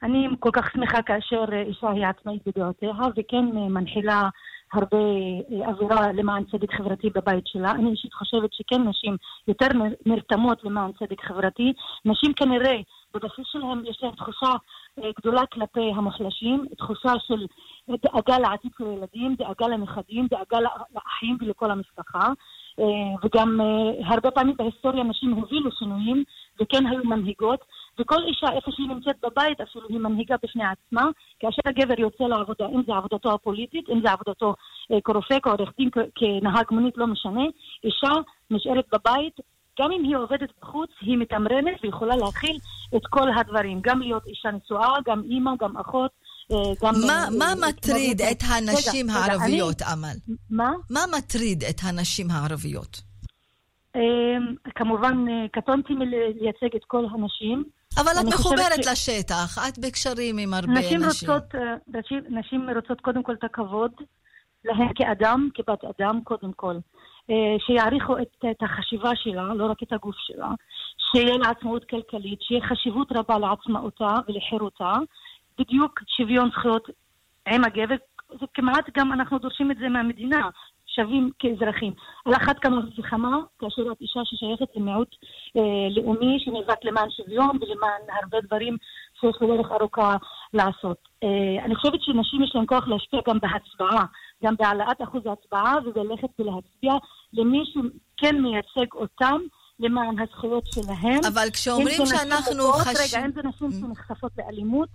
אני 0.02 0.26
כל 0.40 0.50
כך 0.52 0.64
שמחה 0.72 1.02
כאשר 1.02 1.44
אישה 1.68 1.86
היא 1.94 2.06
עצמאית 2.06 2.42
בדעותיה 2.46 2.88
וכן 3.16 3.44
מנחילה 3.70 4.28
הרבה 4.72 4.98
אווירה 5.66 6.12
למען 6.12 6.44
צדק 6.44 6.72
חברתי 6.74 7.10
בבית 7.10 7.46
שלה. 7.46 7.70
אני 7.70 7.90
אישית 7.90 8.14
חושבת 8.14 8.52
שכן 8.52 8.88
נשים 8.88 9.16
יותר 9.48 9.66
נרתמות 10.06 10.64
למען 10.64 10.92
צדק 10.92 11.20
חברתי. 11.24 11.72
נשים 12.04 12.32
כנראה, 12.32 12.76
בבסיס 13.14 13.46
שלהם 13.52 13.82
יש 13.84 13.98
להם 14.02 14.12
תחושה 14.12 14.52
גדולה 15.18 15.46
כלפי 15.46 15.92
המוחלשים, 15.96 16.66
תחושה 16.78 17.12
של 17.26 17.46
דאגה 17.88 18.38
לעתיד 18.38 18.70
של 18.78 18.84
הילדים, 18.86 19.34
דאגה 19.34 19.68
לנכדים, 19.68 20.26
דאגה 20.26 20.58
לאחים 20.94 21.36
ולכל 21.40 21.70
המשפחה. 21.70 22.28
וגם 23.24 23.60
הרבה 24.04 24.30
פעמים 24.30 24.56
בהיסטוריה 24.56 25.04
נשים 25.04 25.32
הובילו 25.32 25.70
שינויים 25.72 26.24
וכן 26.60 26.86
היו 26.86 27.04
מנהיגות. 27.04 27.60
וכל 28.00 28.22
אישה, 28.28 28.46
איפה 28.56 28.70
שהיא 28.74 28.88
נמצאת 28.88 29.16
בבית, 29.22 29.60
אפילו 29.60 29.88
היא 29.88 29.98
מנהיגה 29.98 30.36
בפני 30.42 30.64
עצמה, 30.64 31.02
כאשר 31.40 31.62
הגבר 31.66 32.00
יוצא 32.00 32.24
לעבודה, 32.24 32.66
אם 32.74 32.82
זה 32.86 32.92
עבודתו 32.92 33.34
הפוליטית, 33.34 33.88
אם 33.88 34.00
זה 34.04 34.12
עבודתו 34.12 34.54
כרופא, 35.04 35.38
כעורך 35.42 35.70
דין, 35.78 35.90
כנהג 36.14 36.66
מונית, 36.70 36.96
לא 36.96 37.06
משנה, 37.06 37.44
אישה 37.84 38.12
נשארת 38.50 38.84
בבית, 38.92 39.36
גם 39.80 39.92
אם 39.92 40.04
היא 40.04 40.16
עובדת 40.16 40.50
בחוץ, 40.62 40.90
היא 41.00 41.18
מתמרנת 41.18 41.84
ויכולה 41.84 42.16
להכיל 42.16 42.56
את 42.96 43.06
כל 43.10 43.28
הדברים, 43.36 43.80
גם 43.82 44.00
להיות 44.00 44.26
אישה 44.26 44.48
נשואה, 44.50 44.94
גם 45.06 45.22
אימא, 45.30 45.50
גם 45.60 45.76
אחות. 45.76 46.10
גם 46.82 46.94
מה, 47.06 47.26
מה 47.38 47.68
מטריד 47.68 48.22
את 48.22 48.42
הנשים 48.42 49.06
רגע, 49.10 49.18
הערביות, 49.18 49.82
רגע, 49.82 49.92
אמל? 49.92 50.16
מה? 50.50 50.70
מה 50.90 51.00
מטריד 51.18 51.64
את 51.70 51.80
הנשים 51.82 52.30
הערביות? 52.30 53.00
כמובן, 54.74 55.24
קטונתי 55.52 55.92
מלייצג 55.92 56.76
את 56.76 56.84
כל 56.86 57.04
הנשים. 57.10 57.64
אבל 58.00 58.12
את 58.20 58.34
מחוברת 58.34 58.84
ש... 58.84 58.88
לשטח, 58.88 59.58
את 59.68 59.78
בקשרים 59.78 60.38
עם 60.38 60.54
הרבה 60.54 60.72
נשים. 60.72 61.00
נשים. 61.00 61.30
רוצות, 61.30 61.54
נשים, 61.88 62.20
נשים 62.28 62.70
רוצות 62.76 63.00
קודם 63.00 63.22
כל 63.22 63.32
את 63.32 63.44
הכבוד 63.44 63.92
להן 64.64 64.88
כאדם, 64.94 65.48
כבת 65.54 65.84
אדם, 65.84 66.20
קודם 66.24 66.52
כל. 66.52 66.74
שיעריכו 67.66 68.18
את, 68.18 68.44
את 68.50 68.62
החשיבה 68.62 69.10
שלה, 69.14 69.54
לא 69.54 69.64
רק 69.70 69.82
את 69.82 69.92
הגוף 69.92 70.14
שלה, 70.18 70.48
שיהיה 71.10 71.36
לה 71.36 71.50
עצמאות 71.50 71.84
כלכלית, 71.84 72.42
שיהיה 72.42 72.66
חשיבות 72.68 73.12
רבה 73.12 73.38
לעצמאותה 73.38 74.14
ולחירותה, 74.28 74.94
בדיוק 75.58 76.00
שוויון 76.16 76.50
זכויות 76.50 76.88
עם 77.48 77.64
הגבר, 77.64 77.94
זה 78.40 78.46
כמעט 78.54 78.84
גם 78.98 79.12
אנחנו 79.12 79.38
דורשים 79.38 79.70
את 79.70 79.76
זה 79.78 79.88
מהמדינה, 79.88 80.48
שווים 80.98 81.30
כאזרחים. 81.38 81.92
על 82.24 82.34
אחת 82.34 82.58
כמה 82.58 82.80
וכמה, 82.98 83.38
כאשר 83.58 83.82
את 83.92 84.00
אישה 84.00 84.20
ששייכת 84.24 84.76
למיעוט 84.76 85.14
אה, 85.56 85.88
לאומי, 85.90 86.36
שנאבק 86.38 86.84
למען 86.84 87.08
שוויון 87.10 87.58
ולמען 87.60 88.00
הרבה 88.22 88.38
דברים 88.46 88.76
שיש 89.20 89.36
לו 89.40 89.56
דרך 89.56 89.72
ארוכה 89.72 90.16
לעשות. 90.54 90.98
אה, 91.24 91.64
אני 91.64 91.74
חושבת 91.74 92.02
שנשים 92.02 92.42
יש 92.42 92.52
להן 92.54 92.64
כוח 92.68 92.88
להשפיע 92.88 93.20
גם 93.28 93.38
בהצבעה, 93.38 94.04
גם 94.44 94.54
בהעלאת 94.58 95.02
אחוז 95.02 95.22
ההצבעה, 95.26 95.74
ובלכת 95.84 96.28
ולהצביע 96.38 96.92
למי 97.32 97.62
שכן 97.64 98.42
מייצג 98.42 98.92
אותם. 98.94 99.38
למען 99.80 100.16
הזכויות 100.18 100.66
שלהם. 100.66 101.20
אבל 101.32 101.50
כשאומרים 101.52 102.06
שאנחנו 102.06 102.72
חשים... 102.72 103.18
רגע, 103.18 103.26
אם 103.26 103.32
זה 103.32 103.40
נשים 103.48 103.80
שנחשפות 103.80 104.32
לאלימות, 104.38 104.88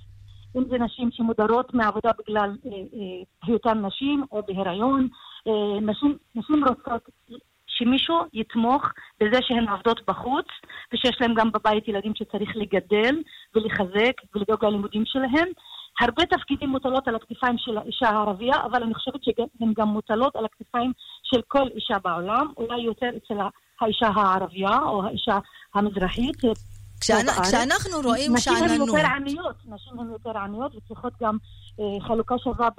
אם 0.57 0.63
זה 0.69 0.77
נשים 0.77 1.09
שמודרות 1.11 1.73
מעבודה 1.73 2.11
בגלל 2.19 2.49
אה, 2.65 2.71
אה, 2.71 3.23
היותן 3.43 3.85
נשים 3.85 4.25
או 4.31 4.41
בהיריון, 4.47 5.07
נשים, 5.81 6.17
נשים 6.35 6.63
רוצות 6.67 7.09
שמישהו 7.67 8.17
יתמוך 8.33 8.83
בזה 9.19 9.37
שהן 9.41 9.69
עובדות 9.69 10.01
בחוץ, 10.07 10.45
ושיש 10.93 11.17
להן 11.21 11.33
גם 11.33 11.51
בבית 11.51 11.87
ילדים 11.87 12.11
שצריך 12.15 12.49
לגדל 12.55 13.15
ולחזק 13.55 14.13
ולדאוג 14.35 14.65
ללימודים 14.65 15.03
שלהם. 15.05 15.47
הרבה 15.99 16.25
תפקידים 16.25 16.69
מוטלות 16.69 17.07
על 17.07 17.15
הכתפיים 17.15 17.55
של 17.57 17.77
האישה 17.77 18.09
הערבייה, 18.09 18.55
אבל 18.71 18.83
אני 18.83 18.93
חושבת 18.93 19.23
שהן 19.23 19.73
גם 19.77 19.87
מוטלות 19.87 20.35
על 20.35 20.45
הכתפיים 20.45 20.91
של 21.23 21.41
כל 21.47 21.67
אישה 21.75 21.97
בעולם, 22.03 22.47
אולי 22.57 22.81
יותר 22.81 23.09
אצל 23.17 23.33
האישה 23.81 24.07
הערבייה 24.07 24.79
או 24.85 25.05
האישה 25.05 25.39
המזרחית. 25.75 26.37
כשאנחנו 27.01 27.97
רואים 28.03 28.37
שאננות... 28.37 28.61
נשים 28.69 28.81
הן 28.81 28.87
יותר 28.87 29.05
עניות, 29.05 29.55
נשים 29.65 29.99
הן 29.99 30.09
יותר 30.11 30.37
עניות 30.37 30.75
וצריכות 30.75 31.13
גם 31.21 31.35
אה, 31.35 31.62
חלוקה 32.07 32.35
שווה 32.37 32.69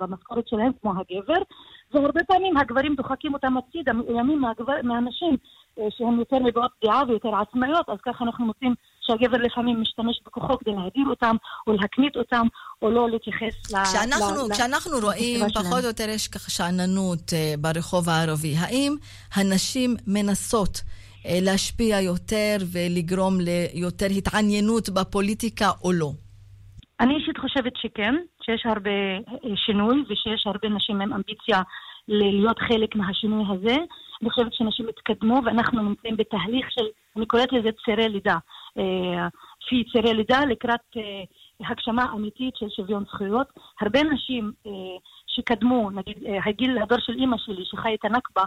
במשכורת 0.00 0.48
שלהן 0.48 0.72
כמו 0.80 0.90
הגבר, 0.90 1.42
והרבה 1.92 2.20
פעמים 2.24 2.56
הגברים 2.56 2.94
דוחקים 2.94 3.34
אותם 3.34 3.54
הצידה, 3.56 3.92
מאוימים 3.92 4.42
מהנשים 4.82 5.36
אה, 5.78 5.84
שהן 5.90 6.18
יותר 6.18 6.38
מביעות 6.38 6.70
דעה 6.84 7.02
ויותר 7.08 7.28
עצמאיות, 7.34 7.88
אז 7.88 7.98
ככה 8.06 8.24
אנחנו 8.24 8.46
מוצאים 8.46 8.74
שהגבר 9.00 9.38
לפעמים 9.38 9.80
משתמש 9.80 10.20
בכוחו 10.26 10.58
כדי 10.58 10.70
להדיר 10.70 11.06
אותם, 11.10 11.36
או 11.66 11.72
להקנית 11.72 12.16
אותם, 12.16 12.46
או 12.82 12.90
לא 12.90 13.10
להתייחס 13.10 13.72
ל... 13.72 13.84
כשאנחנו, 13.84 14.48
ל... 14.48 14.54
כשאנחנו 14.54 14.92
רואים, 15.02 15.40
פחות 15.54 15.82
או 15.82 15.88
יותר 15.88 16.08
יש 16.08 16.28
ככה 16.28 16.50
שאננות 16.50 17.32
uh, 17.32 17.60
ברחוב 17.60 18.08
הערבי, 18.08 18.54
האם 18.58 18.96
הנשים 19.34 19.96
מנסות 20.06 20.80
להשפיע 21.24 22.00
יותר 22.00 22.56
ולגרום 22.72 23.38
ליותר 23.40 24.06
התעניינות 24.06 24.88
בפוליטיקה 24.88 25.70
או 25.84 25.92
לא? 25.92 26.12
אני 27.00 27.16
אישית 27.16 27.38
חושבת 27.38 27.72
שכן, 27.76 28.14
שיש 28.42 28.66
הרבה 28.66 28.90
שינוי 29.56 30.04
ושיש 30.08 30.46
הרבה 30.46 30.68
נשים 30.68 31.00
עם 31.00 31.12
אמביציה 31.12 31.62
להיות 32.08 32.58
חלק 32.58 32.96
מהשינוי 32.96 33.44
הזה. 33.50 33.76
אני 34.22 34.30
חושבת 34.30 34.54
שאנשים 34.54 34.88
התקדמו 34.88 35.40
ואנחנו 35.44 35.82
נמצאים 35.82 36.16
בתהליך 36.16 36.66
של, 36.70 36.84
אני 37.16 37.26
קוראת 37.26 37.52
לזה 37.52 37.68
צירי 37.84 38.08
לידה. 38.08 38.36
לפי 39.68 39.84
צירי 39.92 40.14
לידה 40.14 40.40
לקראת 40.44 40.80
הגשמה 41.60 42.06
אמיתית 42.14 42.56
של 42.56 42.66
שוויון 42.76 43.04
זכויות. 43.04 43.46
הרבה 43.80 44.02
נשים 44.02 44.52
אה, 44.66 44.72
שקדמו, 45.38 45.90
נגיד 45.90 46.16
אה, 46.26 46.38
הגיל, 46.44 46.78
הדור 46.78 46.98
של 47.00 47.12
אימא 47.12 47.36
שלי 47.38 47.64
שחי 47.64 47.94
את 47.94 48.04
הנכבה 48.04 48.44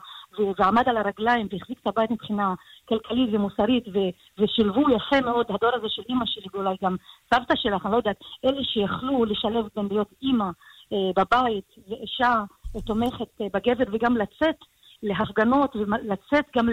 ועמד 0.59 0.89
על 0.89 0.97
הרגליים 0.97 1.47
והחזיק 1.51 1.79
את 1.81 1.87
הבית 1.87 2.11
מבחינה 2.11 2.53
כלכלית 2.89 3.29
ומוסרית 3.33 3.87
ו- 3.87 4.41
ושילבו 4.43 4.81
יפה 4.89 5.21
מאוד, 5.25 5.45
הדור 5.49 5.69
הזה 5.73 5.89
של 5.89 6.01
אימא 6.09 6.25
שלי 6.25 6.45
ואולי 6.53 6.75
גם 6.83 6.95
סבתא 7.33 7.53
שלך, 7.55 7.85
אני 7.85 7.91
לא 7.91 7.97
יודעת, 7.97 8.19
אלה 8.45 8.63
שיכלו 8.63 9.25
לשלב 9.25 9.65
בין 9.75 9.87
להיות 9.91 10.09
אימא 10.21 10.49
אה, 10.93 11.11
בבית 11.15 11.75
ואישה 11.87 12.43
תומכת 12.85 13.41
אה, 13.41 13.47
בגבר 13.53 13.83
וגם 13.93 14.17
לצאת 14.17 14.55
להפגנות 15.03 15.75
ולצאת 15.75 16.45
גם 16.57 16.69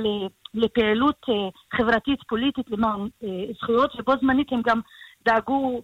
לפעילות 0.55 1.27
אה, 1.29 1.35
חברתית 1.79 2.21
פוליטית 2.29 2.71
למען 2.71 3.09
אה, 3.25 3.45
זכויות 3.61 3.91
ובו 3.99 4.13
זמנית 4.21 4.53
הם 4.53 4.63
גם 4.65 4.81
דאגו, 5.25 5.83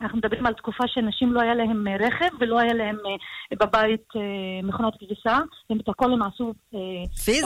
אנחנו 0.00 0.18
מדברים 0.18 0.46
על 0.46 0.54
תקופה 0.54 0.84
שנשים 0.86 1.32
לא 1.32 1.40
היה 1.40 1.54
להם 1.54 1.88
אה, 1.88 1.96
רכב 1.96 2.28
ולא 2.40 2.58
היה 2.58 2.74
להם 2.74 2.96
אה, 3.06 3.56
בבית 3.60 4.08
מכונת 4.62 4.94
כביסה, 4.98 5.38
הם 5.70 5.78
את 5.80 5.88
הכל 5.88 6.12
הם 6.12 6.22
עשו... 6.22 6.54
פיזית, 7.24 7.44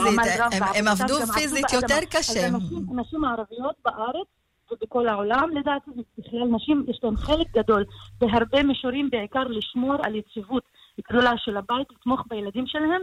הם, 0.51 0.63
הם 0.75 0.87
עבדו 0.87 1.15
פיזית 1.33 1.73
יותר 1.73 1.99
קשה. 2.11 2.47
הנשים 2.91 3.25
הערביות 3.25 3.75
בארץ 3.85 4.27
ובכל 4.71 5.07
העולם, 5.07 5.49
לדעתי 5.53 5.91
בכלל 6.17 6.47
נשים 6.51 6.85
יש 6.87 6.99
להם 7.03 7.17
חלק 7.17 7.47
גדול 7.51 7.85
בהרבה 8.21 8.63
מישורים, 8.63 9.09
בעיקר 9.09 9.43
לשמור 9.43 9.95
על 10.03 10.15
יציבות 10.15 10.63
גדולה 11.09 11.31
של 11.37 11.57
הבית, 11.57 11.87
לתמוך 11.91 12.23
בילדים 12.27 12.67
שלהם. 12.67 13.01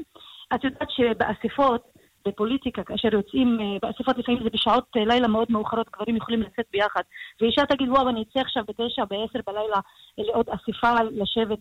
את 0.55 0.65
יודעת 0.65 0.89
שבאספות 0.91 1.93
בפוליטיקה, 2.27 2.83
כאשר 2.85 3.09
יוצאים 3.13 3.59
אה, 3.61 3.77
באספות 3.83 4.19
לפעמים 4.19 4.43
זה 4.43 4.51
בשעות 4.53 4.85
אה, 4.97 5.05
לילה 5.05 5.29
מאוד 5.29 5.47
מאוחרות, 5.51 5.87
גברים 5.97 6.17
יכולים 6.17 6.43
לצאת 6.43 6.65
ביחד. 6.73 7.03
ואישה 7.41 7.63
תגיד, 7.67 7.89
וואו, 7.89 8.09
אני 8.09 8.23
אצא 8.23 8.41
עכשיו 8.41 8.63
בתשע, 8.69 9.05
בעשר 9.05 9.39
בלילה 9.47 9.77
אה, 10.19 10.25
לעוד 10.25 10.47
אספה 10.49 10.95
לשבת 11.11 11.59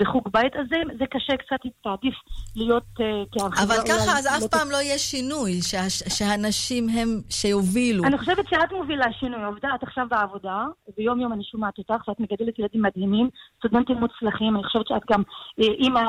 בחוג 0.00 0.28
בית, 0.32 0.56
אז 0.56 0.66
זה, 0.70 0.76
זה 0.98 1.06
קשה 1.06 1.36
קצת, 1.36 1.56
תעדיף 1.82 2.14
להיות 2.56 2.84
כהרחבה. 3.32 3.64
אבל 3.64 3.82
ככה, 3.88 4.18
אז 4.18 4.26
אף 4.26 4.50
פעם 4.50 4.70
לא 4.70 4.76
יהיה 4.76 4.98
שינוי, 4.98 5.62
שה, 5.62 5.90
שהנשים 5.90 6.88
הם 6.88 7.08
שיובילו. 7.30 8.04
אני 8.04 8.18
חושבת 8.18 8.48
שאת 8.50 8.72
מובילה 8.72 9.12
שינוי. 9.20 9.44
עובדה, 9.44 9.68
את 9.74 9.82
עכשיו 9.82 10.06
בעבודה, 10.10 10.64
ויום 10.98 11.20
יום 11.20 11.32
אני 11.32 11.44
שומעת 11.44 11.78
אותך, 11.78 12.08
ואת 12.08 12.20
מגדלת 12.20 12.58
ילדים 12.58 12.82
מדהימים, 12.82 13.28
סטודנטים 13.58 13.96
מוצלחים, 13.96 14.56
אני 14.56 14.64
חושבת 14.64 14.86
שאת 14.86 15.02
גם 15.10 15.22
אימא 15.58 16.02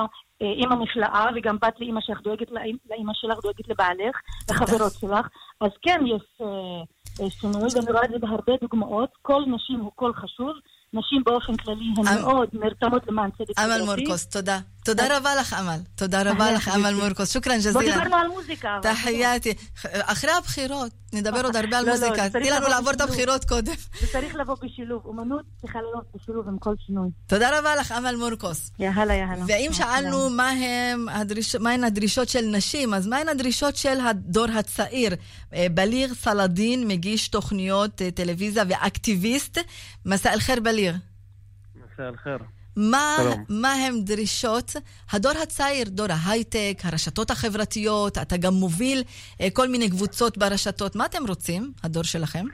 אימא 0.45 0.75
נפלאה, 0.75 1.25
וגם 1.35 1.57
בת 1.61 1.79
לאימא 1.79 2.01
שלך 2.01 2.21
דואגת 2.21 2.51
לאימא 2.89 3.13
שלך, 3.13 3.37
דואגת 3.43 3.67
לבעלך, 3.69 4.15
לחברות 4.51 4.93
שלך. 5.01 5.27
אז 5.61 5.71
כן, 5.81 5.99
יש 6.05 6.41
אה, 6.41 7.29
שינוי, 7.29 7.69
ואני 7.75 7.91
רואה 7.91 8.05
את 8.05 8.09
זה 8.09 8.19
בהרבה 8.19 8.53
דוגמאות. 8.61 9.09
כל 9.21 9.41
נשים 9.47 9.79
הוא 9.79 9.91
קול 9.95 10.13
חשוב. 10.13 10.53
נשים 10.93 11.23
באופן 11.25 11.57
כללי 11.57 11.85
הן 11.97 12.21
מאוד 12.21 12.49
נרתמות 12.53 13.07
למען 13.07 13.29
צדק 13.31 13.59
חברתי. 13.59 13.75
אמל 13.75 13.85
מורקוס, 13.85 14.25
תודה. 14.25 14.59
תודה 14.85 15.17
רבה 15.17 15.35
לך, 15.35 15.53
אמל. 15.59 15.79
תודה 15.95 16.31
רבה 16.31 16.51
לך, 16.51 16.67
אמל 16.75 16.93
מורקוס. 16.93 17.33
שוכרן 17.33 17.57
ג'זילה. 17.57 17.73
לא 17.81 17.91
דיברנו 17.93 18.15
על 18.15 18.27
מוזיקה. 18.27 18.79
תחייתי. 18.81 19.53
אחרי 19.83 20.31
הבחירות, 20.31 20.91
נדבר 21.13 21.45
עוד 21.45 21.55
הרבה 21.55 21.77
על 21.77 21.85
לא, 21.85 21.91
לא, 21.91 21.99
מוזיקה. 21.99 22.29
תני 22.29 22.49
לנו 22.49 22.67
לעבור 22.67 22.91
את 22.91 23.01
הבחירות 23.01 23.45
קודם. 23.45 23.73
זה 24.01 24.07
צריך 24.11 24.35
לבוא 24.35 24.55
בשילוב. 24.61 25.01
אומנות 25.05 25.45
צריכה 25.61 25.79
לעלות 25.81 26.05
בשילוב 26.15 26.47
עם 26.47 26.57
כל 26.59 26.73
שינוי. 26.85 27.09
תודה 27.27 27.59
רבה 27.59 27.75
לך, 27.75 27.91
אמל 27.91 28.15
מורקוס. 28.15 28.71
יאללה, 28.79 29.13
יאללה. 29.13 29.45
ואם 29.47 29.69
שאלנו 29.73 30.29
מהן 31.59 31.83
הדרישות 31.83 32.29
של 32.29 32.45
נשים, 32.51 32.93
אז 32.93 33.07
מהן 33.07 33.29
הדרישות 33.29 33.75
של 33.75 33.99
הדור 34.09 34.47
הצעיר? 34.55 35.15
אה, 35.53 35.67
בליר 35.73 36.13
סלדין 36.13 36.87
מגיש 36.87 37.27
תוכניות 37.27 38.01
אה, 38.01 38.11
טלוויזיה 38.11 38.63
ואקטיביסט. 38.67 39.57
מסע 40.05 40.33
אל-חיר 40.33 40.59
בליר. 40.59 40.95
מסע 41.75 42.07
אל-חיר. 42.07 42.37
מה, 42.77 43.17
מה 43.49 43.73
הם 43.73 43.93
דרישות 44.03 44.71
הדור 45.11 45.31
הצעיר, 45.43 45.85
דור 45.89 46.07
ההייטק, 46.09 46.77
הרשתות 46.83 47.31
החברתיות, 47.31 48.17
אתה 48.17 48.37
גם 48.37 48.53
מוביל 48.53 49.03
אה, 49.41 49.47
כל 49.53 49.67
מיני 49.67 49.89
קבוצות 49.89 50.37
ברשתות. 50.37 50.95
מה 50.95 51.05
אתם 51.05 51.23
רוצים, 51.27 51.71
הדור 51.83 52.03
שלכם? 52.03 52.45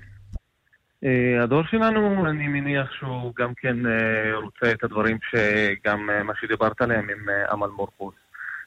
אה, 1.03 1.43
הדור 1.43 1.63
שלנו, 1.71 2.29
אני 2.29 2.47
מניח 2.47 2.91
שהוא 2.99 3.33
גם 3.37 3.53
כן 3.57 3.85
אה, 3.85 4.35
רוצה 4.35 4.71
את 4.71 4.83
הדברים 4.83 5.17
שגם 5.29 6.09
מה 6.23 6.33
שדיברת 6.41 6.81
עליהם 6.81 7.07
עם 7.09 7.29
אמל 7.53 7.67
מורקוס. 7.67 8.15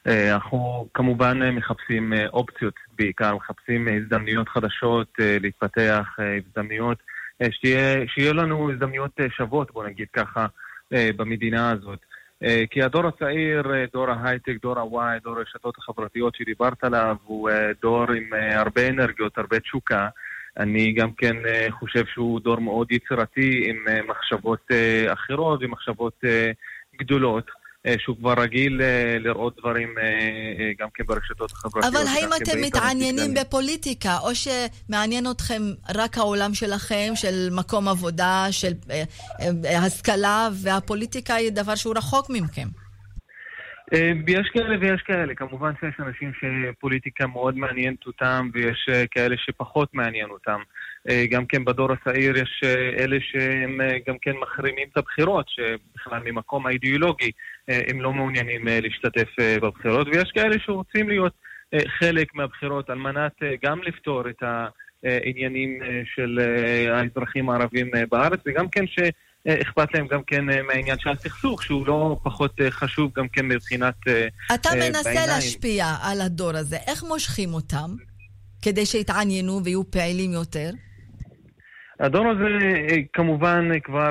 אנחנו 0.06 0.88
כמובן 0.94 1.50
מחפשים 1.50 2.12
אופציות 2.32 2.74
בעיקר, 2.98 3.36
מחפשים 3.36 3.88
הזדמנויות 3.88 4.48
חדשות 4.48 5.08
להתפתח, 5.18 6.16
הזדמנויות, 6.18 6.98
שתהיה, 7.50 8.06
שיהיה 8.06 8.32
לנו 8.32 8.70
הזדמנויות 8.72 9.20
שוות, 9.36 9.70
בוא 9.70 9.86
נגיד 9.86 10.06
ככה. 10.12 10.46
אה, 10.92 11.10
במדינה 11.16 11.70
הזאת. 11.70 11.98
אה, 12.44 12.62
כי 12.70 12.82
הדור 12.82 13.06
הצעיר, 13.06 13.74
אה, 13.74 13.84
דור 13.92 14.10
ההייטק, 14.10 14.56
דור 14.62 14.78
ה-Y, 14.78 15.22
דור 15.24 15.36
הרשתות 15.38 15.78
החברתיות 15.78 16.34
שדיברת 16.34 16.84
עליו, 16.84 17.16
הוא 17.24 17.50
דור 17.82 18.12
עם 18.12 18.30
הרבה 18.54 18.88
אנרגיות, 18.88 19.38
הרבה 19.38 19.60
תשוקה. 19.60 20.08
אני 20.56 20.92
גם 20.92 21.12
כן 21.12 21.36
חושב 21.70 22.04
שהוא 22.06 22.40
דור 22.40 22.60
מאוד 22.60 22.92
יצירתי 22.92 23.70
עם 23.70 24.08
מחשבות 24.08 24.66
אחרות 25.12 25.60
ומחשבות 25.62 26.24
גדולות. 27.00 27.50
אה, 27.86 27.94
שהוא 27.98 28.16
כבר 28.16 28.34
רגיל 28.38 28.82
אה, 28.82 29.18
לראות 29.18 29.56
דברים 29.58 29.88
אה, 29.98 30.72
גם 30.78 30.88
כן 30.94 31.04
ברשתות 31.06 31.52
החברתיות. 31.52 31.94
אבל 31.94 32.06
האם 32.06 32.28
אתם 32.42 32.60
מתעניינים 32.60 33.34
בפוליטיקה, 33.34 34.18
או 34.18 34.30
שמעניין 34.34 35.30
אתכם 35.30 35.62
רק 35.94 36.18
העולם 36.18 36.54
שלכם, 36.54 37.12
של 37.14 37.48
מקום 37.52 37.88
עבודה, 37.88 38.46
של 38.50 38.72
השכלה, 39.64 40.48
והפוליטיקה 40.52 41.34
היא 41.34 41.52
דבר 41.52 41.74
שהוא 41.74 41.94
רחוק 41.96 42.30
מכם? 42.30 42.68
יש 44.28 44.48
כאלה 44.52 44.76
ויש 44.80 45.02
כאלה. 45.02 45.34
כמובן 45.34 45.72
שיש 45.80 45.94
אנשים 46.00 46.32
שפוליטיקה 46.34 47.26
מאוד 47.26 47.58
מעניינת 47.58 48.06
אותם, 48.06 48.48
ויש 48.52 48.88
כאלה 49.10 49.36
שפחות 49.38 49.94
מעניין 49.94 50.30
אותם. 50.30 50.60
גם 51.30 51.46
כן 51.46 51.64
בדור 51.64 51.92
הצעיר 51.92 52.36
יש 52.36 52.60
אלה 52.98 53.16
שהם 53.20 53.80
גם 54.08 54.18
כן 54.22 54.32
מחרימים 54.42 54.88
את 54.92 54.96
הבחירות, 54.96 55.46
שבכלל 55.48 56.20
ממקום 56.24 56.66
האידיאולוגי 56.66 57.30
אה, 57.70 57.80
הם 57.88 58.00
לא 58.00 58.12
מעוניינים 58.12 58.68
אה, 58.68 58.80
להשתתף 58.80 59.28
אה, 59.40 59.56
בבחירות, 59.62 60.08
ויש 60.08 60.30
כאלה 60.34 60.56
שרוצים 60.58 61.08
להיות 61.08 61.32
חלק 61.98 62.34
מהבחירות 62.34 62.90
על 62.90 62.98
מנת 62.98 63.32
גם 63.64 63.82
לפתור 63.82 64.28
את 64.28 64.42
העניינים 64.42 65.78
של 66.14 66.38
האזרחים 66.90 67.50
הערבים 67.50 67.90
בארץ, 68.10 68.40
וגם 68.46 68.68
כן 68.68 68.84
שאכפת 69.48 69.94
להם 69.94 70.06
גם 70.06 70.22
כן 70.26 70.44
מהעניין 70.44 70.98
של 70.98 71.10
הסכסוך, 71.10 71.62
שהוא 71.62 71.86
לא 71.86 72.16
פחות 72.22 72.60
חשוב 72.70 73.12
גם 73.16 73.28
כן 73.28 73.48
מבחינת 73.48 73.94
אתה 74.54 74.70
מנסה 74.74 75.02
בעיניים. 75.04 75.28
להשפיע 75.28 75.86
על 76.02 76.20
הדור 76.20 76.56
הזה, 76.56 76.76
איך 76.86 77.02
מושכים 77.02 77.54
אותם 77.54 77.90
כדי 78.62 78.86
שיתעניינו 78.86 79.64
ויהיו 79.64 79.90
פעילים 79.90 80.32
יותר? 80.32 80.70
הדור 82.00 82.26
הזה 82.28 82.48
כמובן 83.12 83.68
כבר 83.84 84.10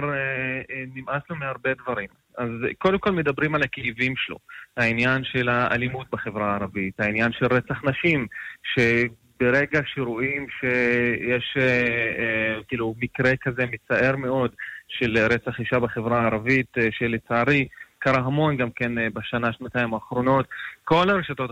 נמאס 0.96 1.22
לו 1.30 1.36
מהרבה 1.36 1.70
דברים. 1.84 2.08
אז 2.38 2.50
קודם 2.78 3.00
כל 3.00 3.12
מדברים 3.12 3.56
על 3.56 3.64
הכאבים 3.64 4.14
שלו, 4.16 4.38
העניין 4.78 5.24
של 5.24 5.50
האלימות 5.50 6.08
בחברה 6.12 6.52
הערבית, 6.52 7.00
העניין 7.00 7.32
של 7.32 7.46
רצח 7.46 7.84
נשים, 7.84 8.28
שברגע 8.74 9.80
שרואים 9.86 10.48
שיש 10.60 11.58
אה, 11.58 11.64
אה, 11.64 12.64
כאילו 12.68 12.96
מקרה 12.98 13.32
כזה 13.42 13.66
מצער 13.66 14.16
מאוד 14.16 14.52
של 15.00 15.18
רצח 15.18 15.60
אישה 15.60 15.80
בחברה 15.80 16.22
הערבית, 16.22 16.78
אה, 16.78 16.88
שלצערי 16.92 17.68
קרה 18.00 18.20
המון 18.20 18.58
גם 18.58 18.70
כן 18.76 18.98
אה, 18.98 19.08
בשנה, 19.14 19.54
שנתיים 19.54 19.94
האחרונות. 19.94 20.46
כל 20.84 21.10
הרשתות 21.10 21.50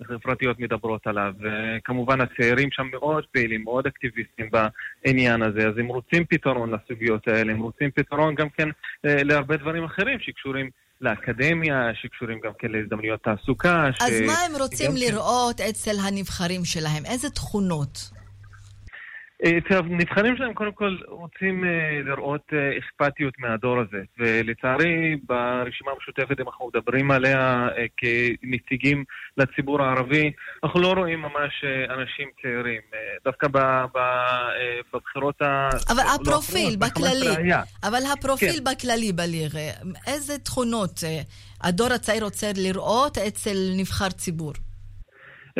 החברתיות 0.00 0.58
מדברות 0.58 1.06
עליו, 1.06 1.32
וכמובן 1.40 2.20
הצעירים 2.20 2.68
שם 2.72 2.86
מאוד 2.92 3.24
פעילים, 3.32 3.62
מאוד 3.64 3.86
אקטיביסטים 3.86 4.50
בעניין 4.52 5.42
הזה, 5.42 5.68
אז 5.68 5.78
הם 5.78 5.86
רוצים 5.86 6.24
פתרון 6.24 6.74
לסוגיות 6.74 7.28
האלה, 7.28 7.52
הם 7.52 7.60
רוצים 7.60 7.90
פתרון 7.90 8.34
גם 8.34 8.48
כן 8.48 8.68
אה, 9.06 9.22
להרבה 9.22 9.56
דברים 9.56 9.84
אחרים 9.84 10.18
שקשורים 10.20 10.70
לאקדמיה, 11.00 11.90
שקשורים 11.94 12.40
גם 12.44 12.52
כן 12.58 12.68
להזדמנויות 12.70 13.22
תעסוקה. 13.22 13.88
אז 14.00 14.12
ש... 14.12 14.26
מה 14.26 14.32
הם 14.32 14.52
רוצים 14.60 14.90
לראות 14.94 15.56
כן... 15.58 15.64
אצל 15.70 15.96
הנבחרים 16.08 16.64
שלהם? 16.64 17.02
איזה 17.12 17.30
תכונות? 17.30 18.21
הנבחנים 19.70 20.36
שלהם 20.36 20.54
קודם 20.54 20.72
כל 20.72 20.96
רוצים 21.08 21.64
אה, 21.64 22.00
לראות 22.04 22.42
אה, 22.52 22.78
אכפתיות 22.78 23.34
מהדור 23.38 23.80
הזה, 23.80 24.02
ולצערי 24.18 25.16
ברשימה 25.26 25.90
המשותפת, 25.90 26.40
אם 26.40 26.48
אנחנו 26.48 26.70
מדברים 26.74 27.10
עליה 27.10 27.68
אה, 27.78 27.84
כנציגים 27.96 29.04
לציבור 29.36 29.82
הערבי, 29.82 30.32
אנחנו 30.64 30.80
לא 30.80 30.92
רואים 30.92 31.20
ממש 31.20 31.64
אה, 31.64 31.94
אנשים 31.94 32.28
צעירים. 32.42 32.80
אה, 32.94 32.98
דווקא 33.24 33.46
אה, 33.56 33.86
בבחירות 34.94 35.42
ה... 35.42 35.68
אבל 35.88 36.02
הפרופיל 36.14 36.76
בכללי, 36.76 37.28
ב-15 37.28 37.38
היה. 37.38 37.62
אבל 37.82 38.00
הפרופיל 38.12 38.60
כן. 38.64 38.64
בכללי, 38.64 39.12
בליר, 39.12 39.50
אה, 39.56 39.70
איזה 40.06 40.38
תכונות 40.38 41.00
אה, 41.04 41.20
הדור 41.60 41.92
הצעיר 41.92 42.24
רוצה 42.24 42.50
לראות 42.56 43.18
אצל 43.18 43.56
נבחר 43.76 44.10
ציבור? 44.10 44.52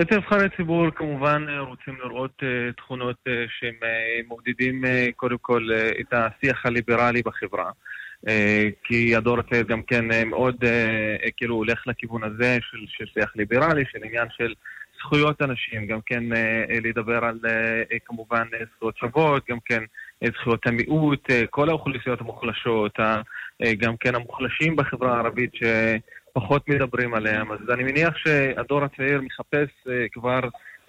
אצל 0.01 0.17
נבחרי 0.17 0.49
ציבור 0.57 0.91
כמובן 0.91 1.47
אה, 1.49 1.61
רוצים 1.61 1.97
לראות 2.05 2.43
אה, 2.43 2.73
תכונות 2.73 3.17
אה, 3.29 3.45
שהם 3.59 3.75
מעודדים 4.29 4.85
אה, 4.85 5.07
קודם 5.17 5.37
כל 5.41 5.69
את 6.01 6.13
השיח 6.13 6.67
הליברלי 6.67 7.23
בחברה. 7.23 7.71
כי 8.85 9.17
הדור 9.17 9.39
הצעיר 9.39 9.63
גם 9.63 9.83
כן 9.83 10.29
מאוד 10.31 10.57
כאילו 11.37 11.55
הולך 11.55 11.87
לכיוון 11.87 12.25
הזה 12.25 12.59
של, 12.71 12.79
של 12.89 13.05
שיח 13.15 13.33
ליברלי, 13.37 13.85
של 13.93 13.99
עניין 14.05 14.27
של 14.31 14.55
זכויות 14.99 15.43
אנשים, 15.43 15.87
גם 15.87 15.99
כן 16.07 16.25
לדבר 16.85 17.25
על 17.25 17.39
כמובן 18.05 18.43
זכויות 18.77 18.97
שוות, 18.97 19.43
גם 19.51 19.59
כן 19.65 19.83
זכויות 20.25 20.67
המיעוט, 20.67 21.31
כל 21.51 21.69
האוכלוסיות 21.69 22.21
המוחלשות, 22.21 22.99
גם 23.79 23.97
כן 23.97 24.15
המוחלשים 24.15 24.77
בחברה 24.77 25.17
הערבית 25.17 25.53
שפחות 26.33 26.69
מדברים 26.69 27.15
עליהם. 27.15 27.53
אז 27.53 27.59
אני 27.75 27.83
מניח 27.83 28.17
שהדור 28.17 28.85
הצעיר 28.85 29.21
מחפש 29.21 29.69
אה, 29.89 30.07
כבר 30.13 30.41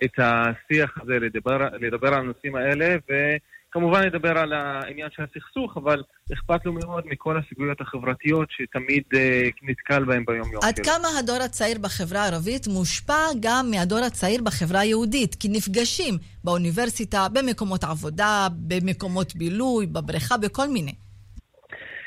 את 0.04 0.12
השיח 0.18 0.98
הזה, 1.02 1.20
לדבר, 1.20 1.58
לדבר 1.80 2.08
על 2.08 2.14
הנושאים 2.14 2.56
האלה, 2.56 2.96
וכמובן 3.04 4.04
לדבר 4.04 4.38
על 4.38 4.54
העניין 4.54 5.08
של 5.16 5.24
הסכסוך, 5.24 5.78
אבל 5.78 6.04
אכפת 6.34 6.66
לו 6.66 6.74
מאוד 6.74 7.04
מכל 7.08 7.38
הסוגיות 7.38 7.82
החברתיות 7.82 8.48
שתמיד 8.52 9.04
אה, 9.16 9.50
נתקל 9.64 10.04
בהם 10.04 10.24
ביום-יום. 10.26 10.64
עד. 10.64 10.80
כמה 10.80 11.08
הדור 11.20 11.38
הצעיר 11.46 11.78
בחברה 11.82 12.24
הערבית 12.24 12.68
מושפע 12.68 13.26
גם 13.39 13.72
מהדור 13.72 14.00
הצעיר 14.00 14.41
בחברה 14.44 14.80
היהודית? 14.80 15.36
כי 15.36 15.48
נפגשים 15.50 16.14
באוניברסיטה, 16.44 17.28
במקומות 17.34 17.84
עבודה, 17.84 18.48
במקומות 18.68 19.36
בילוי, 19.36 19.86
בבריכה, 19.86 20.38
בכל 20.38 20.68
מיני. 20.68 20.94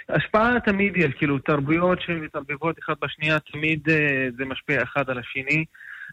השפעה 0.08 0.60
תמיד 0.60 0.96
יש, 0.96 1.14
כאילו, 1.18 1.38
תרבויות 1.38 2.00
שמתערבבות 2.00 2.78
אחת 2.78 2.96
בשנייה, 3.04 3.38
תמיד 3.38 3.88
אה, 3.90 4.28
זה 4.38 4.44
משפיע 4.44 4.82
אחד 4.82 5.10
על 5.10 5.18
השני. 5.18 5.64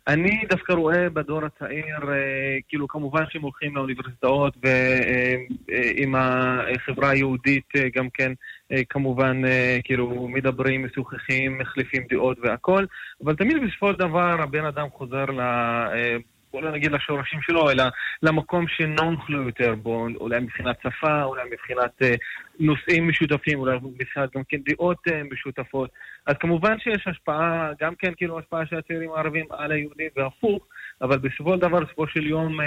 אני 0.07 0.41
דווקא 0.49 0.73
רואה 0.73 1.09
בדור 1.09 1.45
הצעיר, 1.45 2.09
אה, 2.09 2.57
כאילו, 2.67 2.87
כמובן 2.87 3.23
שהם 3.29 3.41
הולכים 3.41 3.75
לאוניברסיטאות 3.75 4.57
ועם 4.63 6.15
החברה 6.15 7.09
היהודית 7.09 7.65
אה, 7.75 7.89
גם 7.95 8.09
כן, 8.13 8.31
אה, 8.71 8.81
כמובן, 8.89 9.45
אה, 9.45 9.77
כאילו, 9.83 10.27
מדברים, 10.27 10.85
משוחחים, 10.85 11.57
מחליפים 11.57 12.03
דעות 12.09 12.37
והכל, 12.41 12.85
אבל 13.23 13.35
תמיד 13.35 13.57
בסופו 13.67 13.91
של 13.91 13.99
דבר 13.99 14.41
הבן 14.41 14.65
אדם 14.65 14.87
חוזר. 14.89 15.25
אה, 15.39 16.17
לא 16.61 16.71
נגיד 16.71 16.91
לשורשים 16.91 17.41
שלו, 17.41 17.71
אלא 17.71 17.83
למקום 18.23 18.65
שנוחלו 18.67 19.43
יותר 19.43 19.75
בו, 19.75 20.07
אולי 20.19 20.39
מבחינת 20.39 20.75
שפה, 20.83 21.23
אולי 21.23 21.43
מבחינת 21.51 21.91
אה, 22.01 22.15
נושאים 22.59 23.07
משותפים, 23.07 23.59
אולי 23.59 23.77
מבחינת 23.99 24.29
גם 24.35 24.41
כן 24.49 24.57
דעות 24.67 24.97
אה, 25.07 25.21
משותפות. 25.31 25.89
אז 26.25 26.35
כמובן 26.39 26.79
שיש 26.79 27.07
השפעה, 27.07 27.71
גם 27.81 27.93
כן 27.99 28.13
כאילו 28.17 28.39
השפעה 28.39 28.65
של 28.65 28.75
הצעירים 28.75 29.11
הערבים 29.11 29.45
על 29.49 29.71
היהודים 29.71 30.09
והפוך, 30.15 30.63
אבל 31.01 31.17
בסופו 31.17 31.53
של 31.53 31.59
דבר, 31.59 31.79
בסופו 31.79 32.07
של 32.07 32.27
יום, 32.27 32.61
אה, 32.61 32.65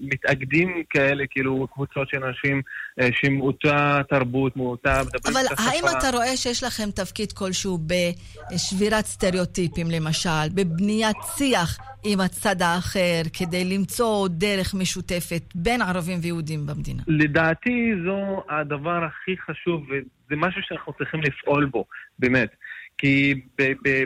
מתאגדים 0.00 0.82
כאלה, 0.90 1.24
כאילו, 1.30 1.66
קבוצות 1.72 2.08
של 2.08 2.24
אנשים 2.24 2.62
אה, 3.00 3.08
שמאותה 3.12 4.00
תרבות, 4.08 4.56
מאותה, 4.56 5.00
אבל 5.00 5.40
השפה. 5.52 5.70
האם 5.70 5.84
אתה 5.98 6.10
רואה 6.16 6.36
שיש 6.36 6.64
לכם 6.64 6.90
תפקיד 6.90 7.32
כלשהו 7.32 7.78
בשבירת 8.52 9.04
סטריאוטיפים, 9.04 9.86
למשל, 9.90 10.48
בבניית 10.54 11.16
שיח 11.36 11.93
עם 12.04 12.20
הצד 12.20 12.62
האחר, 12.62 13.22
כדי 13.38 13.64
למצוא 13.64 14.28
דרך 14.28 14.74
משותפת 14.74 15.42
בין 15.54 15.82
ערבים 15.82 16.18
ויהודים 16.22 16.66
במדינה? 16.66 17.02
לדעתי 17.06 17.92
זו 18.04 18.42
הדבר 18.48 19.04
הכי 19.04 19.36
חשוב, 19.46 19.86
וזה 19.88 20.36
משהו 20.36 20.60
שאנחנו 20.64 20.92
צריכים 20.92 21.20
לפעול 21.20 21.64
בו, 21.64 21.84
באמת. 22.18 22.48
כי 22.98 23.34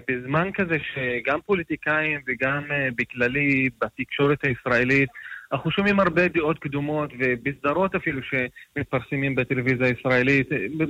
בזמן 0.08 0.48
כזה 0.54 0.76
שגם 0.94 1.38
פוליטיקאים 1.46 2.20
וגם 2.26 2.62
uh, 2.64 2.94
בכללי 2.96 3.68
בתקשורת 3.80 4.44
הישראלית, 4.44 5.08
אנחנו 5.52 5.70
שומעים 5.70 6.00
הרבה 6.00 6.28
דעות 6.28 6.58
קדומות, 6.58 7.10
ובסדרות 7.18 7.94
אפילו 7.94 8.20
שמתפרסמים 8.22 9.34
בטלוויזיה 9.34 9.86
הישראלית, 9.86 10.48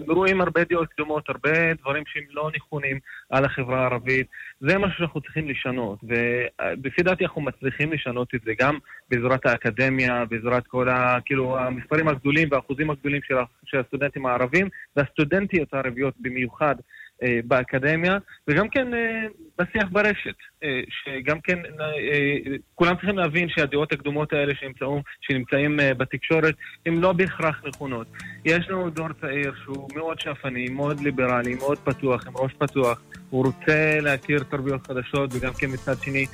רואים 0.09 0.41
הרבה 0.41 0.65
דעות 0.65 0.89
קדומות, 0.89 1.29
הרבה 1.29 1.75
דברים 1.75 2.03
שהם 2.07 2.23
לא 2.31 2.51
נכונים 2.57 2.99
על 3.31 3.45
החברה 3.45 3.81
הערבית. 3.81 4.27
זה 4.61 4.79
משהו 4.79 4.99
שאנחנו 4.99 5.21
צריכים 5.21 5.49
לשנות, 5.49 5.99
ולפי 6.03 7.03
דעתי 7.03 7.25
אנחנו 7.25 7.41
מצליחים 7.41 7.93
לשנות 7.93 8.35
את 8.35 8.41
זה 8.45 8.53
גם 8.61 8.79
בעזרת 9.11 9.47
האקדמיה, 9.47 10.25
בעזרת 10.25 10.67
כל 10.67 10.89
ה... 10.89 11.19
כאילו, 11.25 11.59
המספרים 11.59 12.09
הגדולים 12.09 12.49
והאחוזים 12.51 12.91
הגדולים 12.91 13.21
של 13.65 13.79
הסטודנטים 13.79 14.27
הערבים, 14.27 14.69
והסטודנטיות 14.97 15.75
הערביות 15.75 16.15
במיוחד. 16.21 16.75
אה, 17.23 17.39
באקדמיה, 17.45 18.19
וגם 18.49 18.69
כן 18.69 18.95
אה, 18.95 19.27
בשיח 19.59 19.89
ברשת, 19.93 20.35
אה, 20.65 20.81
שגם 20.89 21.41
כן 21.41 21.59
כולם 22.75 22.95
צריכים 22.95 23.19
להבין 23.19 23.49
שהדעות 23.49 23.93
הקדומות 23.93 24.33
האלה 24.33 24.55
שנמצאים, 24.55 25.03
שנמצאים 25.21 25.79
בתקשורת 25.99 26.55
הן 26.87 26.99
לא 26.99 27.13
בהכרח 27.13 27.63
נכונות. 27.67 28.07
יש 28.45 28.69
לנו 28.69 28.91
דור 28.91 29.09
צעיר 29.21 29.53
שהוא 29.63 29.89
מאוד 29.95 30.21
שאפני, 30.21 30.69
מאוד 30.69 31.01
ליברלי, 31.01 31.55
מאוד 31.55 31.79
פתוח, 31.79 32.27
עם 32.27 32.37
ראש 32.37 32.53
פתוח, 32.59 33.03
הוא 33.31 33.47
רוצה 33.47 34.01
להכיר 34.01 34.43
תרבויות 34.51 34.87
חדשות 34.87 35.31
וגם 35.33 35.53
כן 35.59 35.67
מצד 35.71 35.95
שני 36.03 36.27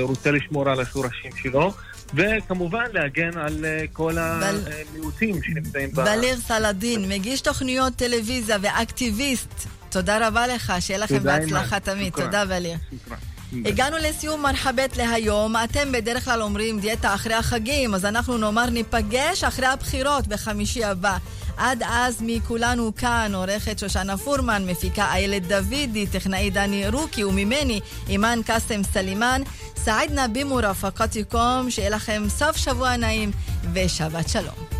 רוצה 0.00 0.30
לשמור 0.30 0.70
על 0.70 0.80
השורשים 0.80 1.32
שלו. 1.36 1.70
וכמובן 2.14 2.84
להגן 2.92 3.38
על 3.38 3.64
כל 3.92 4.12
המיעוטים 4.18 5.42
שנמצאים 5.42 5.90
ב... 5.90 6.00
בליר 6.00 6.36
סלדין, 6.36 7.08
מגיש 7.08 7.40
תוכניות 7.40 7.92
טלוויזיה 7.96 8.56
ואקטיביסט. 8.62 9.79
תודה 9.90 10.28
רבה 10.28 10.46
לך, 10.46 10.72
שיהיה 10.80 10.98
לכם 10.98 11.22
בהצלחה. 11.22 11.80
תמיד. 11.80 12.12
תודה, 12.12 12.44
בליר. 12.44 12.76
הגענו 13.64 13.96
לסיום 13.98 14.42
מרחאבית 14.42 14.96
להיום. 14.96 15.56
אתם 15.56 15.92
בדרך 15.92 16.24
כלל 16.24 16.42
אומרים 16.42 16.80
דיאטה 16.80 17.14
אחרי 17.14 17.34
החגים, 17.34 17.94
אז 17.94 18.04
אנחנו 18.04 18.38
נאמר 18.38 18.70
ניפגש 18.70 19.44
אחרי 19.44 19.66
הבחירות 19.66 20.26
בחמישי 20.26 20.84
הבא. 20.84 21.16
עד 21.56 21.82
אז 21.86 22.16
מכולנו 22.20 22.92
כאן, 22.96 23.32
עורכת 23.34 23.78
שושנה 23.78 24.16
פורמן, 24.16 24.70
מפיקה 24.70 25.12
איילת 25.12 25.46
דוידי, 25.48 26.06
טכנאי 26.06 26.50
דני 26.50 26.88
רוקי 26.88 27.24
וממני, 27.24 27.80
אימאן 28.08 28.40
קאסם 28.46 28.82
סלימאן. 28.92 29.42
سعدنا 29.76 30.28
بمرافقتكم, 30.28 31.70
שיהיה 31.70 31.90
לכם 31.90 32.22
סוף 32.28 32.56
שבוע 32.56 32.96
נעים 32.96 33.30
ושבת 33.72 34.28
שלום. 34.28 34.79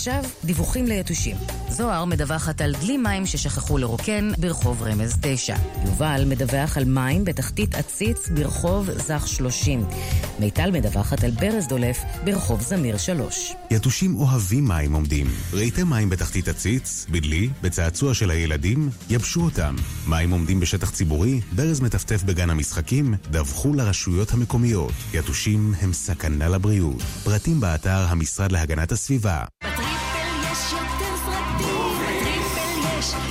ועכשיו, 0.00 0.24
דיווחים 0.44 0.86
ליתושים. 0.86 1.36
זוהר 1.68 2.04
מדווחת 2.04 2.60
על 2.60 2.74
דלי 2.80 2.96
מים 2.96 3.26
ששכחו 3.26 3.78
לרוקן 3.78 4.30
ברחוב 4.38 4.82
רמז 4.82 5.16
9. 5.20 5.56
יובל 5.84 6.24
מדווח 6.26 6.76
על 6.76 6.84
מים 6.84 7.24
בתחתית 7.24 7.74
עציץ 7.74 8.28
ברחוב 8.28 8.90
זך 8.90 9.22
30. 9.26 9.84
מיטל 10.38 10.70
מדווחת 10.70 11.24
על 11.24 11.30
ברז 11.30 11.66
דולף 11.66 11.98
ברחוב 12.24 12.60
זמיר 12.60 12.98
3. 12.98 13.52
יתושים 13.70 14.16
אוהבים 14.16 14.68
מים 14.68 14.92
עומדים. 14.92 15.26
ראיתם 15.52 15.90
מים 15.90 16.10
בתחתית 16.10 16.48
עציץ, 16.48 17.06
בדלי, 17.10 17.48
בצעצוע 17.62 18.14
של 18.14 18.30
הילדים? 18.30 18.90
יבשו 19.10 19.40
אותם. 19.40 19.76
מים 20.06 20.30
עומדים 20.30 20.60
בשטח 20.60 20.90
ציבורי, 20.90 21.40
ברז 21.52 21.80
מטפטף 21.80 22.22
בגן 22.22 22.50
המשחקים, 22.50 23.14
דווחו 23.30 23.74
לרשויות 23.74 24.32
המקומיות. 24.32 24.92
יתושים 25.14 25.74
הם 25.80 25.92
סכנה 25.92 26.48
לבריאות. 26.48 27.02
פרטים 27.24 27.60
באתר 27.60 28.06
המשרד 28.08 28.52
להגנת 28.52 28.92
הסביבה. 28.92 29.44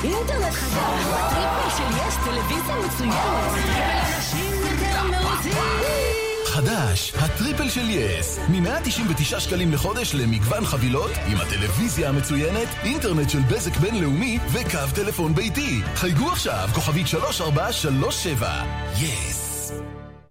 אינטרנט 0.03 0.53
חדש, 0.53 1.05
ב 1.05 1.14
triple 1.14 1.69
של 1.77 2.07
יס 2.07 2.15
טלוויזיה 2.25 2.75
מצוינת, 2.85 3.13
ב 3.13 3.28
triple 3.28 4.15
אנשים 4.17 4.55
יותר 4.55 5.03
מרוצים. 5.03 5.53
חדש, 6.45 7.13
ה 7.15 7.23
triple 7.23 7.69
של 7.69 7.89
יס, 7.89 8.39
מ-199 8.49 9.39
שקלים 9.39 9.71
לחודש 9.71 10.15
למגוון 10.15 10.65
חבילות 10.65 11.11
עם 11.27 11.37
הטלוויזיה 11.37 12.09
המצוינת, 12.09 12.67
אינטרנט 12.83 13.29
של 13.29 13.39
בזק 13.39 13.77
בינלאומי 13.77 14.39
וקו 14.51 14.95
טלפון 14.95 15.35
ביתי. 15.35 15.81
חייגו 15.95 16.31
עכשיו, 16.31 16.69
כוכבית 16.73 17.07
3437. 17.07 18.63
יס. 19.01 19.71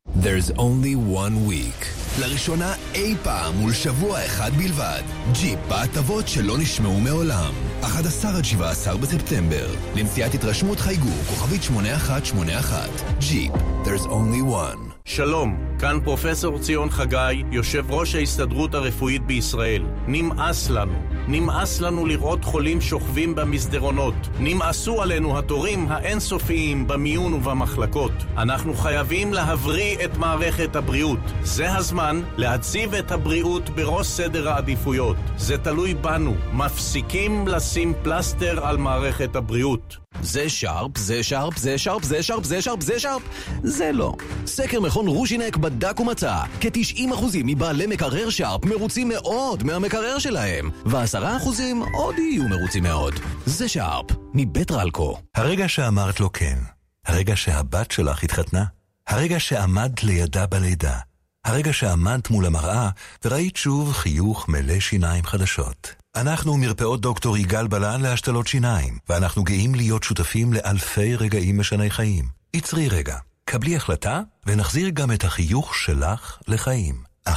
There's 0.06 0.50
only 0.58 0.94
one 0.96 1.48
week 1.48 2.07
לראשונה 2.18 2.74
אי 2.94 3.14
פעם 3.22 3.54
ולשבוע 3.54 4.26
אחד 4.26 4.50
בלבד. 4.56 5.02
ג'יפ 5.32 5.58
בהטבות 5.68 6.28
שלא 6.28 6.58
נשמעו 6.58 7.00
מעולם. 7.00 7.52
11 7.82 8.36
עד 8.36 8.44
17 8.44 8.96
בספטמבר. 8.96 9.74
לנסיעת 9.94 10.34
התרשמות 10.34 10.80
חייגו, 10.80 11.10
כוכבית 11.28 11.62
8181. 11.62 12.90
ג'יפ, 13.20 13.52
there's 13.84 14.06
only 14.06 14.52
one. 14.52 14.92
שלום, 15.04 15.67
כאן 15.78 15.98
פרופסור 16.04 16.58
ציון 16.58 16.90
חגי, 16.90 17.42
יושב 17.52 17.84
ראש 17.90 18.14
ההסתדרות 18.14 18.74
הרפואית 18.74 19.26
בישראל. 19.26 19.82
נמאס 20.06 20.70
לנו. 20.70 20.92
נמאס 21.28 21.80
לנו 21.80 22.06
לראות 22.06 22.44
חולים 22.44 22.80
שוכבים 22.80 23.34
במסדרונות. 23.34 24.14
נמאסו 24.38 25.02
עלינו 25.02 25.38
התורים 25.38 25.86
האינסופיים 25.88 26.86
במיון 26.86 27.32
ובמחלקות. 27.32 28.12
אנחנו 28.36 28.74
חייבים 28.74 29.32
להבריא 29.32 30.04
את 30.04 30.16
מערכת 30.16 30.76
הבריאות. 30.76 31.18
זה 31.42 31.74
הזמן 31.74 32.22
להציב 32.36 32.94
את 32.94 33.12
הבריאות 33.12 33.70
בראש 33.70 34.06
סדר 34.06 34.48
העדיפויות. 34.48 35.16
זה 35.36 35.58
תלוי 35.58 35.94
בנו. 35.94 36.34
מפסיקים 36.52 37.48
לשים 37.48 37.92
פלסטר 38.02 38.66
על 38.66 38.76
מערכת 38.76 39.36
הבריאות. 39.36 39.96
זה 40.22 40.48
שרפ, 40.48 40.98
זה 40.98 41.22
שרפ, 41.22 41.56
זה 41.56 41.78
שרפ, 41.78 42.04
זה 42.04 42.22
שרפ, 42.22 42.44
זה 42.44 42.62
שרפ, 42.62 42.82
זה 42.82 43.00
שרפ, 43.00 43.22
זה 43.62 43.92
לא. 43.92 44.14
סקר 44.46 44.80
מכון 44.80 45.06
רוז'ינק 45.06 45.56
בדק 45.68 46.00
ומצא, 46.00 46.36
כ-90% 46.60 47.24
מבעלי 47.44 47.86
מקרר 47.86 48.30
שרפ 48.30 48.64
מרוצים 48.64 49.08
מאוד 49.08 49.62
מהמקרר 49.62 50.18
שלהם, 50.18 50.70
ו-10% 50.86 51.48
עוד 51.94 52.18
יהיו 52.18 52.48
מרוצים 52.48 52.82
מאוד. 52.82 53.14
זה 53.46 53.68
שרפ, 53.68 54.04
מבית 54.34 54.70
רלקו. 54.70 55.18
הרגע 55.34 55.68
שאמרת 55.68 56.20
לו 56.20 56.32
כן, 56.32 56.58
הרגע 57.06 57.36
שהבת 57.36 57.90
שלך 57.90 58.24
התחתנה, 58.24 58.64
הרגע 59.08 59.40
שעמדת 59.40 60.04
לידה 60.04 60.46
בלידה, 60.46 60.98
הרגע 61.44 61.72
שעמדת 61.72 62.30
מול 62.30 62.46
המראה 62.46 62.88
וראית 63.24 63.56
שוב 63.56 63.92
חיוך 63.92 64.48
מלא 64.48 64.80
שיניים 64.80 65.24
חדשות. 65.24 65.94
אנחנו 66.16 66.56
מרפאות 66.56 67.00
דוקטור 67.00 67.36
יגאל 67.36 67.66
בלן 67.66 68.00
להשתלות 68.00 68.46
שיניים, 68.46 68.98
ואנחנו 69.08 69.44
גאים 69.44 69.74
להיות 69.74 70.02
שותפים 70.02 70.52
לאלפי 70.52 71.16
רגעים 71.16 71.60
משני 71.60 71.90
חיים. 71.90 72.24
עצרי 72.52 72.88
רגע, 72.88 73.16
קבלי 73.51 73.76
החלטה, 73.76 74.20
ונחזיר 74.46 74.88
גם 74.88 75.12
את 75.12 75.24
החיוך 75.24 75.74
שלך 75.74 76.38
לחיים. 76.49 76.94
1-800-302-301, 77.28 77.30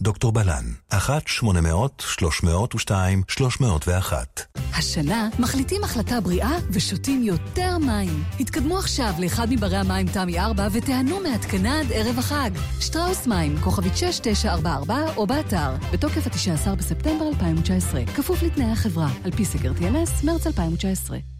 דוקטור 0.00 0.32
בלן. 0.32 0.64
1-800-302-301. 0.92 0.96
השנה 4.72 5.28
מחליטים 5.38 5.84
החלטה 5.84 6.20
בריאה 6.20 6.52
ושותים 6.70 7.22
יותר 7.22 7.78
מים. 7.78 8.24
התקדמו 8.40 8.78
עכשיו 8.78 9.12
לאחד 9.18 9.46
מברי 9.50 9.76
המים 9.76 10.06
תמי 10.06 10.40
4 10.40 10.68
ותיהנו 10.72 11.20
מהתקנה 11.20 11.80
עד 11.80 11.86
ערב 11.92 12.18
החג. 12.18 12.50
שטראוס 12.80 13.26
מים, 13.26 13.60
כוכבית 13.60 13.96
6944 13.96 15.14
או 15.16 15.26
באתר, 15.26 15.74
בתוקף 15.92 16.26
ה-19 16.26 16.74
בספטמבר 16.74 17.28
2019. 17.28 18.06
כפוף 18.16 18.42
לתנאי 18.42 18.70
החברה, 18.70 19.08
על 19.24 19.30
פי 19.30 19.44
סקר 19.44 19.72
TNS, 19.78 20.26
מרץ 20.26 20.46
2019. 20.46 21.33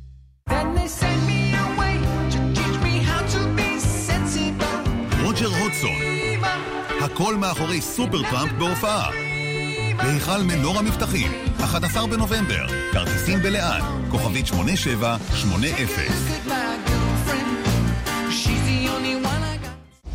רוג'ר 5.25 5.47
הודסון. 5.47 6.03
הכל 7.05 7.37
מאחורי 7.37 7.81
Supertramp 7.81 8.53
בהופעה. 8.53 9.11
בהיכל 9.97 10.43
מנורה 10.43 10.79
מבטחים, 10.79 11.33
11 11.65 12.07
בנובמבר. 12.07 12.67
כרטיסים 12.93 13.39
בלאן, 13.39 13.81
כוכבית 14.11 14.47
8780. 14.47 16.64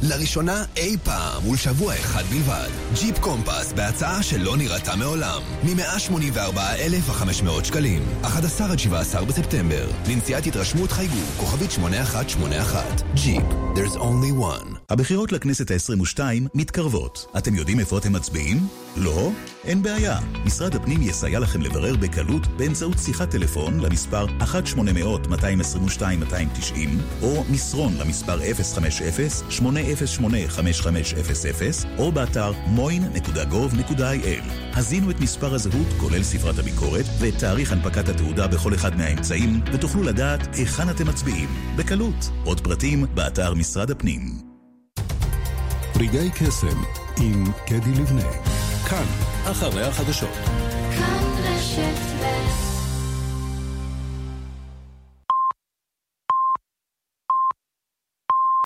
לראשונה 0.03 0.63
אי 0.77 0.97
פעם 1.03 1.47
ולשבוע 1.47 1.95
אחד 1.95 2.23
בלבד. 2.23 2.69
ג'יפ 2.93 3.19
קומפס 3.19 3.73
בהצעה 3.73 4.23
שלא 4.23 4.57
נראתה 4.57 4.95
מעולם. 4.95 5.41
מ-184,500 5.63 7.63
שקלים. 7.63 8.03
11 8.21 8.71
עד 8.71 8.79
17 8.79 9.25
בספטמבר. 9.25 9.87
לנסיעת 10.09 10.45
התרשמות 10.45 10.91
חייגו, 10.91 11.21
כוכבית 11.37 11.71
8181. 11.71 13.01
ג'יפ, 13.15 13.43
there's 13.75 13.97
only 13.97 14.41
one. 14.41 14.78
הבחירות 14.89 15.31
לכנסת 15.31 15.71
ה-22 15.71 16.19
מתקרבות. 16.55 17.25
אתם 17.37 17.55
יודעים 17.55 17.79
איפה 17.79 17.97
אתם 17.97 18.13
מצביעים? 18.13 18.57
לא? 18.97 19.31
אין 19.63 19.83
בעיה. 19.83 20.19
משרד 20.45 20.75
הפנים 20.75 21.01
יסייע 21.01 21.39
לכם 21.39 21.61
לברר 21.61 21.95
בקלות 21.95 22.47
באמצעות 22.47 22.97
שיחת 22.97 23.31
טלפון 23.31 23.79
למספר 23.79 24.25
1-800-222-290 24.25 24.41
או 27.21 27.43
מסרון 27.49 27.93
למספר 27.99 28.39
050-808-5500 28.39 29.61
או 31.97 32.11
באתר 32.11 32.51
moin.gov.il. 32.75 34.43
הזינו 34.73 35.11
את 35.11 35.19
מספר 35.19 35.53
הזהות, 35.53 35.87
כולל 35.97 36.23
ספרת 36.23 36.59
הביקורת, 36.59 37.05
ואת 37.19 37.37
תאריך 37.39 37.71
הנפקת 37.71 38.09
התעודה 38.09 38.47
בכל 38.47 38.73
אחד 38.73 38.97
מהאמצעים, 38.97 39.61
ותוכלו 39.73 40.03
לדעת 40.03 40.55
היכן 40.55 40.89
אתם 40.89 41.07
מצביעים. 41.07 41.49
בקלות. 41.75 42.29
עוד 42.43 42.61
פרטים 42.61 43.05
באתר 43.13 43.53
משרד 43.53 43.91
הפנים. 43.91 44.48
רגעי 45.99 46.29
קסם 46.31 46.83
עם 47.17 47.43
קדי 47.65 47.91
לבנה. 47.91 48.31
כאן, 48.89 49.05
אחרי 49.51 49.83
החדשות. 49.83 50.29
כאן 50.97 51.23
רשת 51.43 52.08